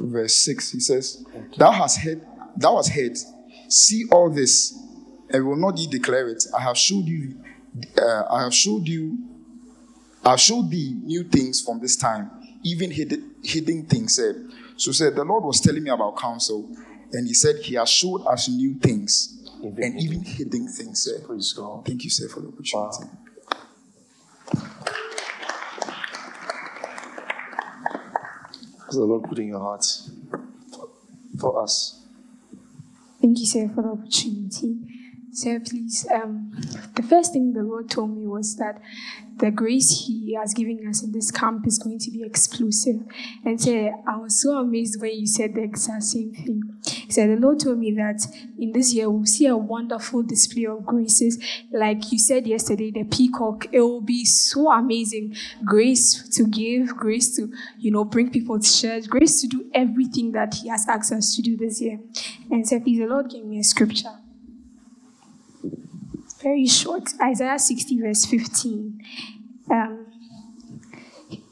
verse 0.00 0.36
6, 0.36 0.72
he 0.72 0.80
says, 0.80 1.24
Thou 1.56 1.70
hast 1.72 2.00
heard, 2.00 2.26
thou 2.56 2.76
hast 2.76 2.92
heard, 2.92 3.16
see 3.68 4.04
all 4.10 4.30
this, 4.30 4.78
and 5.30 5.46
will 5.46 5.56
not 5.56 5.78
ye 5.78 5.86
declare 5.86 6.28
it? 6.28 6.44
I 6.56 6.62
have 6.62 6.76
showed 6.76 7.06
you, 7.06 7.36
uh, 8.00 8.24
I 8.30 8.42
have 8.44 8.54
showed 8.54 8.86
you, 8.88 9.18
I 10.24 10.30
have 10.30 10.40
showed 10.40 10.70
thee 10.70 10.94
new 11.04 11.24
things 11.24 11.60
from 11.60 11.80
this 11.80 11.96
time, 11.96 12.30
even 12.62 12.90
hidden, 12.90 13.34
hidden 13.42 13.86
things. 13.86 14.16
Said. 14.16 14.36
So 14.76 14.92
said 14.92 15.14
the 15.14 15.24
Lord 15.24 15.44
was 15.44 15.60
telling 15.60 15.82
me 15.82 15.90
about 15.90 16.16
counsel, 16.18 16.68
and 17.12 17.26
he 17.26 17.34
said 17.34 17.56
he 17.62 17.74
has 17.74 17.88
showed 17.88 18.26
us 18.26 18.48
new 18.48 18.74
things 18.74 19.48
Even 19.62 19.82
and 19.82 20.00
even 20.00 20.22
hidden 20.24 20.68
things. 20.68 21.02
Sir. 21.02 21.20
Praise 21.26 21.52
God. 21.52 21.86
Thank 21.86 22.04
you, 22.04 22.10
sir, 22.10 22.28
for 22.28 22.40
the 22.40 22.48
opportunity. 22.48 23.04
Wow. 23.04 23.25
The 28.94 29.04
Lord 29.04 29.24
put 29.24 29.38
in 29.38 29.48
your 29.48 29.60
heart 29.60 29.84
for, 30.72 30.88
for 31.38 31.62
us? 31.62 32.04
Thank 33.20 33.38
you, 33.38 33.46
sir, 33.46 33.68
for 33.74 33.82
the 33.82 33.88
opportunity. 33.88 34.76
Sir, 35.32 35.60
please. 35.60 36.06
Um, 36.14 36.52
the 36.94 37.02
first 37.02 37.32
thing 37.34 37.52
the 37.52 37.62
Lord 37.62 37.90
told 37.90 38.16
me 38.16 38.26
was 38.26 38.56
that 38.56 38.80
the 39.36 39.50
grace 39.50 40.06
He 40.06 40.34
has 40.34 40.54
given 40.54 40.86
us 40.88 41.02
in 41.02 41.12
this 41.12 41.30
camp 41.30 41.66
is 41.66 41.78
going 41.78 41.98
to 41.98 42.10
be 42.10 42.22
explosive. 42.22 43.02
And 43.44 43.60
sir, 43.60 43.92
I 44.08 44.16
was 44.16 44.40
so 44.40 44.58
amazed 44.58 45.00
when 45.00 45.12
you 45.12 45.26
said 45.26 45.54
the 45.54 45.62
exact 45.62 46.04
same 46.04 46.32
thing. 46.32 46.62
He 47.06 47.12
said, 47.12 47.30
The 47.30 47.36
Lord 47.36 47.60
told 47.60 47.78
me 47.78 47.92
that 47.92 48.20
in 48.58 48.72
this 48.72 48.92
year 48.92 49.08
we'll 49.08 49.26
see 49.26 49.46
a 49.46 49.56
wonderful 49.56 50.22
display 50.22 50.66
of 50.66 50.84
graces. 50.84 51.38
Like 51.72 52.10
you 52.12 52.18
said 52.18 52.46
yesterday, 52.46 52.90
the 52.90 53.04
peacock, 53.04 53.66
it 53.72 53.80
will 53.80 54.00
be 54.00 54.24
so 54.24 54.70
amazing. 54.70 55.36
Grace 55.64 56.28
to 56.36 56.46
give, 56.46 56.96
grace 56.96 57.36
to, 57.36 57.52
you 57.78 57.90
know, 57.90 58.04
bring 58.04 58.30
people 58.30 58.58
to 58.58 58.80
church, 58.80 59.08
grace 59.08 59.40
to 59.42 59.46
do 59.46 59.70
everything 59.72 60.32
that 60.32 60.54
He 60.54 60.68
has 60.68 60.86
asked 60.88 61.12
us 61.12 61.34
to 61.36 61.42
do 61.42 61.56
this 61.56 61.80
year. 61.80 62.00
And 62.50 62.66
so, 62.66 62.80
please, 62.80 62.98
the 62.98 63.06
Lord 63.06 63.30
gave 63.30 63.44
me 63.44 63.60
a 63.60 63.64
scripture. 63.64 64.18
Very 66.42 66.66
short. 66.66 67.10
Isaiah 67.22 67.58
60, 67.58 68.00
verse 68.00 68.24
15. 68.26 69.00
Um, 69.70 69.95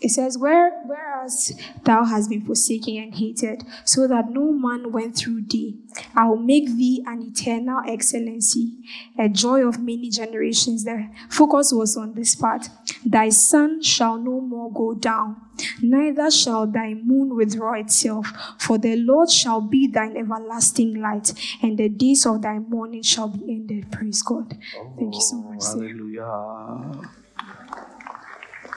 it 0.04 0.10
says, 0.10 0.36
Where, 0.36 0.70
Whereas 0.84 1.58
thou 1.84 2.04
hast 2.04 2.28
been 2.28 2.44
forsaken 2.44 2.96
and 2.98 3.14
hated, 3.14 3.62
so 3.84 4.06
that 4.06 4.28
no 4.28 4.52
man 4.52 4.92
went 4.92 5.16
through 5.16 5.46
thee, 5.48 5.78
I 6.14 6.28
will 6.28 6.36
make 6.36 6.66
thee 6.66 7.02
an 7.06 7.22
eternal 7.22 7.80
excellency, 7.88 8.76
a 9.18 9.30
joy 9.30 9.66
of 9.66 9.78
many 9.78 10.10
generations. 10.10 10.84
The 10.84 11.08
focus 11.30 11.72
was 11.72 11.96
on 11.96 12.12
this 12.14 12.34
part. 12.34 12.68
Thy 13.04 13.30
sun 13.30 13.82
shall 13.82 14.18
no 14.18 14.42
more 14.42 14.70
go 14.70 14.92
down, 14.92 15.40
neither 15.80 16.30
shall 16.30 16.66
thy 16.66 16.92
moon 16.92 17.34
withdraw 17.34 17.72
itself, 17.74 18.30
for 18.58 18.76
the 18.76 18.96
Lord 18.96 19.30
shall 19.30 19.62
be 19.62 19.86
thine 19.86 20.18
everlasting 20.18 21.00
light, 21.00 21.32
and 21.62 21.78
the 21.78 21.88
days 21.88 22.26
of 22.26 22.42
thy 22.42 22.58
mourning 22.58 23.02
shall 23.02 23.28
be 23.28 23.40
ended. 23.50 23.90
Praise 23.90 24.20
God. 24.20 24.58
Thank 24.98 25.14
you 25.14 25.20
so 25.20 25.36
much. 25.36 25.62
Hallelujah. 25.64 27.08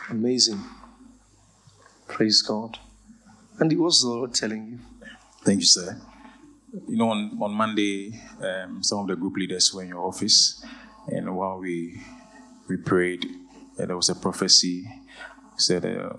Amazing. 0.09 0.63
Praise 2.07 2.41
God. 2.41 2.79
And 3.59 3.77
what's 3.79 4.01
the 4.01 4.09
Lord 4.09 4.33
telling 4.33 4.67
you? 4.67 4.79
Thank 5.43 5.59
you, 5.61 5.65
sir. 5.65 5.99
you 6.87 6.97
know, 6.97 7.09
on, 7.09 7.37
on 7.41 7.53
Monday, 7.53 8.19
um, 8.41 8.83
some 8.83 8.99
of 8.99 9.07
the 9.07 9.15
group 9.15 9.35
leaders 9.35 9.73
were 9.73 9.83
in 9.83 9.89
your 9.89 10.05
office, 10.05 10.63
and 11.07 11.35
while 11.35 11.57
we 11.59 12.01
we 12.67 12.77
prayed, 12.77 13.25
uh, 13.79 13.85
there 13.85 13.95
was 13.95 14.09
a 14.09 14.15
prophecy 14.15 14.85
said 15.57 15.85
uh, 15.85 16.13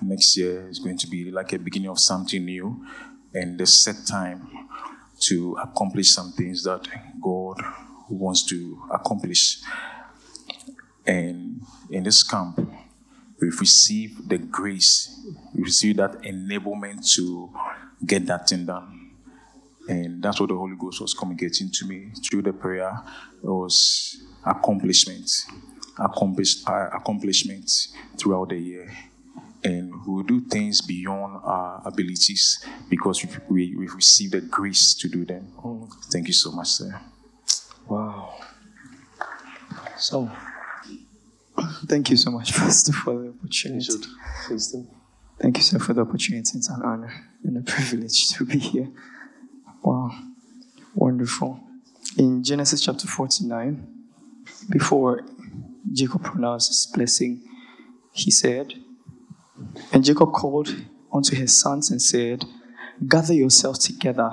next 0.00 0.36
year 0.36 0.68
is 0.68 0.78
going 0.78 0.96
to 0.96 1.08
be 1.08 1.30
like 1.30 1.52
a 1.52 1.58
beginning 1.58 1.88
of 1.90 1.98
something 1.98 2.44
new, 2.44 2.84
and 3.34 3.58
the 3.58 3.66
set 3.66 4.06
time 4.06 4.48
to 5.18 5.56
accomplish 5.62 6.10
some 6.10 6.32
things 6.32 6.62
that 6.64 6.86
God 7.20 7.60
wants 8.08 8.44
to 8.46 8.82
accomplish. 8.92 9.60
And 11.06 11.62
in 11.90 12.04
this 12.04 12.22
camp, 12.22 12.60
we've 13.40 13.58
received 13.60 14.28
the 14.28 14.38
grace, 14.38 15.26
we 15.54 15.62
received 15.62 15.98
that 15.98 16.22
enablement 16.22 17.10
to 17.14 17.50
get 18.04 18.26
that 18.26 18.48
thing 18.48 18.66
done. 18.66 19.10
And 19.88 20.22
that's 20.22 20.38
what 20.38 20.50
the 20.50 20.56
Holy 20.56 20.76
Ghost 20.78 21.00
was 21.00 21.14
communicating 21.14 21.70
to 21.72 21.86
me 21.86 22.12
through 22.28 22.42
the 22.42 22.52
prayer. 22.52 23.00
It 23.42 23.48
was 23.48 24.22
accomplishment, 24.44 25.28
accomplish, 25.98 26.64
uh, 26.66 26.90
accomplishment 26.92 27.70
throughout 28.16 28.50
the 28.50 28.58
year. 28.58 28.96
And 29.64 29.92
we'll 30.06 30.22
do 30.22 30.40
things 30.42 30.80
beyond 30.80 31.40
our 31.44 31.82
abilities 31.84 32.64
because 32.88 33.22
we've, 33.22 33.40
we, 33.48 33.76
we've 33.76 33.94
received 33.94 34.32
the 34.32 34.40
grace 34.40 34.94
to 34.94 35.08
do 35.08 35.24
them. 35.24 35.52
Thank 36.04 36.28
you 36.28 36.34
so 36.34 36.52
much, 36.52 36.68
sir. 36.68 37.00
Wow. 37.88 38.36
So, 39.98 40.30
Thank 41.86 42.10
you 42.10 42.16
so 42.16 42.30
much, 42.30 42.52
Pastor, 42.56 42.92
for 42.92 43.22
the 43.22 43.28
opportunity. 43.30 43.84
should 43.84 44.06
face 44.48 44.72
them. 44.72 44.88
Thank 45.40 45.56
you, 45.56 45.62
sir, 45.62 45.78
for 45.78 45.94
the 45.94 46.02
opportunity. 46.02 46.58
It's 46.58 46.68
an 46.68 46.82
honor 46.82 47.12
and 47.44 47.56
a 47.56 47.62
privilege 47.62 48.28
to 48.30 48.44
be 48.44 48.58
here. 48.58 48.88
Wow. 49.82 50.10
Wonderful. 50.94 51.60
In 52.18 52.42
Genesis 52.44 52.82
chapter 52.84 53.06
49, 53.06 53.86
before 54.68 55.24
Jacob 55.92 56.24
pronounced 56.24 56.68
his 56.68 56.86
blessing, 56.92 57.42
he 58.12 58.30
said, 58.30 58.74
And 59.92 60.04
Jacob 60.04 60.32
called 60.32 60.74
unto 61.12 61.34
his 61.36 61.58
sons 61.58 61.90
and 61.90 62.02
said, 62.02 62.44
Gather 63.06 63.32
yourselves 63.34 63.78
together, 63.78 64.32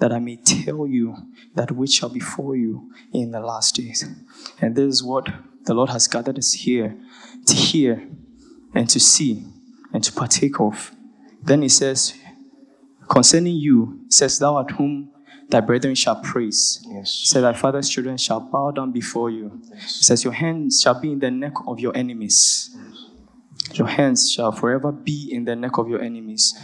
that 0.00 0.12
I 0.12 0.18
may 0.18 0.36
tell 0.36 0.86
you 0.86 1.16
that 1.54 1.72
which 1.72 1.90
shall 1.92 2.08
befall 2.08 2.56
you 2.56 2.90
in 3.12 3.30
the 3.30 3.40
last 3.40 3.76
days. 3.76 4.04
And 4.60 4.74
this 4.74 4.94
is 4.94 5.02
what 5.02 5.28
the 5.68 5.74
Lord 5.74 5.90
has 5.90 6.08
gathered 6.08 6.38
us 6.38 6.52
here 6.52 6.96
to 7.46 7.54
hear 7.54 8.08
and 8.74 8.88
to 8.88 8.98
see 8.98 9.44
and 9.92 10.02
to 10.02 10.12
partake 10.12 10.58
of. 10.58 10.92
Then 11.42 11.62
he 11.62 11.68
says, 11.68 12.14
Concerning 13.08 13.56
you, 13.56 14.00
he 14.06 14.10
says, 14.10 14.38
Thou 14.38 14.58
at 14.60 14.72
whom 14.72 15.10
thy 15.48 15.60
brethren 15.60 15.94
shall 15.94 16.20
praise. 16.20 16.84
Yes. 16.88 17.20
He 17.20 17.26
said, 17.26 17.42
Thy 17.42 17.52
father's 17.52 17.88
children 17.88 18.16
shall 18.16 18.40
bow 18.40 18.70
down 18.70 18.92
before 18.92 19.30
you. 19.30 19.62
He 19.74 19.80
says, 19.80 20.24
Your 20.24 20.32
hands 20.32 20.80
shall 20.80 21.00
be 21.00 21.12
in 21.12 21.18
the 21.18 21.30
neck 21.30 21.54
of 21.66 21.78
your 21.78 21.96
enemies. 21.96 22.74
Your 23.74 23.86
hands 23.86 24.32
shall 24.32 24.52
forever 24.52 24.90
be 24.90 25.28
in 25.30 25.44
the 25.44 25.54
neck 25.54 25.76
of 25.78 25.88
your 25.88 26.00
enemies. 26.00 26.54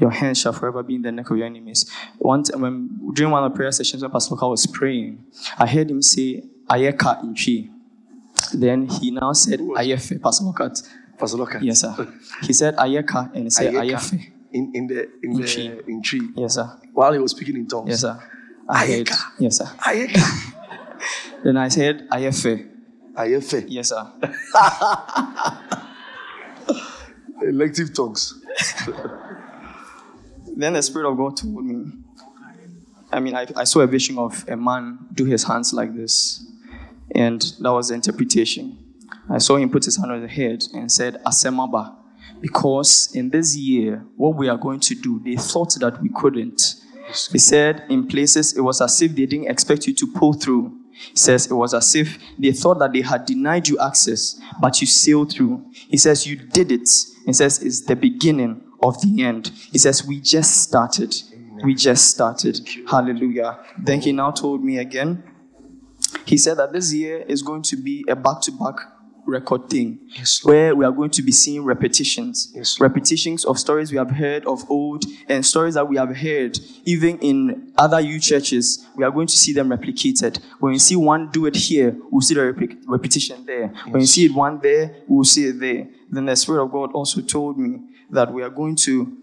Your 0.00 0.10
hands 0.10 0.40
shall 0.40 0.52
forever 0.52 0.82
be 0.82 0.94
in 0.94 1.02
the 1.02 1.12
neck 1.12 1.30
of 1.30 1.36
your 1.36 1.46
enemies. 1.46 1.90
One 2.18 2.42
time, 2.42 2.60
when, 2.60 3.12
during 3.14 3.32
one 3.32 3.44
of 3.44 3.52
the 3.52 3.56
prayer 3.56 3.72
sessions 3.72 4.02
when 4.02 4.10
Pastor 4.10 4.34
Luka 4.34 4.48
was 4.48 4.66
praying, 4.66 5.24
I 5.58 5.66
heard 5.66 5.90
him 5.90 6.00
say, 6.00 6.44
Ayeka 6.70 7.22
in 7.22 7.34
tree. 7.34 7.70
Then 8.54 8.86
he 8.88 9.10
now 9.10 9.32
said, 9.32 9.60
Ayefe. 9.60 10.20
Pastor 10.22 10.44
Loka. 11.36 11.58
Yes, 11.62 11.80
sir. 11.80 11.94
He 12.42 12.52
said 12.52 12.76
Ayeka 12.76 13.34
and 13.34 13.44
he 13.44 13.50
said. 13.50 13.74
Ayefe. 13.74 14.32
In, 14.52 14.72
in 14.74 14.86
the 14.86 15.00
in, 15.22 15.32
In 15.32 15.40
the 15.40 15.46
tree. 15.46 15.80
in 15.88 16.02
tree. 16.02 16.28
Yes, 16.36 16.54
sir. 16.54 16.70
While 16.94 17.12
he 17.12 17.18
was 17.18 17.32
speaking 17.32 17.56
in 17.56 17.66
tongues. 17.66 17.90
Yes, 17.90 18.00
sir. 18.00 18.18
Ayeka. 18.68 19.16
Yes, 19.38 19.58
sir. 19.58 19.64
Ayeka. 19.80 20.22
Then 21.44 21.56
I 21.56 21.68
said 21.68 22.08
Ayefe. 22.10 22.68
Ayefe. 23.14 23.64
Yes, 23.68 23.88
sir. 23.90 24.04
Elective 27.42 27.92
tongues. 27.94 28.34
Then 30.56 30.72
the 30.72 30.82
Spirit 30.82 31.08
of 31.10 31.16
God 31.16 31.36
told 31.36 31.64
me. 31.64 31.92
I 33.12 33.20
mean, 33.20 33.34
I, 33.34 33.46
I 33.56 33.64
saw 33.64 33.80
a 33.80 33.86
vision 33.86 34.18
of 34.18 34.44
a 34.48 34.56
man 34.56 34.98
do 35.14 35.24
his 35.24 35.44
hands 35.44 35.72
like 35.72 35.94
this. 35.94 36.44
And 37.14 37.40
that 37.60 37.72
was 37.72 37.88
the 37.88 37.94
interpretation. 37.94 38.78
I 39.30 39.38
saw 39.38 39.56
him 39.56 39.70
put 39.70 39.84
his 39.84 39.96
hand 39.96 40.12
on 40.12 40.22
the 40.22 40.28
head 40.28 40.64
and 40.74 40.90
said, 40.90 41.22
Asemaba. 41.24 41.96
Because 42.40 43.10
in 43.14 43.30
this 43.30 43.56
year, 43.56 44.04
what 44.16 44.36
we 44.36 44.48
are 44.48 44.56
going 44.56 44.80
to 44.80 44.94
do, 44.94 45.20
they 45.24 45.36
thought 45.36 45.74
that 45.80 46.00
we 46.00 46.08
couldn't. 46.14 46.76
He 47.32 47.38
said, 47.38 47.84
in 47.88 48.06
places, 48.06 48.56
it 48.56 48.60
was 48.60 48.80
as 48.80 49.00
if 49.00 49.14
they 49.14 49.26
didn't 49.26 49.50
expect 49.50 49.86
you 49.86 49.94
to 49.94 50.06
pull 50.12 50.34
through. 50.34 50.78
He 50.92 51.16
says, 51.16 51.46
it 51.46 51.54
was 51.54 51.74
as 51.74 51.94
if 51.94 52.18
they 52.38 52.52
thought 52.52 52.78
that 52.80 52.92
they 52.92 53.00
had 53.00 53.24
denied 53.24 53.68
you 53.68 53.78
access, 53.78 54.40
but 54.60 54.80
you 54.80 54.86
sailed 54.86 55.32
through. 55.32 55.64
He 55.72 55.96
says, 55.96 56.26
you 56.26 56.36
did 56.36 56.70
it. 56.70 56.88
He 57.24 57.32
says, 57.32 57.62
it's 57.62 57.82
the 57.82 57.96
beginning 57.96 58.62
of 58.82 59.00
the 59.00 59.22
end. 59.22 59.50
He 59.72 59.78
says, 59.78 60.04
we 60.06 60.20
just 60.20 60.62
started. 60.62 61.14
We 61.64 61.74
just 61.74 62.08
started. 62.08 62.68
Hallelujah. 62.88 63.58
Then 63.78 64.00
he 64.00 64.12
now 64.12 64.30
told 64.30 64.62
me 64.62 64.78
again, 64.78 65.22
he 66.28 66.36
said 66.38 66.56
that 66.58 66.72
this 66.72 66.92
year 66.92 67.18
is 67.26 67.42
going 67.42 67.62
to 67.62 67.76
be 67.76 68.04
a 68.08 68.16
back 68.16 68.40
to 68.42 68.52
back 68.52 68.76
record 69.26 69.68
thing 69.68 69.98
Yes, 70.16 70.42
where 70.42 70.74
we 70.74 70.86
are 70.86 70.92
going 70.92 71.10
to 71.10 71.22
be 71.22 71.32
seeing 71.32 71.62
repetitions. 71.62 72.50
Yes, 72.54 72.80
repetitions 72.80 73.44
of 73.44 73.58
stories 73.58 73.92
we 73.92 73.98
have 73.98 74.10
heard 74.10 74.46
of 74.46 74.70
old 74.70 75.04
and 75.28 75.44
stories 75.44 75.74
that 75.74 75.86
we 75.86 75.96
have 75.96 76.16
heard 76.16 76.58
even 76.84 77.18
in 77.18 77.72
other 77.76 78.00
youth 78.00 78.22
churches. 78.22 78.86
We 78.96 79.04
are 79.04 79.10
going 79.10 79.26
to 79.26 79.36
see 79.36 79.52
them 79.52 79.68
replicated. 79.68 80.38
When 80.60 80.72
you 80.72 80.78
see 80.78 80.96
one 80.96 81.30
do 81.30 81.44
it 81.46 81.56
here 81.56 81.94
we'll 82.10 82.22
see 82.22 82.34
the 82.34 82.40
repli- 82.40 82.78
repetition 82.86 83.44
there. 83.44 83.68
When 83.90 84.00
you 84.00 84.06
see 84.06 84.24
it 84.26 84.32
one 84.34 84.60
there 84.60 84.96
we'll 85.06 85.24
see 85.24 85.44
it 85.46 85.60
there. 85.60 85.88
Then 86.10 86.24
the 86.24 86.36
spirit 86.36 86.64
of 86.64 86.72
god 86.72 86.92
also 86.92 87.20
told 87.20 87.58
me 87.58 87.80
that 88.10 88.32
we 88.32 88.42
are 88.42 88.50
going 88.50 88.76
to 88.76 89.14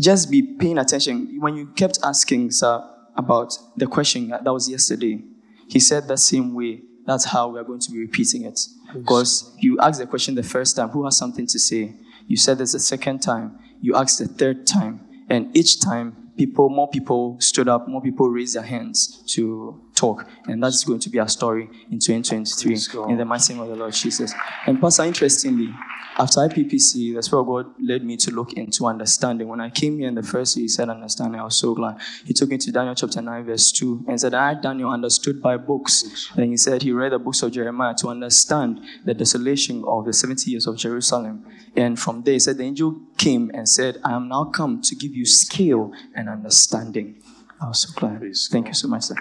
just 0.00 0.30
be 0.30 0.40
paying 0.42 0.78
attention. 0.78 1.38
When 1.40 1.56
you 1.56 1.66
kept 1.66 1.98
asking, 2.02 2.52
sir, 2.52 2.82
about 3.16 3.52
the 3.76 3.86
question 3.86 4.28
that 4.28 4.44
was 4.44 4.66
yesterday, 4.68 5.22
he 5.70 5.78
said 5.78 6.08
the 6.08 6.16
same 6.16 6.54
way. 6.54 6.82
That's 7.06 7.26
how 7.26 7.48
we 7.48 7.58
are 7.60 7.64
going 7.64 7.80
to 7.80 7.90
be 7.90 7.98
repeating 7.98 8.44
it. 8.44 8.58
Because 8.92 9.54
you 9.58 9.78
asked 9.78 10.00
the 10.00 10.06
question 10.06 10.34
the 10.34 10.42
first 10.42 10.76
time, 10.76 10.88
who 10.88 11.04
has 11.04 11.16
something 11.16 11.46
to 11.46 11.58
say? 11.58 11.94
You 12.26 12.36
said 12.36 12.58
this 12.58 12.72
the 12.72 12.80
second 12.80 13.20
time. 13.20 13.58
You 13.80 13.94
asked 13.94 14.18
the 14.18 14.26
third 14.26 14.66
time. 14.66 15.00
And 15.28 15.56
each 15.56 15.80
time, 15.80 16.29
people, 16.40 16.70
more 16.70 16.88
people 16.88 17.36
stood 17.38 17.68
up, 17.68 17.86
more 17.86 18.00
people 18.00 18.30
raised 18.30 18.54
their 18.56 18.62
hands 18.62 19.22
to 19.26 19.78
talk. 19.94 20.26
And 20.46 20.62
that's 20.62 20.84
going 20.84 21.00
to 21.00 21.10
be 21.10 21.18
our 21.18 21.28
story 21.28 21.68
in 21.90 21.98
2023 21.98 23.10
in 23.10 23.18
the 23.18 23.26
mighty 23.26 23.52
name 23.52 23.62
of 23.62 23.68
the 23.68 23.76
Lord 23.76 23.92
Jesus. 23.92 24.32
And 24.66 24.80
Pastor, 24.80 25.04
interestingly, 25.04 25.68
after 26.16 26.40
IPPC, 26.40 27.14
the 27.14 27.22
Spirit 27.22 27.42
of 27.42 27.46
God 27.46 27.66
led 27.78 28.04
me 28.04 28.16
to 28.16 28.30
look 28.30 28.54
into 28.54 28.86
understanding. 28.86 29.48
When 29.48 29.60
I 29.60 29.70
came 29.70 29.98
here 29.98 30.08
in 30.08 30.14
the 30.14 30.22
first 30.22 30.56
year, 30.56 30.64
he 30.64 30.68
said 30.68 30.88
understanding. 30.88 31.40
I 31.40 31.44
was 31.44 31.56
so 31.56 31.74
glad. 31.74 31.98
He 32.24 32.32
took 32.32 32.48
me 32.48 32.56
to 32.58 32.72
Daniel 32.72 32.94
chapter 32.94 33.20
9, 33.20 33.44
verse 33.44 33.70
2, 33.72 34.06
and 34.08 34.18
said, 34.18 34.32
I, 34.32 34.54
Daniel, 34.54 34.90
understood 34.90 35.42
by 35.42 35.58
books. 35.58 36.30
And 36.36 36.46
he 36.46 36.56
said 36.56 36.82
he 36.82 36.92
read 36.92 37.12
the 37.12 37.18
books 37.18 37.42
of 37.42 37.52
Jeremiah 37.52 37.94
to 37.98 38.08
understand 38.08 38.80
the 39.04 39.14
desolation 39.14 39.84
of 39.86 40.06
the 40.06 40.12
70 40.14 40.50
years 40.50 40.66
of 40.66 40.76
Jerusalem. 40.78 41.44
And 41.76 41.98
from 41.98 42.22
there, 42.22 42.34
he 42.34 42.40
said, 42.40 42.56
the 42.56 42.64
angel 42.64 43.00
came 43.16 43.50
and 43.54 43.68
said, 43.68 43.98
I 44.04 44.12
am 44.12 44.28
now 44.28 44.44
come 44.44 44.80
to 44.82 44.94
give 44.96 45.14
you 45.14 45.26
skill 45.26 45.92
and 46.14 46.28
understanding. 46.32 47.22
I 47.60 47.68
was 47.68 47.82
so 47.82 47.92
glad. 47.98 48.20
Praise 48.20 48.48
Thank 48.50 48.66
God. 48.66 48.70
you 48.70 48.74
so 48.74 48.88
much, 48.88 49.02
sir. 49.04 49.14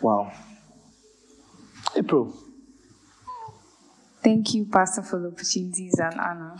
Wow. 0.00 0.32
April. 1.96 2.36
Thank 4.22 4.54
you, 4.54 4.66
Pastor, 4.66 5.02
for 5.02 5.20
the 5.20 5.28
opportunities 5.28 5.98
and 5.98 6.20
honor. 6.20 6.56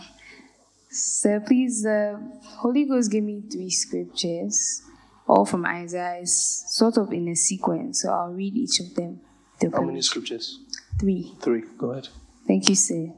Sir, 0.89 1.39
please, 1.45 1.83
the 1.83 2.19
Holy 2.43 2.85
Ghost 2.85 3.11
gave 3.11 3.23
me 3.23 3.43
three 3.49 3.69
scriptures, 3.69 4.81
all 5.27 5.45
from 5.45 5.65
Isaiah, 5.65 6.19
It's 6.21 6.65
sort 6.75 6.97
of 6.97 7.13
in 7.13 7.27
a 7.27 7.35
sequence, 7.35 8.01
so 8.01 8.09
I'll 8.11 8.33
read 8.33 8.55
each 8.55 8.79
of 8.79 8.95
them. 8.95 9.21
The 9.59 9.69
How 9.69 9.81
many 9.81 10.01
scriptures? 10.01 10.59
Three. 10.99 11.35
Three. 11.41 11.63
Go 11.77 11.91
ahead. 11.91 12.07
Thank 12.47 12.69
you, 12.69 12.75
sir. 12.75 13.13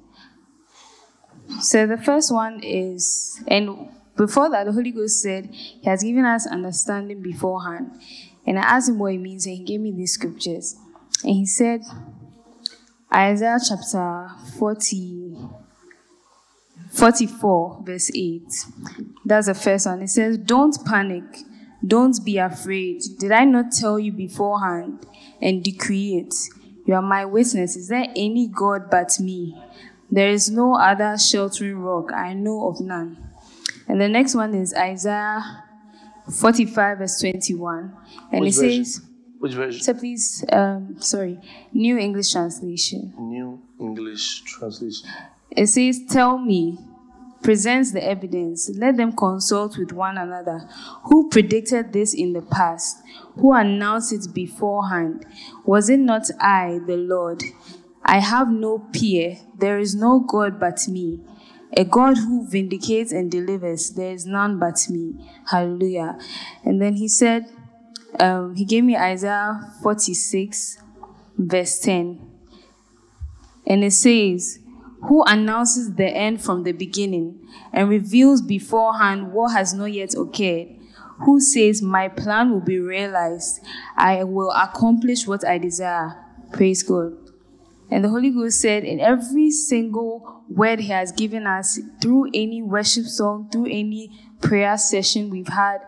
So 1.61 1.85
the 1.85 1.97
first 1.97 2.31
one 2.31 2.61
is, 2.63 3.41
and 3.47 3.89
before 4.17 4.49
that, 4.49 4.65
the 4.65 4.71
Holy 4.71 4.91
Ghost 4.91 5.21
said 5.21 5.49
He 5.51 5.81
has 5.85 6.03
given 6.03 6.25
us 6.25 6.47
understanding 6.47 7.21
beforehand. 7.21 7.91
And 8.45 8.57
I 8.57 8.63
asked 8.63 8.89
him 8.89 8.99
what 8.99 9.13
it 9.13 9.19
means, 9.19 9.45
and 9.45 9.57
he 9.57 9.63
gave 9.63 9.79
me 9.79 9.91
these 9.91 10.13
scriptures. 10.13 10.75
And 11.23 11.35
he 11.35 11.45
said, 11.45 11.81
Isaiah 13.13 13.59
chapter 13.67 14.29
40, 14.57 15.37
44, 16.91 17.83
verse 17.83 18.11
8. 18.15 18.43
That's 19.25 19.47
the 19.47 19.53
first 19.53 19.85
one. 19.85 20.01
It 20.01 20.09
says, 20.09 20.37
Don't 20.37 20.83
panic, 20.85 21.23
don't 21.85 22.23
be 22.23 22.37
afraid. 22.37 23.01
Did 23.19 23.31
I 23.31 23.45
not 23.45 23.71
tell 23.71 23.99
you 23.99 24.11
beforehand 24.11 25.05
and 25.41 25.63
decree 25.63 26.15
it? 26.17 26.33
You 26.85 26.95
are 26.95 27.01
my 27.01 27.25
witness. 27.25 27.75
Is 27.75 27.89
there 27.89 28.07
any 28.15 28.47
God 28.47 28.89
but 28.89 29.19
me? 29.19 29.55
There 30.11 30.29
is 30.29 30.49
no 30.51 30.75
other 30.75 31.17
sheltering 31.17 31.79
rock. 31.79 32.11
I 32.11 32.33
know 32.33 32.67
of 32.67 32.81
none. 32.81 33.17
And 33.87 33.99
the 33.99 34.09
next 34.09 34.35
one 34.35 34.53
is 34.53 34.73
Isaiah 34.73 35.63
45, 36.39 36.97
verse 36.97 37.19
21. 37.19 37.93
And 38.31 38.41
Which 38.41 38.57
it 38.57 38.61
version? 38.61 38.85
says, 38.85 39.01
Which 39.39 39.53
version? 39.53 39.81
so 39.81 39.93
please, 39.93 40.45
um, 40.51 40.95
sorry, 40.99 41.39
New 41.73 41.97
English 41.97 42.31
Translation. 42.31 43.13
New 43.17 43.61
English 43.79 44.41
translation. 44.41 45.07
It 45.49 45.67
says, 45.67 46.01
Tell 46.09 46.37
me, 46.37 46.77
presents 47.41 47.91
the 47.91 48.03
evidence, 48.03 48.69
let 48.75 48.97
them 48.97 49.13
consult 49.13 49.77
with 49.77 49.91
one 49.91 50.17
another. 50.17 50.69
Who 51.05 51.29
predicted 51.29 51.91
this 51.91 52.13
in 52.13 52.33
the 52.33 52.41
past? 52.41 52.97
Who 53.37 53.53
announced 53.53 54.13
it 54.13 54.33
beforehand? 54.33 55.25
Was 55.65 55.89
it 55.89 55.99
not 55.99 56.29
I, 56.39 56.79
the 56.85 56.97
Lord? 56.97 57.41
I 58.03 58.19
have 58.19 58.49
no 58.49 58.79
peer, 58.79 59.37
there 59.57 59.79
is 59.79 59.95
no 59.95 60.19
God 60.19 60.59
but 60.59 60.87
me. 60.87 61.19
A 61.77 61.85
God 61.85 62.17
who 62.17 62.47
vindicates 62.47 63.11
and 63.13 63.31
delivers, 63.31 63.91
there 63.91 64.11
is 64.11 64.25
none 64.25 64.59
but 64.59 64.87
me. 64.89 65.13
Hallelujah. 65.49 66.17
And 66.65 66.81
then 66.81 66.95
he 66.95 67.07
said, 67.07 67.45
um, 68.19 68.55
he 68.55 68.65
gave 68.65 68.83
me 68.83 68.97
Isaiah 68.97 69.73
46, 69.81 70.77
verse 71.37 71.79
10. 71.79 72.27
And 73.65 73.83
it 73.83 73.91
says, 73.91 74.59
Who 75.03 75.23
announces 75.23 75.93
the 75.95 76.07
end 76.07 76.41
from 76.41 76.63
the 76.63 76.73
beginning 76.73 77.47
and 77.71 77.89
reveals 77.89 78.41
beforehand 78.41 79.31
what 79.31 79.53
has 79.53 79.73
not 79.73 79.93
yet 79.93 80.13
occurred? 80.15 80.67
Who 81.25 81.39
says, 81.39 81.81
My 81.81 82.09
plan 82.09 82.51
will 82.51 82.61
be 82.61 82.79
realized? 82.79 83.61
I 83.95 84.23
will 84.23 84.51
accomplish 84.51 85.25
what 85.25 85.45
I 85.47 85.57
desire. 85.57 86.17
Praise 86.51 86.83
God. 86.83 87.20
And 87.91 88.05
the 88.05 88.09
Holy 88.09 88.29
Ghost 88.29 88.61
said, 88.61 88.85
in 88.85 89.01
every 89.01 89.51
single 89.51 90.43
word 90.49 90.79
He 90.79 90.87
has 90.87 91.11
given 91.11 91.45
us, 91.45 91.77
through 92.01 92.29
any 92.33 92.61
worship 92.61 93.05
song, 93.05 93.49
through 93.51 93.65
any 93.65 94.17
prayer 94.39 94.77
session 94.77 95.29
we've 95.29 95.49
had 95.49 95.79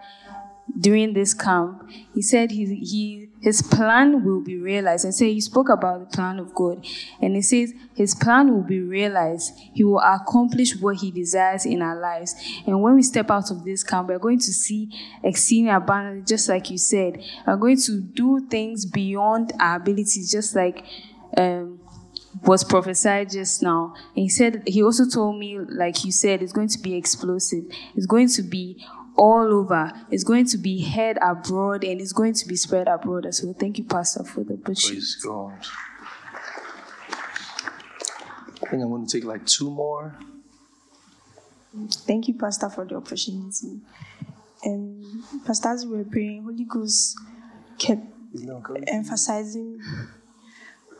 during 0.77 1.13
this 1.13 1.33
camp, 1.33 1.89
He 2.13 2.21
said 2.21 2.51
he, 2.51 2.65
he, 2.75 3.29
His 3.41 3.61
plan 3.61 4.25
will 4.25 4.41
be 4.41 4.57
realized. 4.57 5.05
And 5.05 5.15
so 5.15 5.23
He 5.23 5.39
spoke 5.39 5.69
about 5.69 5.99
the 6.01 6.13
plan 6.13 6.39
of 6.39 6.53
God. 6.53 6.85
And 7.21 7.35
He 7.35 7.41
says, 7.41 7.73
His 7.95 8.15
plan 8.15 8.53
will 8.53 8.63
be 8.63 8.81
realized. 8.81 9.53
He 9.73 9.85
will 9.85 10.01
accomplish 10.01 10.75
what 10.75 10.97
He 10.97 11.09
desires 11.09 11.65
in 11.65 11.81
our 11.81 11.97
lives. 11.97 12.35
And 12.67 12.81
when 12.81 12.95
we 12.95 13.03
step 13.03 13.31
out 13.31 13.49
of 13.49 13.63
this 13.63 13.81
camp, 13.81 14.09
we're 14.09 14.19
going 14.19 14.39
to 14.39 14.51
see 14.51 14.89
exceeding 15.23 15.69
abundance, 15.69 16.29
just 16.29 16.49
like 16.49 16.69
you 16.69 16.77
said. 16.77 17.23
We're 17.47 17.55
going 17.55 17.79
to 17.81 18.01
do 18.01 18.45
things 18.49 18.85
beyond 18.85 19.53
our 19.57 19.77
abilities, 19.77 20.29
just 20.29 20.53
like. 20.53 20.83
Um, 21.35 21.79
was 22.41 22.63
prophesied 22.63 23.29
just 23.31 23.61
now. 23.61 23.93
And 24.15 24.23
he 24.23 24.29
said, 24.29 24.63
he 24.65 24.81
also 24.81 25.07
told 25.07 25.37
me, 25.39 25.59
like 25.59 26.03
you 26.03 26.11
said, 26.11 26.41
it's 26.41 26.53
going 26.53 26.69
to 26.69 26.79
be 26.79 26.95
explosive. 26.95 27.65
It's 27.95 28.05
going 28.05 28.29
to 28.29 28.41
be 28.41 28.83
all 29.15 29.53
over. 29.53 29.91
It's 30.09 30.23
going 30.23 30.45
to 30.47 30.57
be 30.57 30.83
heard 30.83 31.17
abroad 31.21 31.83
and 31.83 32.01
it's 32.01 32.13
going 32.13 32.33
to 32.33 32.47
be 32.47 32.55
spread 32.55 32.87
abroad 32.87 33.25
as 33.25 33.43
well. 33.43 33.53
Thank 33.53 33.77
you, 33.77 33.83
Pastor, 33.83 34.23
for 34.23 34.43
the 34.43 34.53
opportunity. 34.53 34.95
Praise 34.95 35.15
God. 35.15 35.53
I 38.63 38.69
think 38.69 38.81
I'm 38.81 38.89
going 38.89 39.05
to 39.05 39.19
take 39.19 39.25
like 39.25 39.45
two 39.45 39.69
more. 39.69 40.17
Thank 42.07 42.27
you, 42.27 42.35
Pastor, 42.35 42.69
for 42.69 42.85
the 42.85 42.95
opportunity. 42.95 43.81
Um, 44.65 45.23
Pastor, 45.45 45.69
as 45.69 45.85
we 45.85 45.97
were 45.97 46.03
praying, 46.05 46.43
Holy 46.43 46.65
Ghost 46.65 47.17
kept 47.77 48.05
emphasizing 48.87 49.79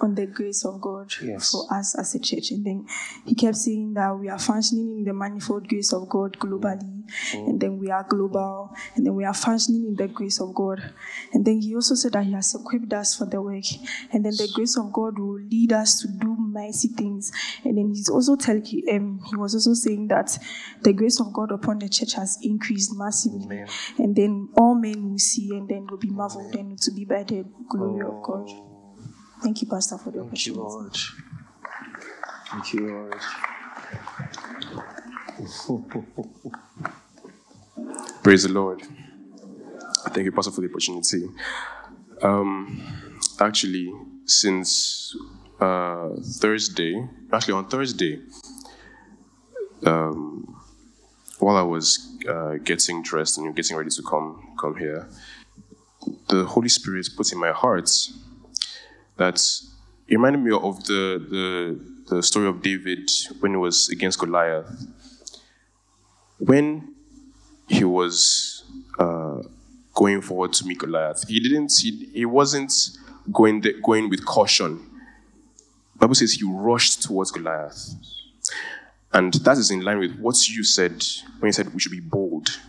on 0.04 0.16
the 0.16 0.26
grace 0.28 0.66
of 0.66 0.80
God 0.82 1.12
Yes. 1.22 1.52
for 1.52 1.66
us 1.74 1.96
as 1.98 2.14
a 2.16 2.20
church. 2.20 2.52
And 2.52 2.66
then 2.66 2.86
he 3.26 3.36
kept 3.36 3.56
saying 3.56 3.94
that 3.96 4.18
we 4.20 4.30
are 4.30 4.40
functioning 4.40 4.98
in 4.98 5.04
the 5.06 5.14
manifold 5.14 5.68
grace 5.68 5.94
of 5.94 6.10
God 6.10 6.38
globally, 6.40 7.04
and 7.34 7.60
then 7.60 7.78
we 7.80 7.90
are 7.90 8.04
global, 8.08 8.76
and 8.96 9.06
then 9.06 9.16
we 9.16 9.26
are 9.26 9.34
functioning 9.34 9.86
in 9.88 9.96
the 9.96 10.08
grace 10.08 10.40
of 10.42 10.54
God. 10.54 10.82
And 11.34 11.46
then 11.46 11.62
he 11.62 11.74
also 11.76 11.96
said 11.96 12.14
that 12.14 12.26
he 12.26 12.34
has 12.34 12.54
equipped 12.54 12.94
us 12.94 13.16
for 13.18 13.26
the 13.26 13.42
work, 13.42 13.64
and 14.12 14.24
then 14.26 14.34
the 14.34 14.50
grace 14.54 14.78
of 14.78 14.92
God 14.92 15.18
will 15.20 15.40
lead 15.42 15.74
us 15.74 16.00
to 16.02 16.08
do 16.08 16.36
mighty 16.36 16.90
things. 16.90 17.32
And 17.64 17.78
then 17.78 17.90
he's 17.94 18.10
also 18.10 18.36
telling, 18.36 18.64
um, 18.92 19.20
he 19.30 19.36
was 19.36 19.54
also 19.56 19.74
saying 19.74 20.08
that 20.10 20.38
the 20.82 20.94
grace 20.94 21.20
of 21.20 21.32
God 21.34 21.52
upon 21.52 21.80
the 21.80 21.90
church 21.90 22.14
has 22.14 22.38
increased 22.42 22.92
massively, 22.96 23.46
Amen. 23.46 23.68
and 23.98 24.16
then 24.16 24.50
all 24.58 24.76
men 24.76 25.12
will 25.12 25.20
see, 25.20 25.50
and 25.56 25.68
then 25.70 25.88
will 25.90 25.98
be 25.98 26.10
marveled, 26.10 26.56
and 26.56 26.78
to 26.82 26.92
be 26.92 27.06
by 27.06 27.24
the 27.24 27.46
glory 27.70 28.02
of 28.06 28.22
God. 28.24 28.50
Thank 29.44 29.62
you, 29.62 29.68
Pastor, 29.68 29.98
for 29.98 30.10
the 30.10 30.20
Thank 30.20 30.48
you, 30.48 30.54
opportunity. 30.54 30.62
Lord. 30.62 30.98
Thank 32.50 32.74
you, 32.74 32.88
Lord. 32.88 33.22
Praise 38.24 38.44
the 38.44 38.54
Lord. 38.54 38.84
Thank 40.12 40.24
you, 40.24 40.32
Pastor, 40.32 40.52
for 40.52 40.62
the 40.62 40.70
opportunity. 40.70 41.28
Um, 42.22 42.82
actually, 43.42 43.92
since 44.26 45.14
uh, 45.60 46.12
Thursday, 46.40 47.06
actually 47.34 47.56
on 47.56 47.68
Thursday, 47.68 48.22
um, 49.86 50.56
while 51.40 51.58
I 51.58 51.64
was 51.64 52.18
uh, 52.30 52.56
getting 52.64 53.04
dressed 53.04 53.38
and 53.38 53.54
getting 53.54 53.76
ready 53.76 53.90
to 53.90 54.04
come 54.04 54.56
come 54.58 54.78
here, 54.78 55.10
the 56.30 56.46
Holy 56.46 56.70
Spirit 56.70 57.10
put 57.18 57.34
in 57.34 57.40
my 57.40 57.52
heart 57.52 57.90
that 59.18 59.42
it 60.08 60.16
reminded 60.16 60.42
me 60.42 60.52
of 60.52 60.84
the 60.86 61.20
the, 61.30 62.16
the 62.16 62.24
story 62.24 62.48
of 62.48 62.62
David 62.62 63.10
when 63.40 63.52
he 63.52 63.58
was 63.58 63.90
against 63.90 64.20
Goliath. 64.20 64.88
When 66.40 66.94
he 67.68 67.84
was 67.84 68.64
uh, 69.00 69.42
going 69.94 70.22
forward 70.22 70.54
to 70.54 70.66
meet 70.66 70.80
Goliath. 70.80 71.28
He 71.28 71.40
didn't. 71.40 71.74
He, 71.82 72.10
he 72.14 72.26
wasn't 72.26 72.74
going 73.32 73.62
the, 73.62 73.74
going 73.84 74.10
with 74.10 74.26
caution. 74.26 74.90
Bible 75.96 76.16
says 76.16 76.34
he 76.34 76.44
rushed 76.46 77.04
towards 77.04 77.32
Goliath, 77.32 77.96
and 79.14 79.34
that 79.34 79.58
is 79.58 79.72
in 79.72 79.82
line 79.82 80.00
with 80.00 80.18
what 80.20 80.50
you 80.50 80.64
said 80.64 81.04
when 81.40 81.50
you 81.50 81.54
said 81.54 81.74
we 81.74 81.80
should 81.80 81.92
be 81.92 82.00
bold. 82.00 82.60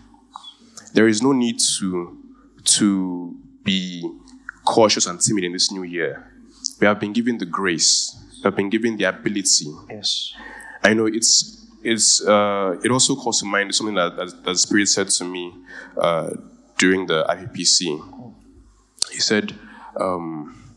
There 0.93 1.09
is 1.09 1.23
no 1.23 1.33
need 1.33 1.59
to 1.79 2.17
to 2.65 3.37
be 3.65 4.09
cautious 4.65 5.07
and 5.07 5.21
timid 5.21 5.45
in 5.45 5.53
this 5.53 5.73
new 5.73 5.83
year. 5.83 6.31
We 6.81 6.87
have 6.87 7.01
been 7.01 7.13
given 7.13 7.39
the 7.39 7.47
grace. 7.47 8.17
We 8.37 8.43
have 8.45 8.57
been 8.57 8.71
given 8.71 8.97
the 8.97 9.05
ability. 9.05 9.67
Yes. 9.89 10.35
I 10.83 10.95
know 10.95 11.07
it's 11.07 11.67
it's 11.83 12.27
uh, 12.27 12.77
it 12.83 12.91
also 12.91 13.15
calls 13.15 13.41
to 13.41 13.47
mind 13.47 13.75
something 13.75 13.95
that, 13.95 14.17
that, 14.17 14.27
that 14.27 14.45
the 14.45 14.57
Spirit 14.59 14.89
said 14.89 15.09
to 15.09 15.25
me 15.25 15.53
uh, 15.97 16.31
during 16.79 17.07
the 17.07 17.25
IPPC. 17.25 18.33
He 19.13 19.21
said, 19.21 19.55
um, 20.01 20.75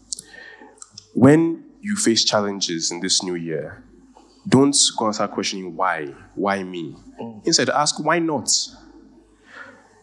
when 1.13 1.63
you 1.81 1.95
face 1.95 2.23
challenges 2.23 2.91
in 2.91 2.99
this 2.99 3.23
new 3.23 3.35
year, 3.35 3.83
don't 4.47 4.75
go 4.97 5.05
and 5.05 5.15
start 5.15 5.31
questioning 5.31 5.75
why, 5.75 6.13
why 6.35 6.63
me. 6.63 6.95
Instead, 7.43 7.69
ask 7.69 8.03
why 8.03 8.19
not. 8.19 8.49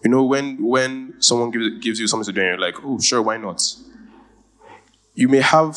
You 0.03 0.11
know, 0.11 0.25
when 0.25 0.63
when 0.63 1.15
someone 1.21 1.51
gives, 1.51 1.79
gives 1.79 2.01
you 2.01 2.07
something 2.07 2.27
to 2.27 2.33
do, 2.33 2.41
and 2.41 2.49
you're 2.51 2.59
like, 2.59 2.75
oh, 2.83 2.99
sure, 2.99 3.23
why 3.23 3.37
not? 3.37 3.63
You 5.15 5.29
may 5.29 5.41
have 5.41 5.77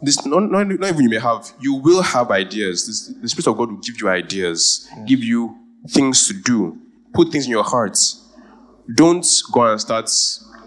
this 0.00 0.24
not, 0.24 0.42
not, 0.50 0.68
not 0.68 0.88
even 0.90 1.02
you 1.02 1.08
may 1.08 1.18
have 1.18 1.50
you 1.60 1.74
will 1.74 2.02
have 2.02 2.30
ideas. 2.30 2.86
This, 2.86 3.20
the 3.20 3.28
spirit 3.28 3.48
of 3.48 3.56
god 3.56 3.70
will 3.70 3.78
give 3.78 4.00
you 4.00 4.08
ideas 4.08 4.88
give 5.06 5.24
you 5.24 5.56
things 5.88 6.28
to 6.28 6.34
do 6.34 6.78
put 7.12 7.32
things 7.32 7.46
in 7.46 7.50
your 7.50 7.64
heart 7.64 7.98
don't 8.94 9.26
go 9.52 9.70
and 9.70 9.80
start 9.80 10.10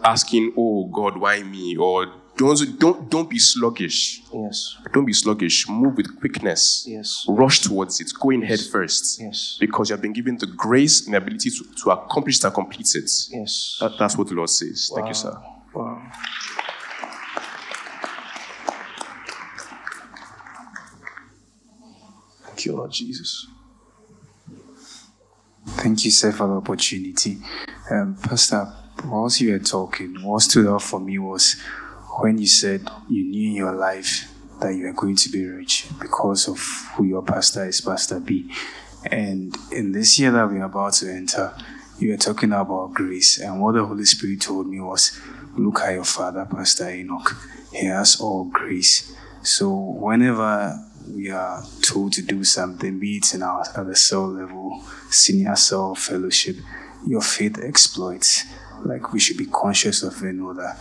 asking 0.03 0.53
oh 0.57 0.85
god 0.93 1.17
why 1.17 1.43
me? 1.43 1.75
Or 1.77 2.05
don't 2.37 2.79
don't 2.79 3.09
don't 3.09 3.29
be 3.29 3.39
sluggish. 3.39 4.23
Yes. 4.33 4.77
don't 4.93 5.05
be 5.05 5.13
sluggish. 5.13 5.67
Move 5.67 5.97
with 5.97 6.19
quickness. 6.19 6.85
Yes. 6.87 7.25
rush 7.27 7.59
towards 7.61 7.99
it. 7.99 8.11
Go 8.19 8.29
in 8.29 8.41
head 8.41 8.59
first. 8.59 9.19
Yes. 9.19 9.57
because 9.59 9.89
you 9.89 9.93
have 9.93 10.01
been 10.01 10.13
given 10.13 10.37
the 10.37 10.47
grace 10.47 11.05
and 11.05 11.13
the 11.13 11.17
ability 11.17 11.49
to, 11.51 11.63
to 11.83 11.91
accomplish 11.91 12.43
and 12.43 12.53
complete 12.53 12.95
it. 12.95 13.11
Yes. 13.29 13.77
that, 13.79 13.97
that's 13.99 14.17
what 14.17 14.27
the 14.27 14.35
lord 14.35 14.49
says. 14.49 14.91
Thank 14.93 15.07
you 15.09 15.13
sir. 15.13 15.37
Wow. 15.73 16.01
Thank 22.61 22.67
you, 22.67 22.77
Lord 22.77 22.91
Jesus. 22.91 23.47
Thank 25.65 26.05
you, 26.05 26.11
sir, 26.11 26.31
for 26.31 26.45
the 26.45 26.53
opportunity. 26.53 27.39
Um, 27.89 28.15
Pastor, 28.21 28.71
whilst 29.03 29.41
you 29.41 29.53
were 29.53 29.57
talking, 29.57 30.21
what 30.21 30.43
stood 30.43 30.67
out 30.67 30.83
for 30.83 30.99
me 30.99 31.17
was 31.17 31.55
when 32.19 32.37
you 32.37 32.45
said 32.45 32.87
you 33.09 33.23
knew 33.23 33.49
in 33.49 33.55
your 33.55 33.71
life 33.73 34.31
that 34.59 34.75
you 34.75 34.85
were 34.85 34.93
going 34.93 35.15
to 35.15 35.29
be 35.31 35.43
rich 35.43 35.87
because 35.99 36.47
of 36.47 36.59
who 36.93 37.05
your 37.05 37.23
pastor 37.23 37.65
is, 37.65 37.81
Pastor 37.81 38.19
B. 38.19 38.53
And 39.05 39.57
in 39.71 39.91
this 39.91 40.19
year 40.19 40.29
that 40.29 40.47
we're 40.47 40.63
about 40.63 40.93
to 40.93 41.11
enter, 41.11 41.55
you 41.97 42.11
were 42.11 42.17
talking 42.17 42.51
about 42.51 42.93
grace. 42.93 43.39
And 43.39 43.59
what 43.59 43.73
the 43.73 43.83
Holy 43.83 44.05
Spirit 44.05 44.41
told 44.41 44.67
me 44.67 44.79
was 44.79 45.19
look 45.57 45.79
at 45.79 45.95
your 45.95 46.03
father, 46.03 46.45
Pastor 46.45 46.91
Enoch. 46.91 47.35
He 47.73 47.87
has 47.87 48.21
all 48.21 48.43
grace. 48.45 49.11
So 49.41 49.73
whenever 49.73 50.90
we 51.13 51.29
are 51.29 51.63
told 51.81 52.13
to 52.13 52.21
do 52.21 52.43
something, 52.43 52.99
be 52.99 53.17
it 53.17 53.33
in 53.33 53.43
our 53.43 53.63
the 53.83 53.95
cell 53.95 54.27
level, 54.27 54.83
senior 55.09 55.55
soul 55.55 55.95
fellowship, 55.95 56.57
your 57.05 57.21
faith 57.21 57.59
exploits. 57.61 58.45
Like 58.83 59.13
we 59.13 59.19
should 59.19 59.37
be 59.37 59.45
conscious 59.45 60.03
of 60.03 60.23
it, 60.23 60.33
know 60.33 60.53
that 60.53 60.77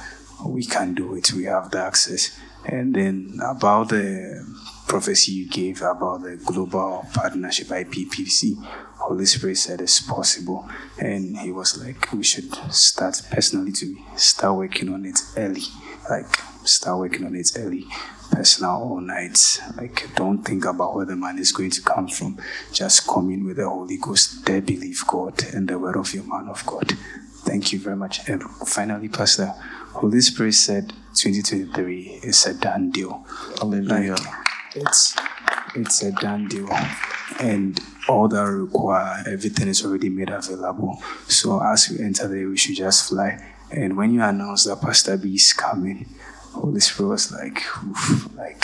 we 0.47 0.65
can 0.65 0.95
do 0.95 1.15
it, 1.15 1.33
we 1.33 1.45
have 1.45 1.71
the 1.71 1.81
access. 1.81 2.39
And 2.65 2.95
then 2.95 3.39
about 3.43 3.89
the 3.89 4.47
prophecy 4.87 5.33
you 5.33 5.49
gave 5.49 5.83
about 5.83 6.23
the 6.23 6.37
global 6.45 7.07
partnership 7.15 7.69
IPPC, 7.69 8.57
Holy 8.97 9.25
Spirit 9.25 9.57
said 9.57 9.81
it's 9.81 10.01
possible. 10.01 10.69
And 10.99 11.39
he 11.39 11.53
was 11.53 11.83
like, 11.83 12.13
we 12.13 12.23
should 12.23 12.53
start 12.73 13.23
personally 13.31 13.73
to 13.73 13.97
start 14.17 14.57
working 14.57 14.93
on 14.93 15.07
it 15.07 15.19
early. 15.37 15.63
Like 16.09 16.27
start 16.65 16.99
working 16.99 17.27
on 17.27 17.35
it 17.37 17.51
early. 17.57 17.87
Personal 18.31 18.71
all 18.71 19.01
night. 19.01 19.61
Like 19.77 20.15
don't 20.15 20.43
think 20.43 20.65
about 20.65 20.95
where 20.95 21.07
the 21.07 21.17
money 21.17 21.41
is 21.41 21.53
going 21.53 21.71
to 21.71 21.83
come 21.83 22.09
from. 22.09 22.39
Just 22.73 23.07
come 23.07 23.31
in 23.31 23.45
with 23.45 23.57
the 23.57 23.69
Holy 23.69 23.97
Ghost. 23.97 24.45
There 24.47 24.61
believe 24.63 25.03
God 25.07 25.43
and 25.53 25.69
the 25.69 25.79
word 25.79 25.97
of 25.97 26.15
your 26.15 26.25
man 26.25 26.49
of 26.49 26.65
God. 26.67 26.93
Thank 27.43 27.73
you 27.73 27.79
very 27.79 27.97
much. 27.97 28.29
And 28.29 28.43
finally, 28.67 29.09
Pastor, 29.09 29.47
Holy 29.93 30.21
Spirit 30.21 30.55
said 30.55 30.93
2023 31.15 32.21
is 32.23 32.47
a 32.47 32.55
done 32.55 32.91
deal. 32.91 33.25
Hallelujah. 33.59 34.13
Like, 34.13 34.35
it's 34.77 35.17
it's 35.75 36.03
a 36.03 36.13
done 36.13 36.49
deal. 36.49 36.69
And 37.41 37.81
all 38.09 38.29
that 38.29 38.43
require 38.43 39.25
everything 39.27 39.69
is 39.69 39.85
already 39.85 40.09
made 40.09 40.31
available. 40.31 41.03
So 41.27 41.63
as 41.63 41.91
we 41.91 42.05
enter 42.05 42.29
there, 42.29 42.49
we 42.49 42.57
should 42.57 42.77
just 42.77 43.09
fly. 43.09 43.45
And 43.71 43.97
when 43.97 44.13
you 44.13 44.23
announce 44.23 44.65
that 44.65 44.81
Pastor 44.81 45.17
B 45.17 45.35
is 45.35 45.53
coming, 45.53 46.09
Holy 46.53 46.81
Spirit 46.81 47.09
was 47.11 47.33
like, 47.33 47.63
oof, 47.85 48.29
like 48.37 48.61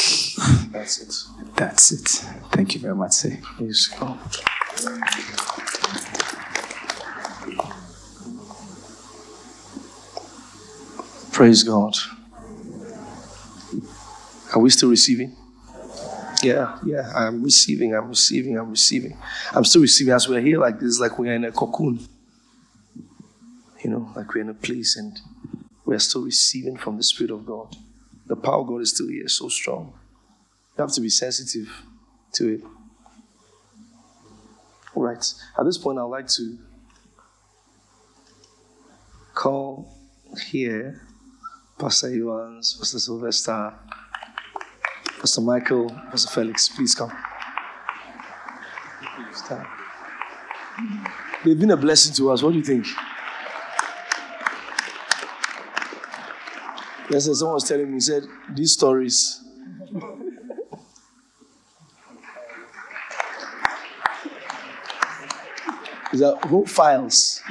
That's 0.72 1.00
it. 1.00 1.54
that's 1.56 1.92
it. 1.92 2.08
Thank 2.52 2.74
you 2.74 2.80
very 2.80 2.94
much, 2.94 3.12
sir. 3.12 3.38
Praise 3.42 3.86
God. 3.86 4.18
Praise 11.32 11.62
God. 11.62 11.94
Are 14.54 14.58
we 14.60 14.70
still 14.70 14.88
receiving? 14.90 15.36
Yeah, 16.42 16.78
yeah, 16.84 17.12
I'm 17.14 17.42
receiving, 17.42 17.94
I'm 17.94 18.08
receiving, 18.08 18.58
I'm 18.58 18.70
receiving. 18.70 19.16
I'm 19.52 19.64
still 19.64 19.82
receiving 19.82 20.12
as 20.12 20.28
we're 20.28 20.40
here 20.40 20.58
like 20.58 20.80
this, 20.80 20.98
like 21.00 21.18
we're 21.18 21.34
in 21.34 21.44
a 21.44 21.52
cocoon. 21.52 22.00
You 23.82 23.90
know, 23.90 24.12
like 24.16 24.34
we're 24.34 24.42
in 24.42 24.48
a 24.48 24.54
place 24.54 24.96
and 24.96 25.18
we're 25.86 25.98
still 26.00 26.22
receiving 26.22 26.76
from 26.76 26.96
the 26.96 27.02
Spirit 27.02 27.30
of 27.30 27.46
God. 27.46 27.74
The 28.26 28.36
power 28.36 28.60
of 28.60 28.66
God 28.66 28.82
is 28.82 28.90
still 28.90 29.08
here, 29.08 29.28
so 29.28 29.48
strong. 29.48 29.94
You 30.76 30.82
have 30.82 30.92
to 30.92 31.00
be 31.00 31.08
sensitive 31.08 31.72
to 32.32 32.54
it. 32.54 32.60
All 34.94 35.04
right. 35.04 35.34
At 35.58 35.64
this 35.64 35.78
point, 35.78 35.98
I'd 35.98 36.02
like 36.02 36.26
to 36.28 36.58
call 39.32 39.96
here 40.50 41.00
Pastor 41.78 42.08
Evans, 42.08 42.76
Pastor 42.78 42.98
Sylvester, 42.98 43.74
Pastor 45.20 45.40
Michael, 45.40 45.90
Pastor 46.10 46.30
Felix. 46.30 46.68
Please 46.68 46.94
come. 46.94 47.12
They've 51.44 51.58
been 51.58 51.70
a 51.70 51.76
blessing 51.76 52.12
to 52.14 52.32
us. 52.32 52.42
What 52.42 52.52
do 52.52 52.58
you 52.58 52.64
think? 52.64 52.86
Yesterday, 57.08 57.34
someone 57.34 57.54
was 57.54 57.64
telling 57.68 57.86
me, 57.86 57.94
he 57.94 58.00
said, 58.00 58.24
these 58.52 58.72
stories. 58.72 59.42
These 66.12 66.22
are 66.22 66.36
whole 66.36 66.66
files. 66.66 67.42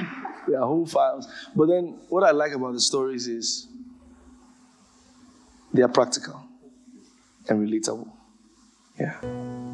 They 0.46 0.54
are 0.54 0.66
whole 0.66 0.86
files. 0.86 1.26
But 1.54 1.68
then, 1.68 1.98
what 2.08 2.24
I 2.24 2.32
like 2.32 2.52
about 2.52 2.72
the 2.72 2.80
stories 2.80 3.28
is 3.28 3.66
they 5.72 5.82
are 5.82 5.88
practical 5.88 6.42
and 7.48 7.68
relatable. 7.68 8.08
Yeah. 8.98 9.65